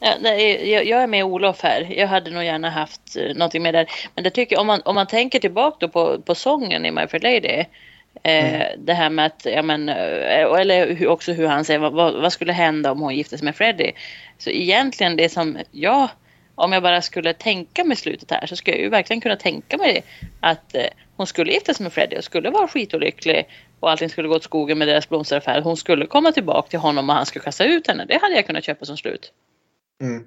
[0.00, 1.94] Ja, nej, jag, jag, är med Olof här.
[1.96, 3.90] Jag hade nog gärna haft uh, någonting med där.
[4.14, 7.20] Men det tycker om man, om man tänker tillbaka på, på sången i My Fair
[7.20, 7.64] Lady.
[8.22, 8.84] Eh, mm.
[8.84, 12.32] Det här med att, ja men, eh, eller hur, också hur han säger, vad, vad,
[12.32, 13.92] skulle hända om hon gifte sig med Freddie?
[14.38, 16.08] Så egentligen det som jag,
[16.56, 19.76] om jag bara skulle tänka mig slutet här så skulle jag ju verkligen kunna tänka
[19.76, 20.04] mig
[20.40, 23.48] att eh, hon skulle gifta sig med Freddie och skulle vara skitolycklig
[23.80, 25.60] och allting skulle gå åt skogen med deras blomsteraffär.
[25.60, 28.04] Hon skulle komma tillbaka till honom och han skulle kasta ut henne.
[28.04, 29.32] Det hade jag kunnat köpa som slut.
[30.02, 30.26] Mm.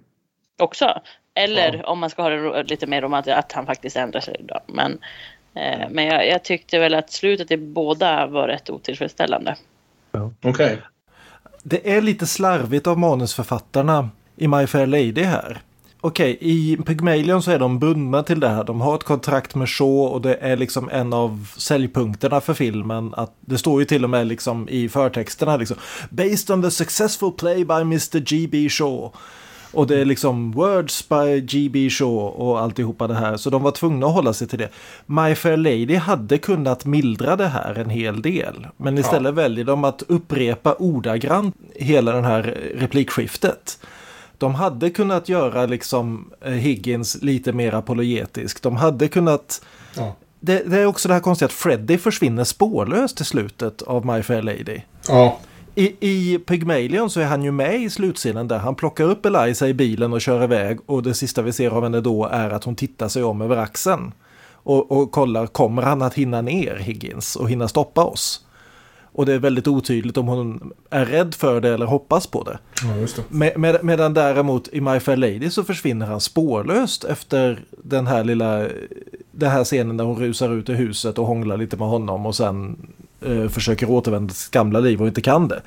[0.57, 1.01] Också.
[1.35, 1.83] Eller ja.
[1.83, 4.35] om man ska ha det lite mer romantiskt, att han faktiskt ändrar sig.
[4.39, 4.59] Då.
[4.67, 4.99] Men
[5.53, 9.55] Eh, men jag, jag, tyckte väl att slutet i båda var rätt otillfredsställande.
[10.11, 10.31] Ja.
[10.39, 10.49] Okej.
[10.49, 10.77] Okay.
[11.63, 15.61] Det är lite slarvigt av manusförfattarna i My Fair Lady här.
[16.01, 18.63] Okej, okay, i Pygmalion så är de bundna till det här.
[18.63, 23.13] De har ett kontrakt med Shaw och det är liksom en av säljpunkterna för filmen.
[23.13, 25.77] Att det står ju till och med liksom i förtexterna liksom.
[26.09, 28.19] Based on the successful play by Mr.
[28.19, 28.69] G.B.
[28.69, 29.11] Shaw.
[29.71, 31.89] Och det är liksom Words by G.B.
[31.89, 33.37] Shaw och alltihopa det här.
[33.37, 34.69] Så de var tvungna att hålla sig till det.
[35.05, 38.67] My Fair Lady hade kunnat mildra det här en hel del.
[38.77, 39.41] Men istället ja.
[39.41, 43.79] väljer de att upprepa ordagrant hela det här replikskiftet.
[44.39, 48.61] De hade kunnat göra liksom eh, Higgins lite mer apologetisk.
[48.61, 49.61] De hade kunnat...
[49.95, 50.15] Ja.
[50.39, 54.23] Det, det, är också det här konstiga att Freddy försvinner spårlöst i slutet av My
[54.23, 54.81] Fair Lady.
[55.07, 55.39] Ja.
[55.75, 59.67] I, I Pygmalion så är han ju med i slutscenen där han plockar upp Eliza
[59.67, 62.63] i bilen och kör iväg och det sista vi ser av henne då är att
[62.63, 64.11] hon tittar sig om över axeln.
[64.51, 68.45] Och, och kollar, kommer han att hinna ner Higgins och hinna stoppa oss?
[69.19, 72.59] Och det är väldigt otydligt om hon är rädd för det eller hoppas på det.
[72.83, 73.23] Ja, det.
[73.29, 78.23] Med, med, medan däremot i My Fair Lady så försvinner han spårlöst efter den här
[78.23, 78.67] lilla
[79.31, 82.35] den här scenen där hon rusar ut i huset och hånglar lite med honom och
[82.35, 82.77] sen
[83.21, 85.61] eh, försöker återvända till sitt gamla liv och inte kan det.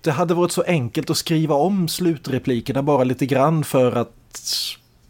[0.00, 4.14] Det hade varit så enkelt att skriva om slutreplikerna bara lite grann för att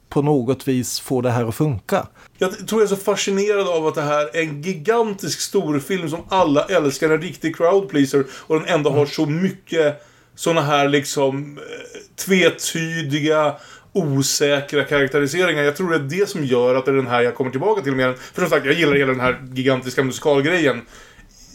[0.09, 2.06] på något vis få det här att funka.
[2.42, 6.20] Jag tror jag är så fascinerad av att det här är en gigantisk storfilm som
[6.28, 10.02] alla älskar, en riktig crowdpleaser och den ändå har så mycket
[10.34, 13.56] såna här liksom eh, tvetydiga
[13.92, 15.62] osäkra karaktäriseringar.
[15.62, 17.82] Jag tror det är det som gör att det är den här jag kommer tillbaka
[17.82, 18.14] till mer.
[18.14, 20.80] För som sagt, jag gillar hela den här gigantiska musikalgrejen.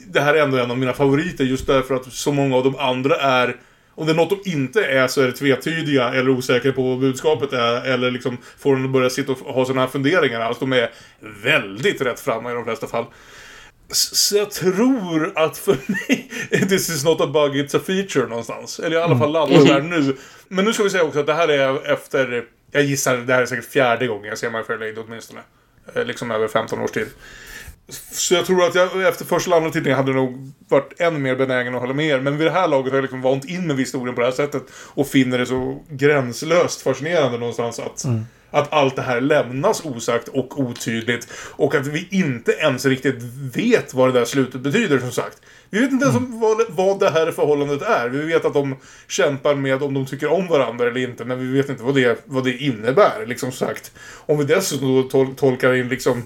[0.07, 2.75] Det här är ändå en av mina favoriter just därför att så många av de
[2.75, 3.55] andra är
[3.95, 6.99] om det är något de inte är så är det tvetydiga eller osäkra på vad
[6.99, 7.85] budskapet är.
[7.85, 10.41] Eller liksom får de börja sitta och ha sådana här funderingar.
[10.41, 10.91] Alltså de är
[11.43, 13.05] väldigt rätt framma i de flesta fall.
[13.91, 16.30] Så jag tror att för mig,
[16.69, 18.80] this is not a bug, it's a feature någonstans.
[18.80, 19.67] Eller i alla fall landar mm.
[19.67, 20.15] där nu.
[20.47, 23.41] Men nu ska vi säga också att det här är efter, jag gissar det här
[23.41, 25.41] är säkert fjärde gången jag ser My Fair Lady åtminstone.
[25.93, 27.07] Eh, liksom över 15 års tid.
[28.11, 31.35] Så jag tror att jag efter första eller andra tittningen hade nog varit ännu mer
[31.35, 32.19] benägen att hålla med er.
[32.19, 34.33] Men vid det här laget har jag liksom vant in med historien på det här
[34.33, 34.63] sättet.
[34.71, 38.25] Och finner det så gränslöst fascinerande någonstans att, mm.
[38.51, 41.27] att allt det här lämnas osagt och otydligt.
[41.51, 43.23] Och att vi inte ens riktigt
[43.55, 45.41] vet vad det där slutet betyder som sagt.
[45.69, 46.39] Vi vet inte ens mm.
[46.39, 48.09] vad, vad det här förhållandet är.
[48.09, 48.75] Vi vet att de
[49.07, 51.25] kämpar med om de tycker om varandra eller inte.
[51.25, 53.25] Men vi vet inte vad det, vad det innebär.
[53.25, 53.91] Liksom sagt.
[54.25, 56.23] Om vi dessutom tol tolkar in liksom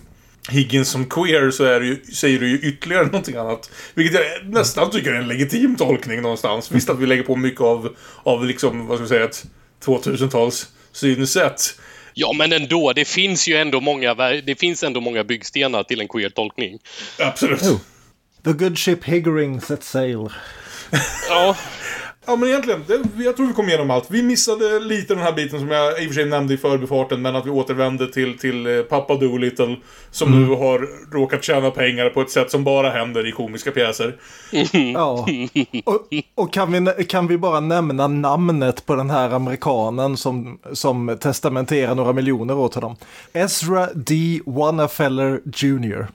[0.49, 3.71] Higgins som queer så är det ju, säger du ju ytterligare någonting annat.
[3.93, 6.71] Vilket jag nästan tycker är en legitim tolkning någonstans.
[6.71, 9.45] Visst att vi lägger på mycket av, av liksom, vad ska vi säga, ett
[9.85, 11.79] 2000-tals synsätt.
[12.13, 12.93] Ja, men ändå.
[12.93, 16.79] Det finns ju ändå många, det finns ändå många byggstenar till en queer-tolkning.
[17.19, 17.61] Absolut.
[17.61, 17.77] Oh.
[18.43, 20.29] The good ship Higgering set sail.
[21.29, 21.57] ja.
[22.29, 24.11] Ja men egentligen, det, jag tror vi kom igenom allt.
[24.11, 27.21] Vi missade lite den här biten som jag i och för sig nämnde i förbifarten,
[27.21, 29.75] men att vi återvände till, till eh, pappa Doolittle.
[30.11, 30.47] Som mm.
[30.47, 34.15] nu har råkat tjäna pengar på ett sätt som bara händer i komiska pjäser.
[34.93, 35.27] Ja.
[35.85, 41.17] Och, och, kan, vi, kan vi bara nämna namnet på den här amerikanen som, som
[41.21, 42.95] testamenterar några miljoner åt honom?
[43.33, 44.39] Ezra D.
[44.45, 46.07] Wannafeller Jr.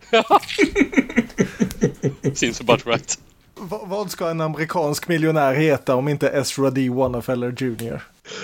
[2.34, 3.18] Seems about right
[3.68, 6.88] vad ska en amerikansk miljonär heta om inte Ezra D.
[6.88, 8.00] Wannafeller Jr?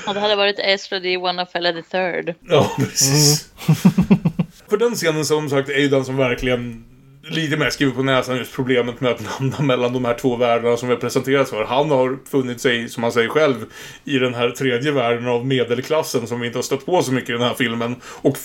[0.06, 1.16] Ja, det hade varit Ezra D.
[1.16, 2.34] Wannafeller the third.
[2.40, 3.50] Ja, precis.
[3.68, 4.20] Mm.
[4.68, 6.84] För den scenen som sagt är ju den som verkligen
[7.22, 10.76] lite mer skriver på näsan just problemet med att landa mellan de här två världarna
[10.76, 11.64] som vi presenteras för.
[11.64, 13.64] Han har funnit sig, som han säger själv,
[14.04, 17.30] i den här tredje världen av medelklassen som vi inte har stött på så mycket
[17.30, 17.96] i den här filmen.
[18.04, 18.36] Och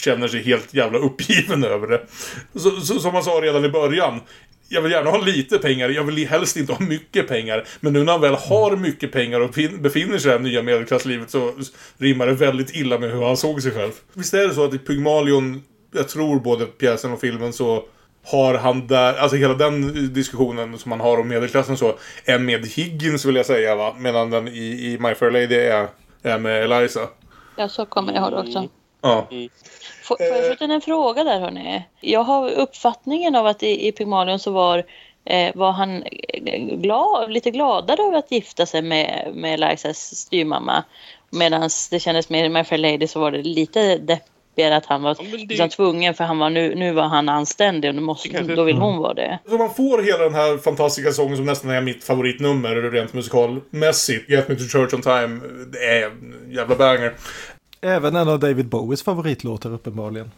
[0.00, 2.00] känner sig helt jävla uppgiven över det.
[2.54, 4.20] Så, så, som han sa redan i början
[4.72, 7.64] jag vill gärna ha lite pengar, jag vill helst inte ha mycket pengar.
[7.80, 10.62] Men nu när han väl har mycket pengar och befinner sig i det här nya
[10.62, 11.52] medelklasslivet så
[11.98, 13.92] rimmar det väldigt illa med hur han såg sig själv.
[14.12, 15.62] Visst är det så att i Pygmalion,
[15.94, 17.84] jag tror både pjäsen och filmen så
[18.24, 21.94] har han där, alltså hela den diskussionen som man har om medelklassen så,
[22.24, 25.88] är med Higgins vill jag säga va, medan den i, i My Fair Lady är,
[26.22, 27.08] är med Eliza.
[27.56, 28.68] Ja, så kommer jag ihåg också.
[29.00, 29.28] Ja.
[30.02, 30.06] Mm.
[30.06, 31.82] Får, får jag skjuta in en fråga där hörni?
[32.00, 34.84] Jag har uppfattningen av att i, i Pygmalion så var,
[35.24, 36.04] eh, var han
[36.72, 40.84] glad, lite gladare över att gifta sig med, med Elizas styrmamma.
[41.30, 45.02] Medan det kändes mer i My Fair Lady så var det lite deppigare att han
[45.02, 45.36] var ja, det...
[45.36, 48.54] liksom tvungen för han var, nu, nu var han anständig och nu måste, kanske...
[48.54, 49.38] då vill hon vara det.
[49.48, 54.30] Så man får hela den här fantastiska sången som nästan är mitt favoritnummer rent musikalmässigt.
[54.30, 55.40] Get Me To Church On Time.
[55.72, 57.14] Det är en jävla banger.
[57.84, 60.30] Även en av David Bowies favoritlåtar uppenbarligen.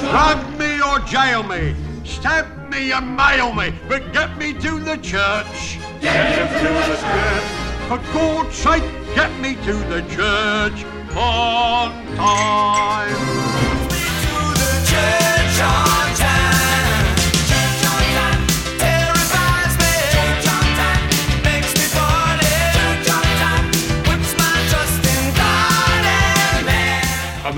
[0.00, 1.74] Drug me or jail me,
[2.04, 5.78] stab me or mail me, but get me to the church.
[6.00, 7.44] Get him to the church.
[7.88, 10.84] For God's sake, get me to the church
[11.16, 13.08] on time.
[13.08, 15.27] Get me to the church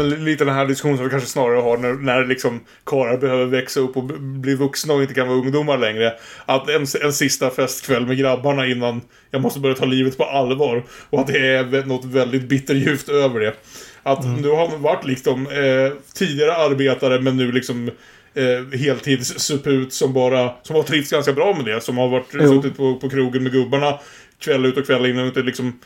[0.02, 3.44] men lite den här diskussionen som vi kanske snarare har när, när liksom karlar behöver
[3.44, 6.12] växa upp och bli vuxna och inte kan vara ungdomar längre.
[6.46, 9.00] Att en, en sista festkväll med grabbarna innan
[9.30, 10.84] jag måste börja ta livet på allvar.
[11.10, 13.54] Och att det är något väldigt bitterljuvt över det.
[14.02, 14.40] Att mm.
[14.40, 17.90] nu har man varit liksom eh, tidigare arbetare men nu liksom
[18.34, 21.80] eh, heltidssuput som bara som har trivts ganska bra med det.
[21.80, 22.62] Som har varit jo.
[22.62, 23.98] suttit på, på krogen med gubbarna
[24.38, 25.78] kväll ut och kväll in och inte liksom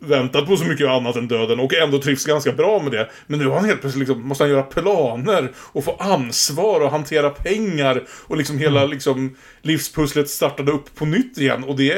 [0.00, 3.10] väntat på så mycket annat än döden och ändå trivs ganska bra med det.
[3.26, 6.90] Men nu har han helt plötsligt liksom, måste han göra planer och få ansvar och
[6.90, 8.90] hantera pengar och liksom hela mm.
[8.90, 11.94] liksom, livspusslet startade upp på nytt igen och det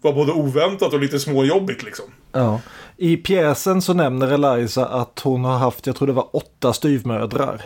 [0.00, 2.04] var både oväntat och lite småjobbigt liksom.
[2.32, 2.60] Ja.
[2.96, 7.62] I pjäsen så nämner Eliza att hon har haft, jag tror det var åtta styvmödrar.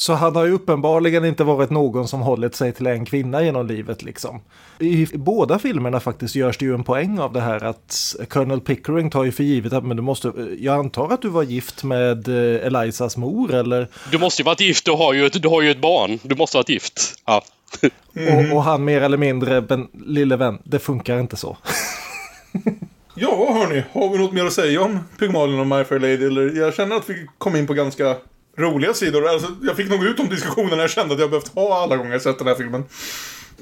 [0.00, 3.66] Så han har ju uppenbarligen inte varit någon som hållit sig till en kvinna genom
[3.66, 4.40] livet liksom.
[4.78, 9.10] I båda filmerna faktiskt görs det ju en poäng av det här att Colonel Pickering
[9.10, 12.28] tar ju för givet att men du måste, jag antar att du var gift med
[12.28, 13.88] eh, Elisas mor eller?
[14.10, 16.18] Du måste ju varit gift, du har ju ett, du har ju ett barn.
[16.22, 17.14] Du måste varit gift.
[17.26, 17.44] Ja.
[18.16, 18.50] Mm.
[18.50, 21.56] Och, och, han mer eller mindre, men lille vän, det funkar inte så.
[23.14, 26.26] ja, hörni, har vi något mer att säga om Pygmalion och My Fair Lady?
[26.26, 28.16] Eller, jag känner att vi kom in på ganska
[28.58, 29.28] roliga sidor.
[29.28, 32.12] Alltså, jag fick nog ut de diskussionerna jag kände att jag behövt ha alla gånger
[32.12, 32.84] jag sett den här filmen.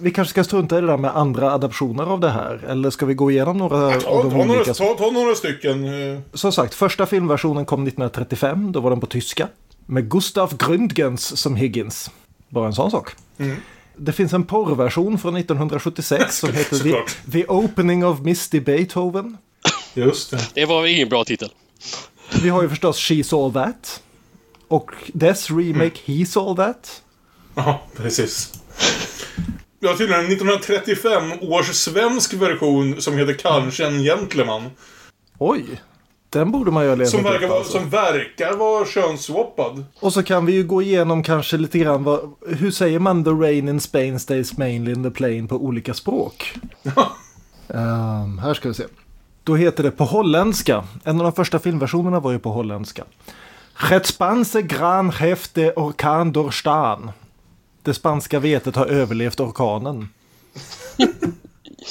[0.01, 2.65] Vi kanske ska strunta i det där med andra adaptioner av det här.
[2.69, 4.55] Eller ska vi gå igenom några ja, ta, av de ta olika?
[4.55, 5.85] Några, ta, ta några stycken.
[5.85, 6.21] Eh.
[6.33, 8.73] Som sagt, första filmversionen kom 1935.
[8.73, 9.49] Då var den på tyska.
[9.87, 12.11] Med Gustav Gründgens som Higgins.
[12.49, 13.11] Bara en sån sak.
[13.39, 13.57] Mm.
[13.97, 19.37] Det finns en porrversion från 1976 som heter The, The Opening of Misty Beethoven.
[19.95, 20.51] Just det.
[20.55, 21.49] Det var ingen bra titel.
[22.43, 24.03] Vi har ju förstås She's All That.
[24.69, 25.91] Och dess remake mm.
[26.05, 27.03] He's All That.
[27.55, 28.53] Ja, precis.
[29.81, 34.71] Ja, tydligen en 1935 års svensk version som heter Kanske en gentleman.
[35.39, 35.65] Oj.
[36.31, 37.73] Den borde man ju ha letat som verkar, vara, alltså.
[37.73, 39.85] som verkar vara könsswappad.
[40.01, 43.31] Och så kan vi ju gå igenom kanske lite grann vad, hur säger man the
[43.31, 46.55] rain in Spain stays mainly in the plain på olika språk.
[47.69, 48.85] um, här ska vi se.
[49.45, 50.85] Då heter det på holländska.
[51.05, 53.05] En av de första filmversionerna var ju på holländska.
[53.79, 57.11] Het Spanse gran häfte orkan dorstan.
[57.83, 60.09] Det spanska vetet har överlevt orkanen.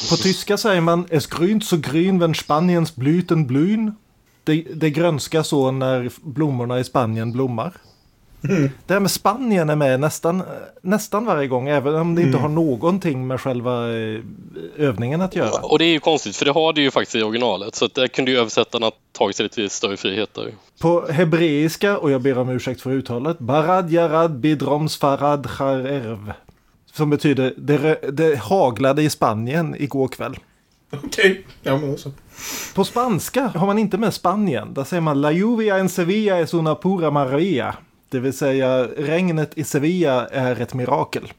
[0.09, 3.95] På tyska säger man Es grünt so grün wenn Spaniens Blüten blühen.
[4.43, 7.73] Det, det grönskar så när blommorna i Spanien blommar.
[8.43, 8.69] Mm.
[8.85, 10.43] Det här med Spanien är med nästan,
[10.81, 12.41] nästan varje gång, även om det inte mm.
[12.41, 14.19] har någonting med själva eh,
[14.77, 15.61] övningen att göra.
[15.61, 17.75] Och det är ju konstigt, för det har det ju faktiskt i originalet.
[17.75, 20.51] Så att där kunde ju översättarna tagit sig lite större friheter.
[20.81, 26.33] På hebreiska, och jag ber om ursäkt för uttalet, Barad Yarad Bidroms Farad Charerv.
[26.93, 30.37] Som betyder det, det haglade i Spanien igår kväll.
[30.89, 31.43] Okej, okay.
[31.63, 32.11] ja men också.
[32.75, 34.73] På spanska har man inte med Spanien.
[34.73, 37.75] Där säger man La lluvia en Sevilla es una pura maravilla.
[38.09, 41.33] Det vill säga regnet i Sevilla är ett mirakel.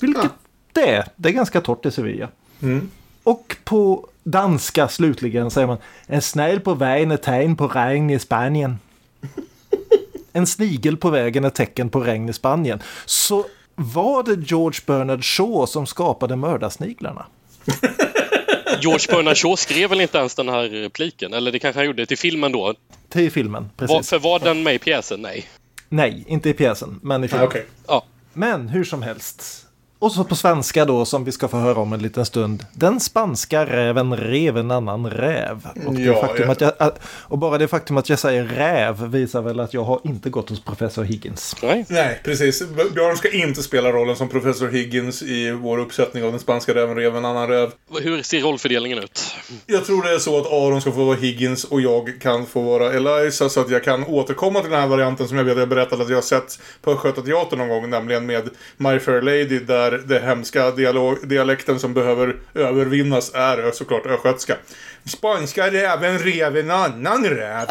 [0.00, 0.30] Vilket ja.
[0.72, 1.04] det är.
[1.16, 2.28] Det är ganska torrt i Sevilla.
[2.62, 2.90] Mm.
[3.22, 8.18] Och på danska slutligen säger man en snäll på vägen är tecken på regn i
[8.18, 8.78] Spanien.
[10.32, 12.82] en snigel på vägen är tecken på regn i Spanien.
[13.04, 17.26] Så var det George Bernard Shaw som skapade mördarsniglarna?
[18.80, 21.34] George Bernard Shaw skrev väl inte ens den här repliken?
[21.34, 22.74] Eller det kanske han gjorde till filmen då?
[23.08, 23.94] Till filmen, precis.
[23.94, 25.22] Var, för var den med i pjäsen?
[25.22, 25.46] Nej.
[25.92, 27.44] Nej, inte i pjäsen, men i filmen.
[27.44, 27.62] Ah, okay.
[27.86, 28.04] ja.
[28.32, 29.66] Men hur som helst.
[30.00, 32.66] Och så på svenska då, som vi ska få höra om en liten stund.
[32.72, 35.66] Den spanska räven rev en annan räv.
[35.86, 36.72] Och, det ja, faktum att jag,
[37.02, 40.50] och bara det faktum att jag säger räv visar väl att jag har inte gått
[40.50, 41.56] hos professor Higgins.
[41.62, 42.62] Nej, Nej precis.
[42.94, 46.96] Björn ska inte spela rollen som professor Higgins i vår uppsättning av den spanska räven
[46.96, 47.70] rev en annan räv.
[48.00, 49.34] Hur ser rollfördelningen ut?
[49.66, 52.62] Jag tror det är så att Aron ska få vara Higgins och jag kan få
[52.62, 55.68] vara Eliza så att jag kan återkomma till den här varianten som jag vet jag
[55.68, 59.89] berättade att jag har sett på Östgötateatern någon gång, nämligen med My Fair Lady där
[59.90, 64.56] där det hemska dialog, dialekten som behöver övervinnas är såklart östgötska.
[65.04, 67.66] Spanska räven rev en annan räv.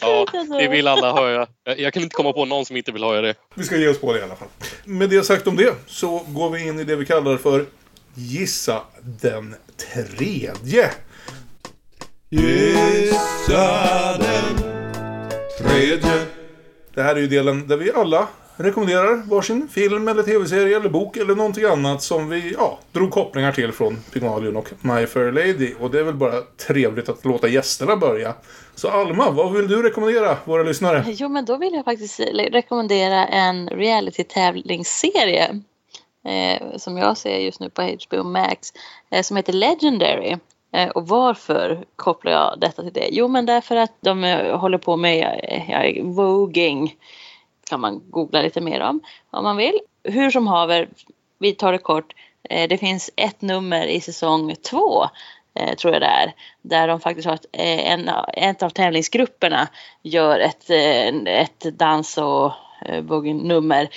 [0.00, 0.26] Ja,
[0.60, 1.46] det vill alla höra.
[1.76, 3.34] Jag kan inte komma på någon som inte vill höra det.
[3.54, 4.48] Vi ska ge oss på det i alla fall.
[4.84, 7.66] Med det sagt om det så går vi in i det vi kallar för
[8.14, 9.54] Gissa den
[9.92, 10.90] tredje.
[12.30, 14.58] Gissa den
[15.58, 16.26] tredje.
[16.94, 18.28] Det här är ju delen där vi alla
[18.62, 23.52] rekommenderar varsin film eller tv-serie eller bok eller någonting annat som vi ja, drog kopplingar
[23.52, 25.74] till från Pygmalion och My Fair Lady.
[25.80, 28.34] Och det är väl bara trevligt att låta gästerna börja.
[28.74, 31.04] Så Alma, vad vill du rekommendera våra lyssnare?
[31.06, 32.20] Jo, men då vill jag faktiskt
[32.50, 35.62] rekommendera en reality-tävlingsserie
[36.24, 38.72] eh, som jag ser just nu på HBO Max
[39.10, 40.36] eh, som heter Legendary.
[40.72, 43.08] Eh, och varför kopplar jag detta till det?
[43.10, 46.94] Jo, men därför att de eh, håller på med ja, voging
[47.72, 49.00] kan man googla lite mer om
[49.30, 49.78] om man vill.
[50.04, 50.88] Hur som haver,
[51.38, 52.14] vi tar det kort.
[52.50, 55.04] Eh, det finns ett nummer i säsong två
[55.54, 56.32] eh, tror jag det är,
[56.62, 59.68] där de faktiskt har ett, eh, en, en av tävlingsgrupperna
[60.02, 60.70] gör ett,
[61.26, 62.52] ett dans och
[63.24, 63.88] nummer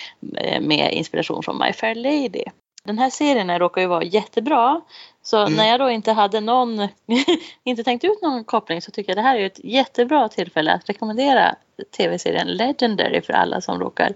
[0.59, 2.43] med inspiration från My Fair Lady.
[2.83, 4.81] Den här serien råkar ju vara jättebra
[5.25, 5.53] så mm.
[5.53, 6.87] när jag då inte hade någon,
[7.63, 10.89] inte tänkt ut någon koppling så tycker jag det här är ett jättebra tillfälle att
[10.89, 11.55] rekommendera
[11.97, 14.13] tv-serien Legendary för alla som råkar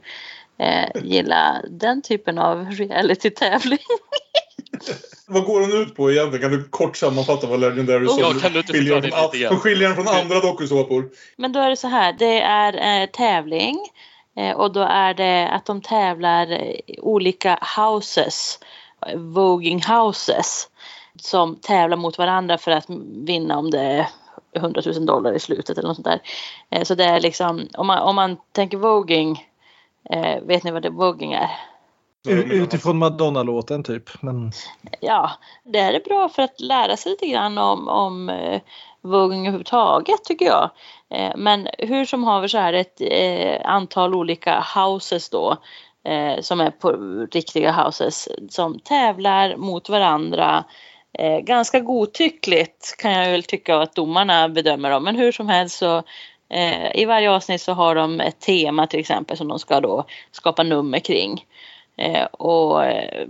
[0.58, 3.80] eh, gilla den typen av reality-tävling.
[5.28, 6.50] vad går den ut på egentligen?
[6.50, 9.60] Kan du kort sammanfatta vad Legendary oh, ja, kan du inte skiljer, från, lite grann?
[9.60, 11.10] skiljer den från andra dokusåpor?
[11.38, 13.78] Men då är det så här, det är eh, tävling
[14.38, 18.60] eh, och då är det att de tävlar i olika houses,
[19.16, 20.68] voging houses
[21.24, 22.86] som tävlar mot varandra för att
[23.26, 24.08] vinna om det är
[24.56, 26.22] 100 000 dollar i slutet eller något sånt där.
[26.70, 29.48] Eh, så det är liksom, om man, om man tänker voging,
[30.10, 31.50] eh, vet ni vad det voging är?
[32.28, 34.22] Utifrån Madonna-låten typ.
[34.22, 34.52] Men...
[35.00, 35.32] Ja,
[35.64, 38.62] det är bra för att lära sig lite grann om, om eh,
[39.02, 40.70] voging överhuvudtaget tycker jag.
[41.36, 45.58] Men hur som haver så är det ett antal olika houses då
[46.42, 46.92] som är på
[47.32, 50.66] riktiga houses som tävlar mot varandra
[51.14, 55.04] eh, ganska godtyckligt kan jag väl tycka att domarna bedömer dem.
[55.04, 56.04] Men hur som helst så
[56.50, 60.06] eh, i varje avsnitt så har de ett tema till exempel som de ska då
[60.32, 61.46] skapa nummer kring.
[61.98, 63.28] Eh, och eh,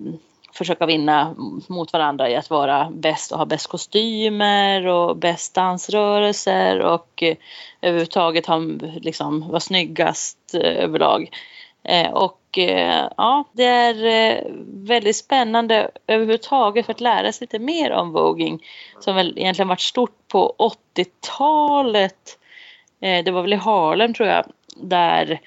[0.53, 1.35] försöka vinna
[1.67, 7.37] mot varandra i att vara bäst och ha bäst kostymer och bäst dansrörelser och eh,
[7.81, 8.57] överhuvudtaget ha,
[9.01, 11.29] liksom, vara snyggast eh, överlag.
[11.83, 17.59] Eh, och eh, ja, det är eh, väldigt spännande överhuvudtaget för att lära sig lite
[17.59, 18.63] mer om voging
[18.99, 20.55] som väl egentligen varit stort på
[20.95, 22.39] 80-talet.
[22.99, 24.45] Det var väl i Harlem tror jag
[24.75, 25.39] där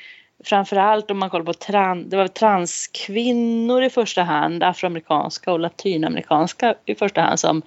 [0.45, 6.75] framförallt om man kollar på trans, det var transkvinnor i första hand, afroamerikanska och latinamerikanska
[6.85, 7.63] i första hand som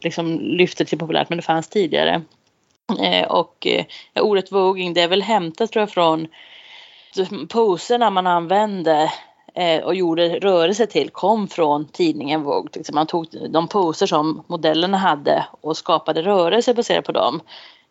[0.00, 2.22] liksom lyfte till populärt men det fanns tidigare.
[3.28, 3.66] och
[4.14, 6.28] ordet voging det är väl hämtat tror jag från
[7.48, 9.12] poserna man använde
[9.54, 12.82] eh, och gjorde rörelse till kom från tidningen Vogue.
[12.92, 17.40] Man tog de poser som modellerna hade och skapade rörelse baserat på dem.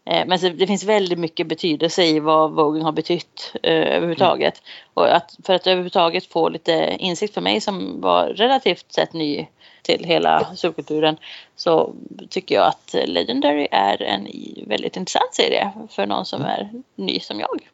[0.05, 4.61] Eh, men det finns väldigt mycket betydelse i vad Vogue har betytt eh, överhuvudtaget.
[4.63, 4.91] Mm.
[4.93, 9.47] Och att, för att överhuvudtaget få lite insikt för mig som var relativt sett ny
[9.81, 11.17] till hela subkulturen
[11.55, 11.93] så
[12.29, 14.27] tycker jag att Legendary är en
[14.67, 17.72] väldigt intressant serie för någon som är ny som jag.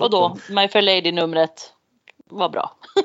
[0.00, 1.72] Och då, My Fair Lady-numret
[2.30, 2.76] var bra.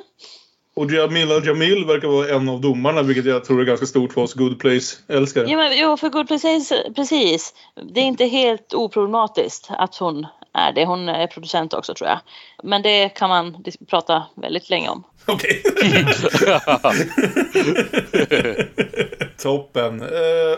[0.75, 4.21] Och Jamila Jamil verkar vara en av domarna, vilket jag tror är ganska stort för
[4.21, 5.49] oss Good Place-älskare.
[5.49, 7.53] Ja, men, jo, för Good Place, precis.
[7.93, 10.85] Det är inte helt oproblematiskt att hon är det.
[10.85, 12.19] Hon är producent också tror jag.
[12.63, 15.03] Men det kan man prata väldigt länge om.
[15.25, 15.63] Okej.
[19.43, 20.01] Toppen.
[20.01, 20.09] Uh,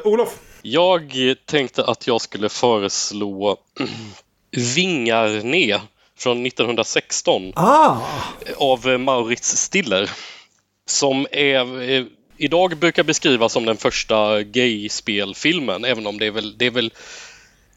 [0.03, 0.39] Olof?
[0.61, 3.57] Jag tänkte att jag skulle föreslå
[4.75, 5.81] Vingar ner
[6.17, 7.97] från 1916 ah.
[8.57, 10.09] av Maurits Stiller.
[10.85, 12.05] Som är, eh,
[12.37, 16.91] idag brukar beskrivas som den första gay-spelfilmen, även om det är väl, det är väl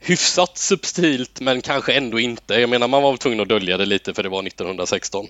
[0.01, 2.55] hyfsat subtilt men kanske ändå inte.
[2.55, 5.27] Jag menar man var tvungen att dölja det lite för det var 1916.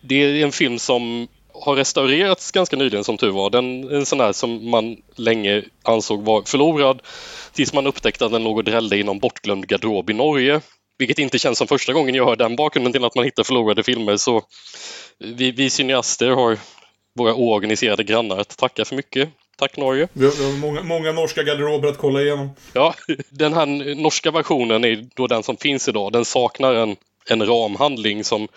[0.00, 3.50] Det är en film som har restaurerats ganska nyligen som tur var.
[3.50, 7.02] Den en sån här som man länge ansåg var förlorad
[7.52, 10.60] tills man upptäckte att den låg och drällde i någon bortglömd garderob i Norge
[11.00, 13.82] vilket inte känns som första gången jag hör den bakgrunden till att man hittar förlorade
[13.82, 14.16] filmer.
[14.16, 14.42] Så
[15.18, 16.58] vi, vi cineaster har
[17.18, 19.28] våra oorganiserade grannar att tacka för mycket.
[19.58, 20.08] Tack Norge.
[20.12, 22.50] Vi har många, många norska garderober att kolla igenom.
[22.72, 22.94] Ja,
[23.30, 26.12] den här norska versionen är då den som finns idag.
[26.12, 26.96] Den saknar en,
[27.28, 28.48] en ramhandling som,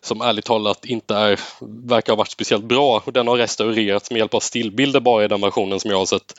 [0.00, 1.40] som ärligt talat inte är,
[1.88, 3.02] verkar ha varit speciellt bra.
[3.04, 6.06] Och den har restaurerats med hjälp av stillbilder bara i den versionen som jag har
[6.06, 6.34] sett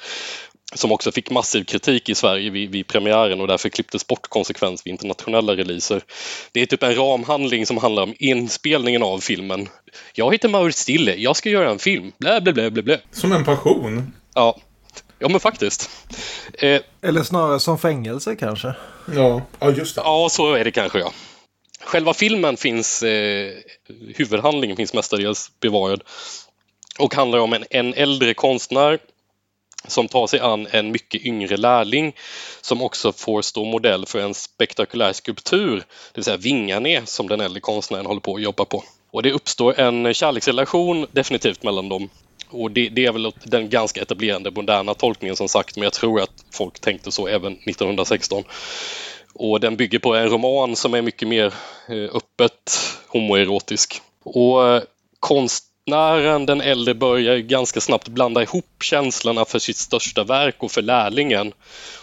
[0.73, 4.81] som också fick massiv kritik i Sverige vid, vid premiären och därför klipptes bort konsekvens
[4.85, 6.01] vid internationella releaser.
[6.51, 9.69] Det är typ en ramhandling som handlar om inspelningen av filmen.
[10.13, 12.11] Jag heter Maurits Stille, jag ska göra en film.
[12.17, 12.99] Blä, blä, blä, blä, blä.
[13.11, 14.13] Som en passion?
[14.33, 14.57] Ja.
[15.19, 15.89] Ja men faktiskt.
[16.53, 18.73] Eh, Eller snarare som fängelse kanske?
[19.15, 20.01] Ja, ja just det.
[20.01, 21.13] Ja, så är det kanske ja.
[21.81, 23.51] Själva filmen finns, eh,
[24.15, 26.03] huvudhandlingen finns mestadels bevarad
[26.99, 28.99] och handlar om en, en äldre konstnär
[29.87, 32.15] som tar sig an en mycket yngre lärling
[32.61, 37.41] som också får stå modell för en spektakulär skulptur, det vill säga Vingarne, som den
[37.41, 38.83] äldre konstnären håller på att jobba på.
[39.11, 42.09] Och det uppstår en kärleksrelation definitivt mellan dem.
[42.49, 46.21] Och det, det är väl den ganska etablerande moderna tolkningen som sagt, men jag tror
[46.21, 48.43] att folk tänkte så även 1916.
[49.33, 51.53] Och den bygger på en roman som är mycket mer
[51.89, 54.01] eh, öppet homoerotisk.
[54.23, 54.83] Och eh,
[55.19, 60.71] konst konstnären, den äldre, börjar ganska snabbt blanda ihop känslorna för sitt största verk och
[60.71, 61.53] för lärlingen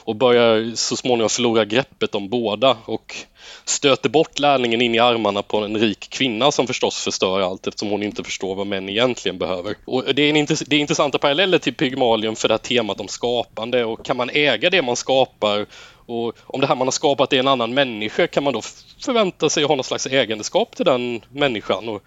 [0.05, 3.17] och börjar så småningom förlora greppet om båda och
[3.65, 7.91] stöter bort lärlingen in i armarna på en rik kvinna som förstås förstör allt eftersom
[7.91, 9.75] hon inte förstår vad män egentligen behöver.
[9.85, 13.09] Och det, är en, det är intressanta paralleller till Pygmalion för det här temat om
[13.09, 15.67] skapande och kan man äga det man skapar
[16.07, 18.63] och om det här man har skapat är en annan människa kan man då
[19.05, 21.89] förvänta sig att ha någon slags ägandeskap till den människan.
[21.89, 22.03] Och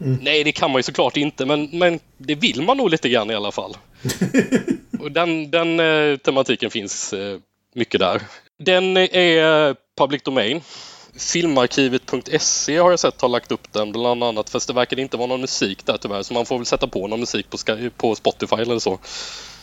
[0.00, 0.18] Mm.
[0.22, 3.30] Nej, det kan man ju såklart inte, men, men det vill man nog lite grann
[3.30, 3.76] i alla fall.
[5.00, 7.38] och den, den eh, tematiken finns eh,
[7.74, 8.22] mycket där.
[8.58, 10.60] Den är public domain.
[11.18, 15.26] Filmarkivet.se har jag sett har lagt upp den bland annat fast det verkar inte vara
[15.26, 17.56] någon musik där tyvärr så man får väl sätta på någon musik på,
[17.96, 18.98] på Spotify eller så.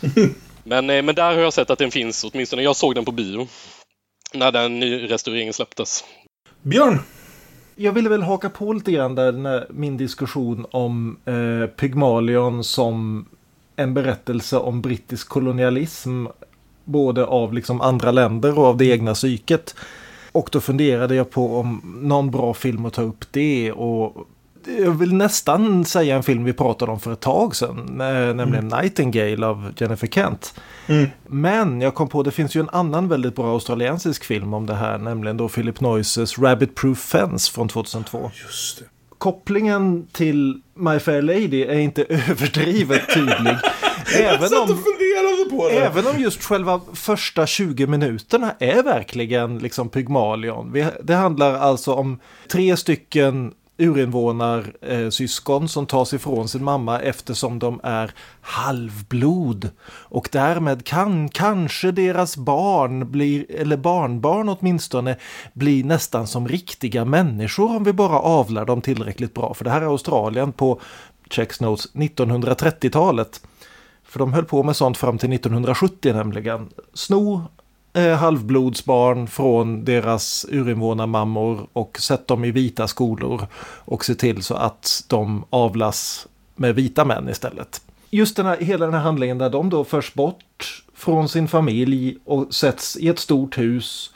[0.64, 2.64] men, eh, men där har jag sett att den finns åtminstone.
[2.64, 3.48] Jag såg den på bio
[4.34, 6.04] när den restaureringen släpptes.
[6.62, 7.00] Björn?
[7.76, 13.26] Jag ville väl haka på lite grann där när min diskussion om eh, Pygmalion som
[13.76, 16.26] en berättelse om brittisk kolonialism
[16.84, 19.76] både av liksom andra länder och av det egna psyket.
[20.32, 24.28] Och då funderade jag på om någon bra film att ta upp det och
[24.68, 28.68] jag vill nästan säga en film vi pratade om för ett tag sedan, nämligen mm.
[28.68, 30.54] Nightingale av Jennifer Kent.
[30.88, 31.08] Mm.
[31.28, 34.66] Men jag kom på att det finns ju en annan väldigt bra australiensisk film om
[34.66, 38.32] det här, nämligen då Philip Noyces Rabbit Proof Fence från 2002.
[38.46, 38.86] Just det.
[39.18, 43.58] Kopplingen till My Fair Lady är inte överdrivet tydlig.
[44.20, 44.84] även om,
[45.50, 45.76] på det.
[45.76, 50.84] Även om just själva första 20 minuterna är verkligen liksom Pygmalion.
[51.04, 57.80] Det handlar alltså om tre stycken urinvånarsyskon eh, som tas ifrån sin mamma eftersom de
[57.84, 58.12] är
[58.42, 59.70] halvblod.
[59.88, 65.18] Och därmed kan kanske deras barn, blir, eller barnbarn åtminstone,
[65.54, 69.54] bli nästan som riktiga människor om vi bara avlar dem tillräckligt bra.
[69.54, 70.82] För det här är Australien på
[71.30, 73.42] Checks Notes 1930-talet.
[74.04, 76.70] För de höll på med sånt fram till 1970 nämligen.
[76.94, 77.44] Sno
[77.96, 83.48] eh, halvblodsbarn från deras urinvånarmammor och sätt dem i vita skolor
[83.86, 87.82] och se till så att de avlas med vita män istället.
[88.10, 92.18] Just den här, hela den här handlingen där de då förs bort från sin familj
[92.26, 94.12] och sätts i ett stort hus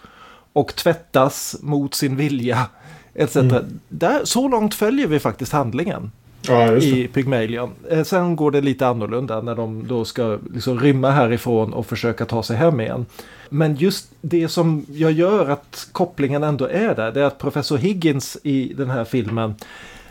[0.53, 2.68] och tvättas mot sin vilja
[3.14, 3.35] etc.
[3.35, 3.80] Mm.
[3.88, 6.11] Där, så långt följer vi faktiskt handlingen
[6.41, 7.72] ja, i Pygmalion.
[7.90, 12.26] Eh, sen går det lite annorlunda när de då ska liksom rymma härifrån och försöka
[12.26, 13.06] ta sig hem igen.
[13.49, 17.78] Men just det som jag gör att kopplingen ändå är där, det är att professor
[17.78, 19.56] Higgins i den här filmen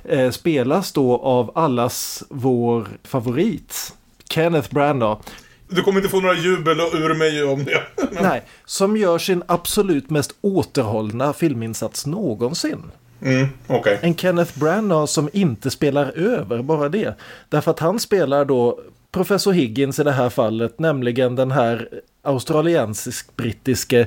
[0.05, 3.95] eh, spelas då av allas vår favorit,
[4.31, 5.21] Kenneth Branagh.
[5.69, 7.83] Du kommer inte få några jubel ur mig om det.
[8.23, 12.83] Nej, som gör sin absolut mest återhållna filminsats någonsin.
[13.23, 13.99] Mm, okay.
[14.01, 17.15] En Kenneth Branagh som inte spelar över, bara det.
[17.49, 18.81] Därför att han spelar då
[19.13, 21.89] professor Higgins i det här fallet, nämligen den här
[22.23, 24.07] australiensisk-brittiske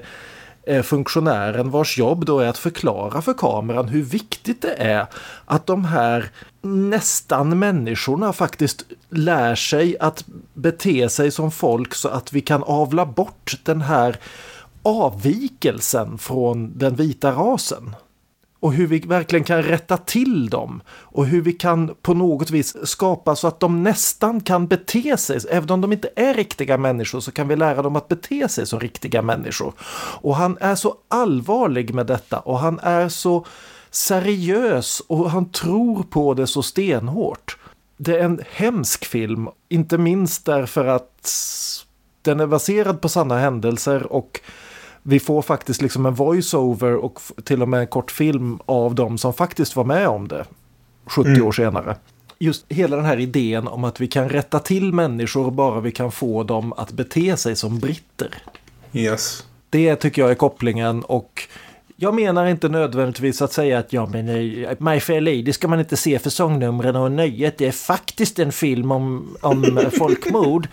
[0.64, 5.06] eh, funktionären vars jobb då är att förklara för kameran hur viktigt det är
[5.46, 6.32] att de här
[6.62, 13.06] nästan människorna faktiskt lär sig att bete sig som folk så att vi kan avla
[13.06, 14.16] bort den här
[14.84, 17.96] avvikelsen från den vita rasen
[18.62, 22.88] och hur vi verkligen kan rätta till dem och hur vi kan på något vis
[22.88, 27.20] skapa så att de nästan kan bete sig, även om de inte är riktiga människor
[27.20, 29.74] så kan vi lära dem att bete sig som riktiga människor.
[30.22, 33.46] Och han är så allvarlig med detta och han är så
[33.92, 37.58] seriös och han tror på det så stenhårt.
[37.98, 41.32] Det är en hemsk film, inte minst därför att
[42.22, 44.40] den är baserad på sanna händelser och
[45.04, 49.18] vi får faktiskt liksom en voiceover och till och med en kort film av dem
[49.18, 50.46] som faktiskt var med om det
[51.06, 51.44] 70 mm.
[51.44, 51.96] år senare.
[52.40, 56.12] Just hela den här idén om att vi kan rätta till människor bara vi kan
[56.12, 58.44] få dem att bete sig som britter.
[58.94, 59.46] Yes.
[59.70, 61.48] Det tycker jag är kopplingen och
[62.02, 65.80] jag menar inte nödvändigtvis att säga att ja, men eh, My Fair Lady ska man
[65.80, 67.58] inte se för sångnumren och nöjet.
[67.58, 70.68] Det är faktiskt en film om, om folkmord.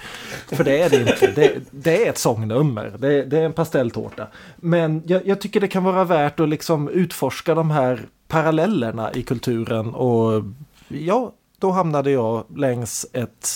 [0.52, 1.32] För det är det inte.
[1.34, 2.94] Det, det är ett sångnummer.
[2.98, 4.26] Det, det är en pastelltårta.
[4.56, 9.22] Men jag, jag, tycker det kan vara värt att liksom utforska de här parallellerna i
[9.22, 9.94] kulturen.
[9.94, 10.42] Och
[10.88, 13.48] ja, då hamnade jag längs ett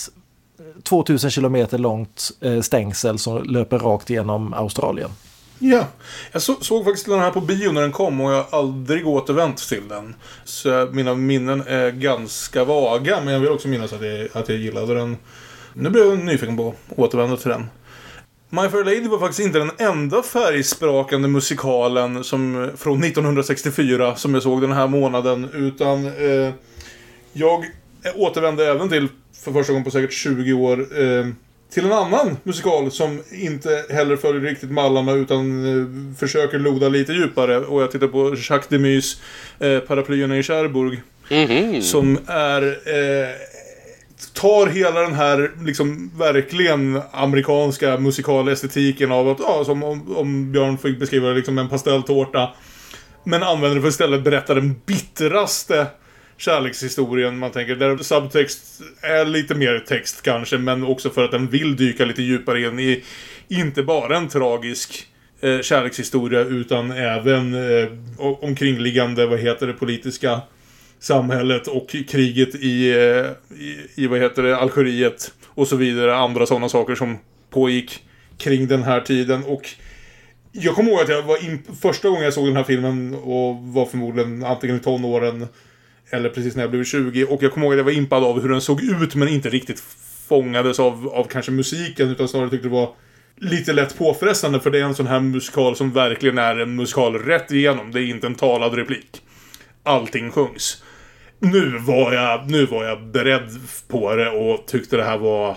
[0.83, 5.11] 2000 kilometer långt eh, stängsel som löper rakt genom Australien.
[5.65, 5.87] Ja,
[6.33, 9.07] jag så, såg faktiskt den här på bio när den kom och jag har aldrig
[9.07, 10.15] återvänt till den.
[10.45, 14.59] Så mina minnen är ganska vaga, men jag vill också minnas att jag, att jag
[14.59, 15.17] gillade den.
[15.75, 17.67] Nu blev jag nyfiken på att återvända till den.
[18.49, 24.43] My Fair Lady var faktiskt inte den enda färgsprakande musikalen som, från 1964 som jag
[24.43, 25.49] såg den här månaden.
[25.53, 26.53] Utan eh,
[27.33, 27.65] jag
[28.15, 29.09] återvände även till,
[29.45, 31.27] för första gången på säkert 20 år, eh,
[31.73, 37.13] till en annan musikal som inte heller följer riktigt mallarna utan eh, försöker loda lite
[37.13, 37.59] djupare.
[37.59, 39.21] Och jag tittar på Jacques Demys
[39.59, 41.03] eh, Paraplyerna i Cherbourg.
[41.31, 41.81] Mm -hmm.
[41.81, 42.63] Som är...
[42.63, 43.29] Eh,
[44.35, 50.79] tar hela den här liksom verkligen amerikanska musikalestetiken av att, ja, som om, om Björn
[50.79, 52.51] fick beskriva det, liksom en pastelltårta.
[53.25, 55.87] Men använder det för att istället berätta den bittraste
[56.43, 57.39] kärlekshistorien.
[57.39, 61.77] Man tänker där subtext är lite mer text kanske, men också för att den vill
[61.77, 63.05] dyka lite djupare in i
[63.49, 65.07] inte bara en tragisk
[65.41, 67.89] eh, kärlekshistoria utan även eh,
[68.19, 70.41] omkringliggande, vad heter det, politiska
[70.99, 76.17] samhället och kriget i, eh, i, i vad heter det, Algeriet och så vidare.
[76.17, 77.19] Andra sådana saker som
[77.51, 78.03] pågick
[78.39, 79.69] kring den här tiden och
[80.53, 83.57] jag kommer ihåg att jag var in, första gången jag såg den här filmen och
[83.57, 85.47] var förmodligen antingen i tonåren
[86.13, 88.41] eller precis när jag blev 20 och jag kommer ihåg att jag var impad av
[88.43, 89.83] hur den såg ut men inte riktigt
[90.29, 92.95] fångades av, av kanske musiken utan snarare tyckte det var
[93.37, 97.19] lite lätt påfrestande för det är en sån här musikal som verkligen är en musikal
[97.19, 97.93] rätt igenom.
[97.93, 99.23] Det är inte en talad replik.
[99.83, 100.83] Allting sjungs.
[101.39, 103.51] Nu var jag, nu var jag beredd
[103.89, 105.57] på det och tyckte det här var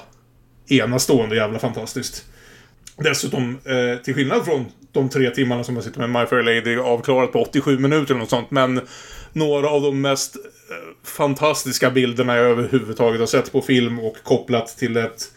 [0.68, 2.26] enastående jävla fantastiskt.
[2.98, 6.78] Dessutom, eh, till skillnad från de tre timmarna som jag sitter med My Fair Lady
[6.78, 8.82] avklarat på 87 minuter eller något sånt, men
[9.36, 10.42] några av de mest eh,
[11.04, 15.32] fantastiska bilderna jag överhuvudtaget har sett på film och kopplat till ett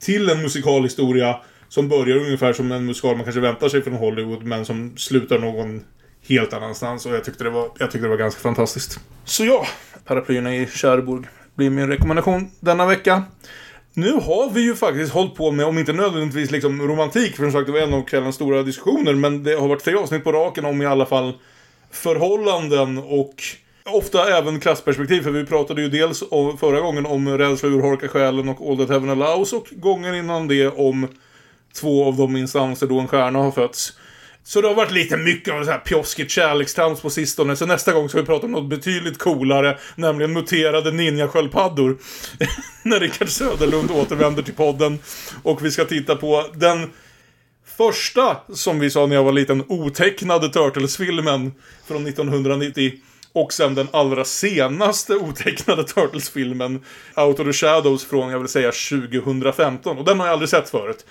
[0.00, 4.42] till en musikalhistoria som börjar ungefär som en musikal man kanske väntar sig från Hollywood
[4.42, 5.84] men som slutar någon
[6.28, 9.00] helt annanstans och jag tyckte det var, jag tyckte det var ganska fantastiskt.
[9.24, 9.66] Så ja,
[10.04, 11.24] Paraplyerna i Kärburg
[11.54, 13.22] blir min rekommendation denna vecka.
[13.94, 17.52] Nu har vi ju faktiskt hållit på med, om inte nödvändigtvis liksom romantik, för som
[17.52, 20.32] sagt det var en av kvällens stora diskussioner, men det har varit tre avsnitt på
[20.32, 21.32] raken om i alla fall
[21.90, 23.34] förhållanden och
[23.84, 28.48] ofta även klassperspektiv, för vi pratade ju dels om, förra gången om Rädsla urholkar själen
[28.48, 31.08] och All That Heaven Allows och gången innan det om
[31.74, 33.92] två av de instanser då en stjärna har fötts.
[34.44, 37.56] Så det har varit lite mycket av så här pjoskigt kärlekstrams på sistone.
[37.56, 39.78] Så nästa gång ska vi prata om något betydligt coolare.
[39.94, 41.98] Nämligen muterade ninjasköldpaddor.
[42.82, 44.98] När Rickard Söderlund återvänder till podden.
[45.42, 46.90] Och vi ska titta på den
[47.78, 51.52] första, som vi sa när jag var liten, otecknade Turtles-filmen
[51.86, 52.92] från 1990.
[53.32, 56.80] Och sen den allra senaste otecknade Turtles-filmen,
[57.16, 59.98] Out of the Shadows från, jag vill säga, 2015.
[59.98, 61.06] Och den har jag aldrig sett förut.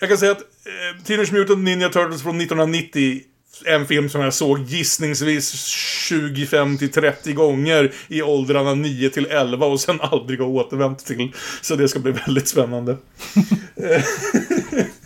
[0.00, 3.20] Jag kan säga att eh, Teenage Mutant Ninja Turtles från 1990
[3.64, 5.64] en film som jag såg gissningsvis
[6.08, 11.32] 25 30 gånger i åldrarna 9-11 och sen aldrig har återvänt till.
[11.62, 12.96] Så det ska bli väldigt spännande.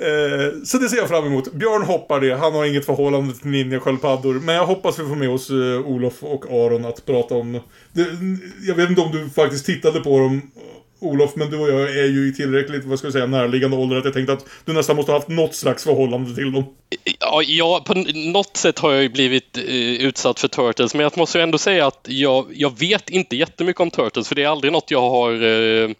[0.00, 1.52] Eh, så det ser jag fram emot.
[1.52, 2.34] Björn hoppar det.
[2.34, 4.34] Han har inget förhållande till ninjasköldpaddor.
[4.34, 7.60] Men jag hoppas vi får med oss eh, Olof och Aron att prata om...
[7.92, 8.06] Det,
[8.66, 10.50] jag vet inte om du faktiskt tittade på dem
[11.02, 13.96] Olof, men du och jag är ju i tillräckligt, vad ska jag säga, närliggande ålder
[13.96, 16.64] att jag tänkte att du nästan måste ha haft något slags förhållande till dem.
[17.20, 21.16] Ja, ja på något sätt har jag ju blivit eh, utsatt för Turtles, men jag
[21.16, 24.48] måste ju ändå säga att jag, jag vet inte jättemycket om Turtles, för det är
[24.48, 25.90] aldrig något jag har eh,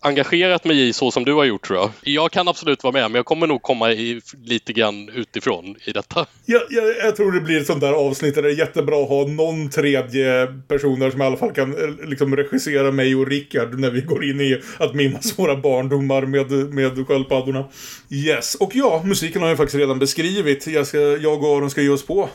[0.00, 1.90] engagerat mig i så som du har gjort tror jag.
[2.02, 5.92] Jag kan absolut vara med, men jag kommer nog komma i, lite grann utifrån i
[5.92, 6.26] detta.
[6.46, 9.08] Jag, jag, jag, tror det blir ett sånt där avsnitt där det är jättebra att
[9.08, 13.78] ha någon tredje person som i alla fall kan eh, liksom regissera mig och Rickard
[13.78, 17.64] när vi går in i att minnas våra barndomar med, med sköldpaddorna.
[18.10, 20.66] Yes, och ja, musiken har jag faktiskt redan beskrivit.
[20.66, 22.28] Jag, ska, jag och Aron ska ge oss på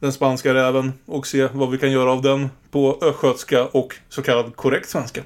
[0.00, 4.22] den spanska räven och se vad vi kan göra av den på östgötska och så
[4.22, 5.22] kallad korrekt svenska.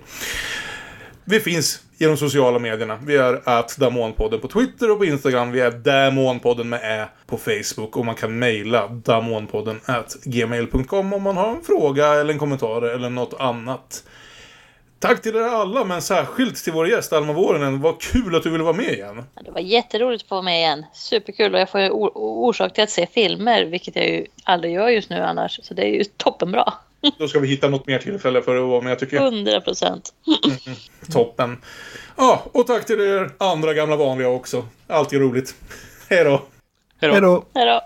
[1.26, 2.98] Vi finns i de sociala medierna.
[3.06, 5.52] Vi är att Damonpodden på Twitter och på Instagram.
[5.52, 7.96] Vi är Damonpodden med Ä på Facebook.
[7.96, 12.82] Och man kan mejla damonpodden at gmail.com om man har en fråga eller en kommentar
[12.82, 14.05] eller något annat.
[14.98, 17.80] Tack till er alla, men särskilt till vår gäst Alma Vårinen.
[17.80, 19.24] Vad kul att du ville vara med igen.
[19.44, 20.84] Det var jätteroligt att få vara med igen.
[20.92, 24.88] Superkul och jag får ju orsak till att se filmer, vilket jag ju aldrig gör
[24.88, 25.60] just nu annars.
[25.62, 26.72] Så det är ju toppenbra.
[27.18, 29.24] Då ska vi hitta något mer tillfälle för att vara med tycker jag.
[29.24, 30.14] 100 procent.
[30.26, 30.76] Mm,
[31.12, 31.56] toppen.
[32.16, 34.66] Ja, och tack till er andra gamla vanliga också.
[34.86, 35.55] Alltid roligt.
[36.09, 36.43] Hej då.
[37.01, 37.44] Hej då.
[37.55, 37.81] Hej då.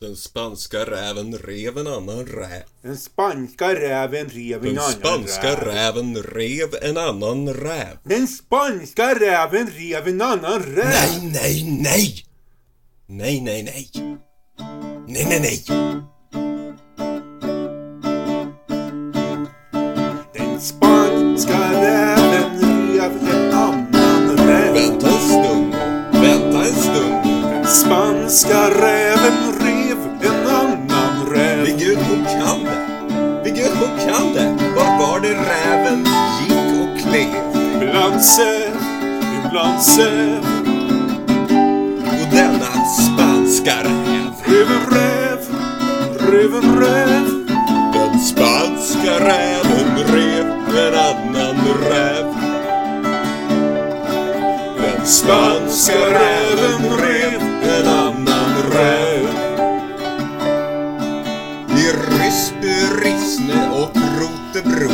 [0.00, 2.62] Den spanska räven rev en annan räv.
[2.82, 5.12] Den spanska räven rev en annan räv.
[5.12, 7.98] Den spanska räven rev en annan räv.
[8.04, 10.84] Den spanska räven rev en annan räv.
[10.84, 12.24] Nej, nej, nej!
[13.06, 13.90] Nej, nej, nej.
[15.08, 15.64] Nej, nej, nej.
[28.32, 31.64] Spanska räven rev en annan räv.
[31.64, 33.42] Vid Gud, hon kan det.
[33.44, 34.58] Vid Gud, hon kan det.
[34.76, 36.06] Vart var det räven
[36.48, 37.82] gick och klev?
[37.82, 38.72] Ibland säv,
[39.46, 40.44] ibland säv.
[42.04, 44.32] Och denna spanska räv.
[44.44, 45.38] Rev en räv,
[46.30, 47.28] rev en räv.
[47.92, 50.46] Den spanska räven rev
[50.76, 51.56] en annan
[51.90, 52.34] räv.
[54.82, 58.11] Den spanska räven rev en annan
[61.68, 61.88] i
[62.18, 64.90] Ryssby, Rissne och Rotebro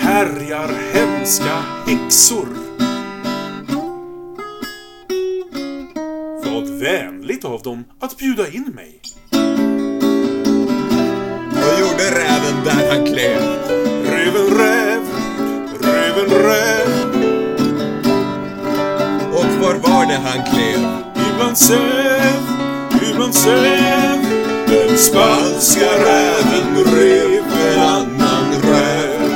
[0.00, 2.48] härjar hemska häxor.
[6.44, 9.00] Vad vänligt av dem att bjuda in mig.
[11.52, 13.42] Vad gjorde räven där han klev?
[14.04, 15.02] Räven räv,
[15.80, 16.88] räven räv.
[19.32, 20.78] Och var var det han klev?
[21.32, 22.55] Ibland säv,
[23.10, 24.18] ibland säv.
[24.66, 27.42] Den spanska räven rev
[27.74, 29.30] en annan räv.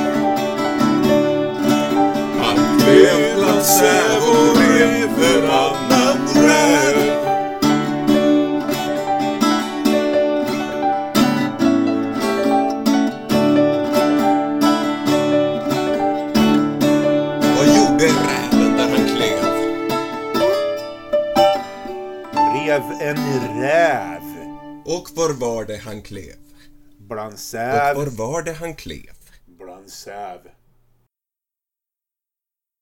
[2.43, 6.97] Han klev bland säv och rev en annan räv.
[17.57, 19.51] Vad gjorde räven där han klev?
[22.55, 23.17] Rev en
[23.61, 24.23] räv.
[24.85, 26.37] Och var var det han klev?
[26.99, 29.15] Bland Och säv, var var det han klev?
[29.59, 30.39] bland säv.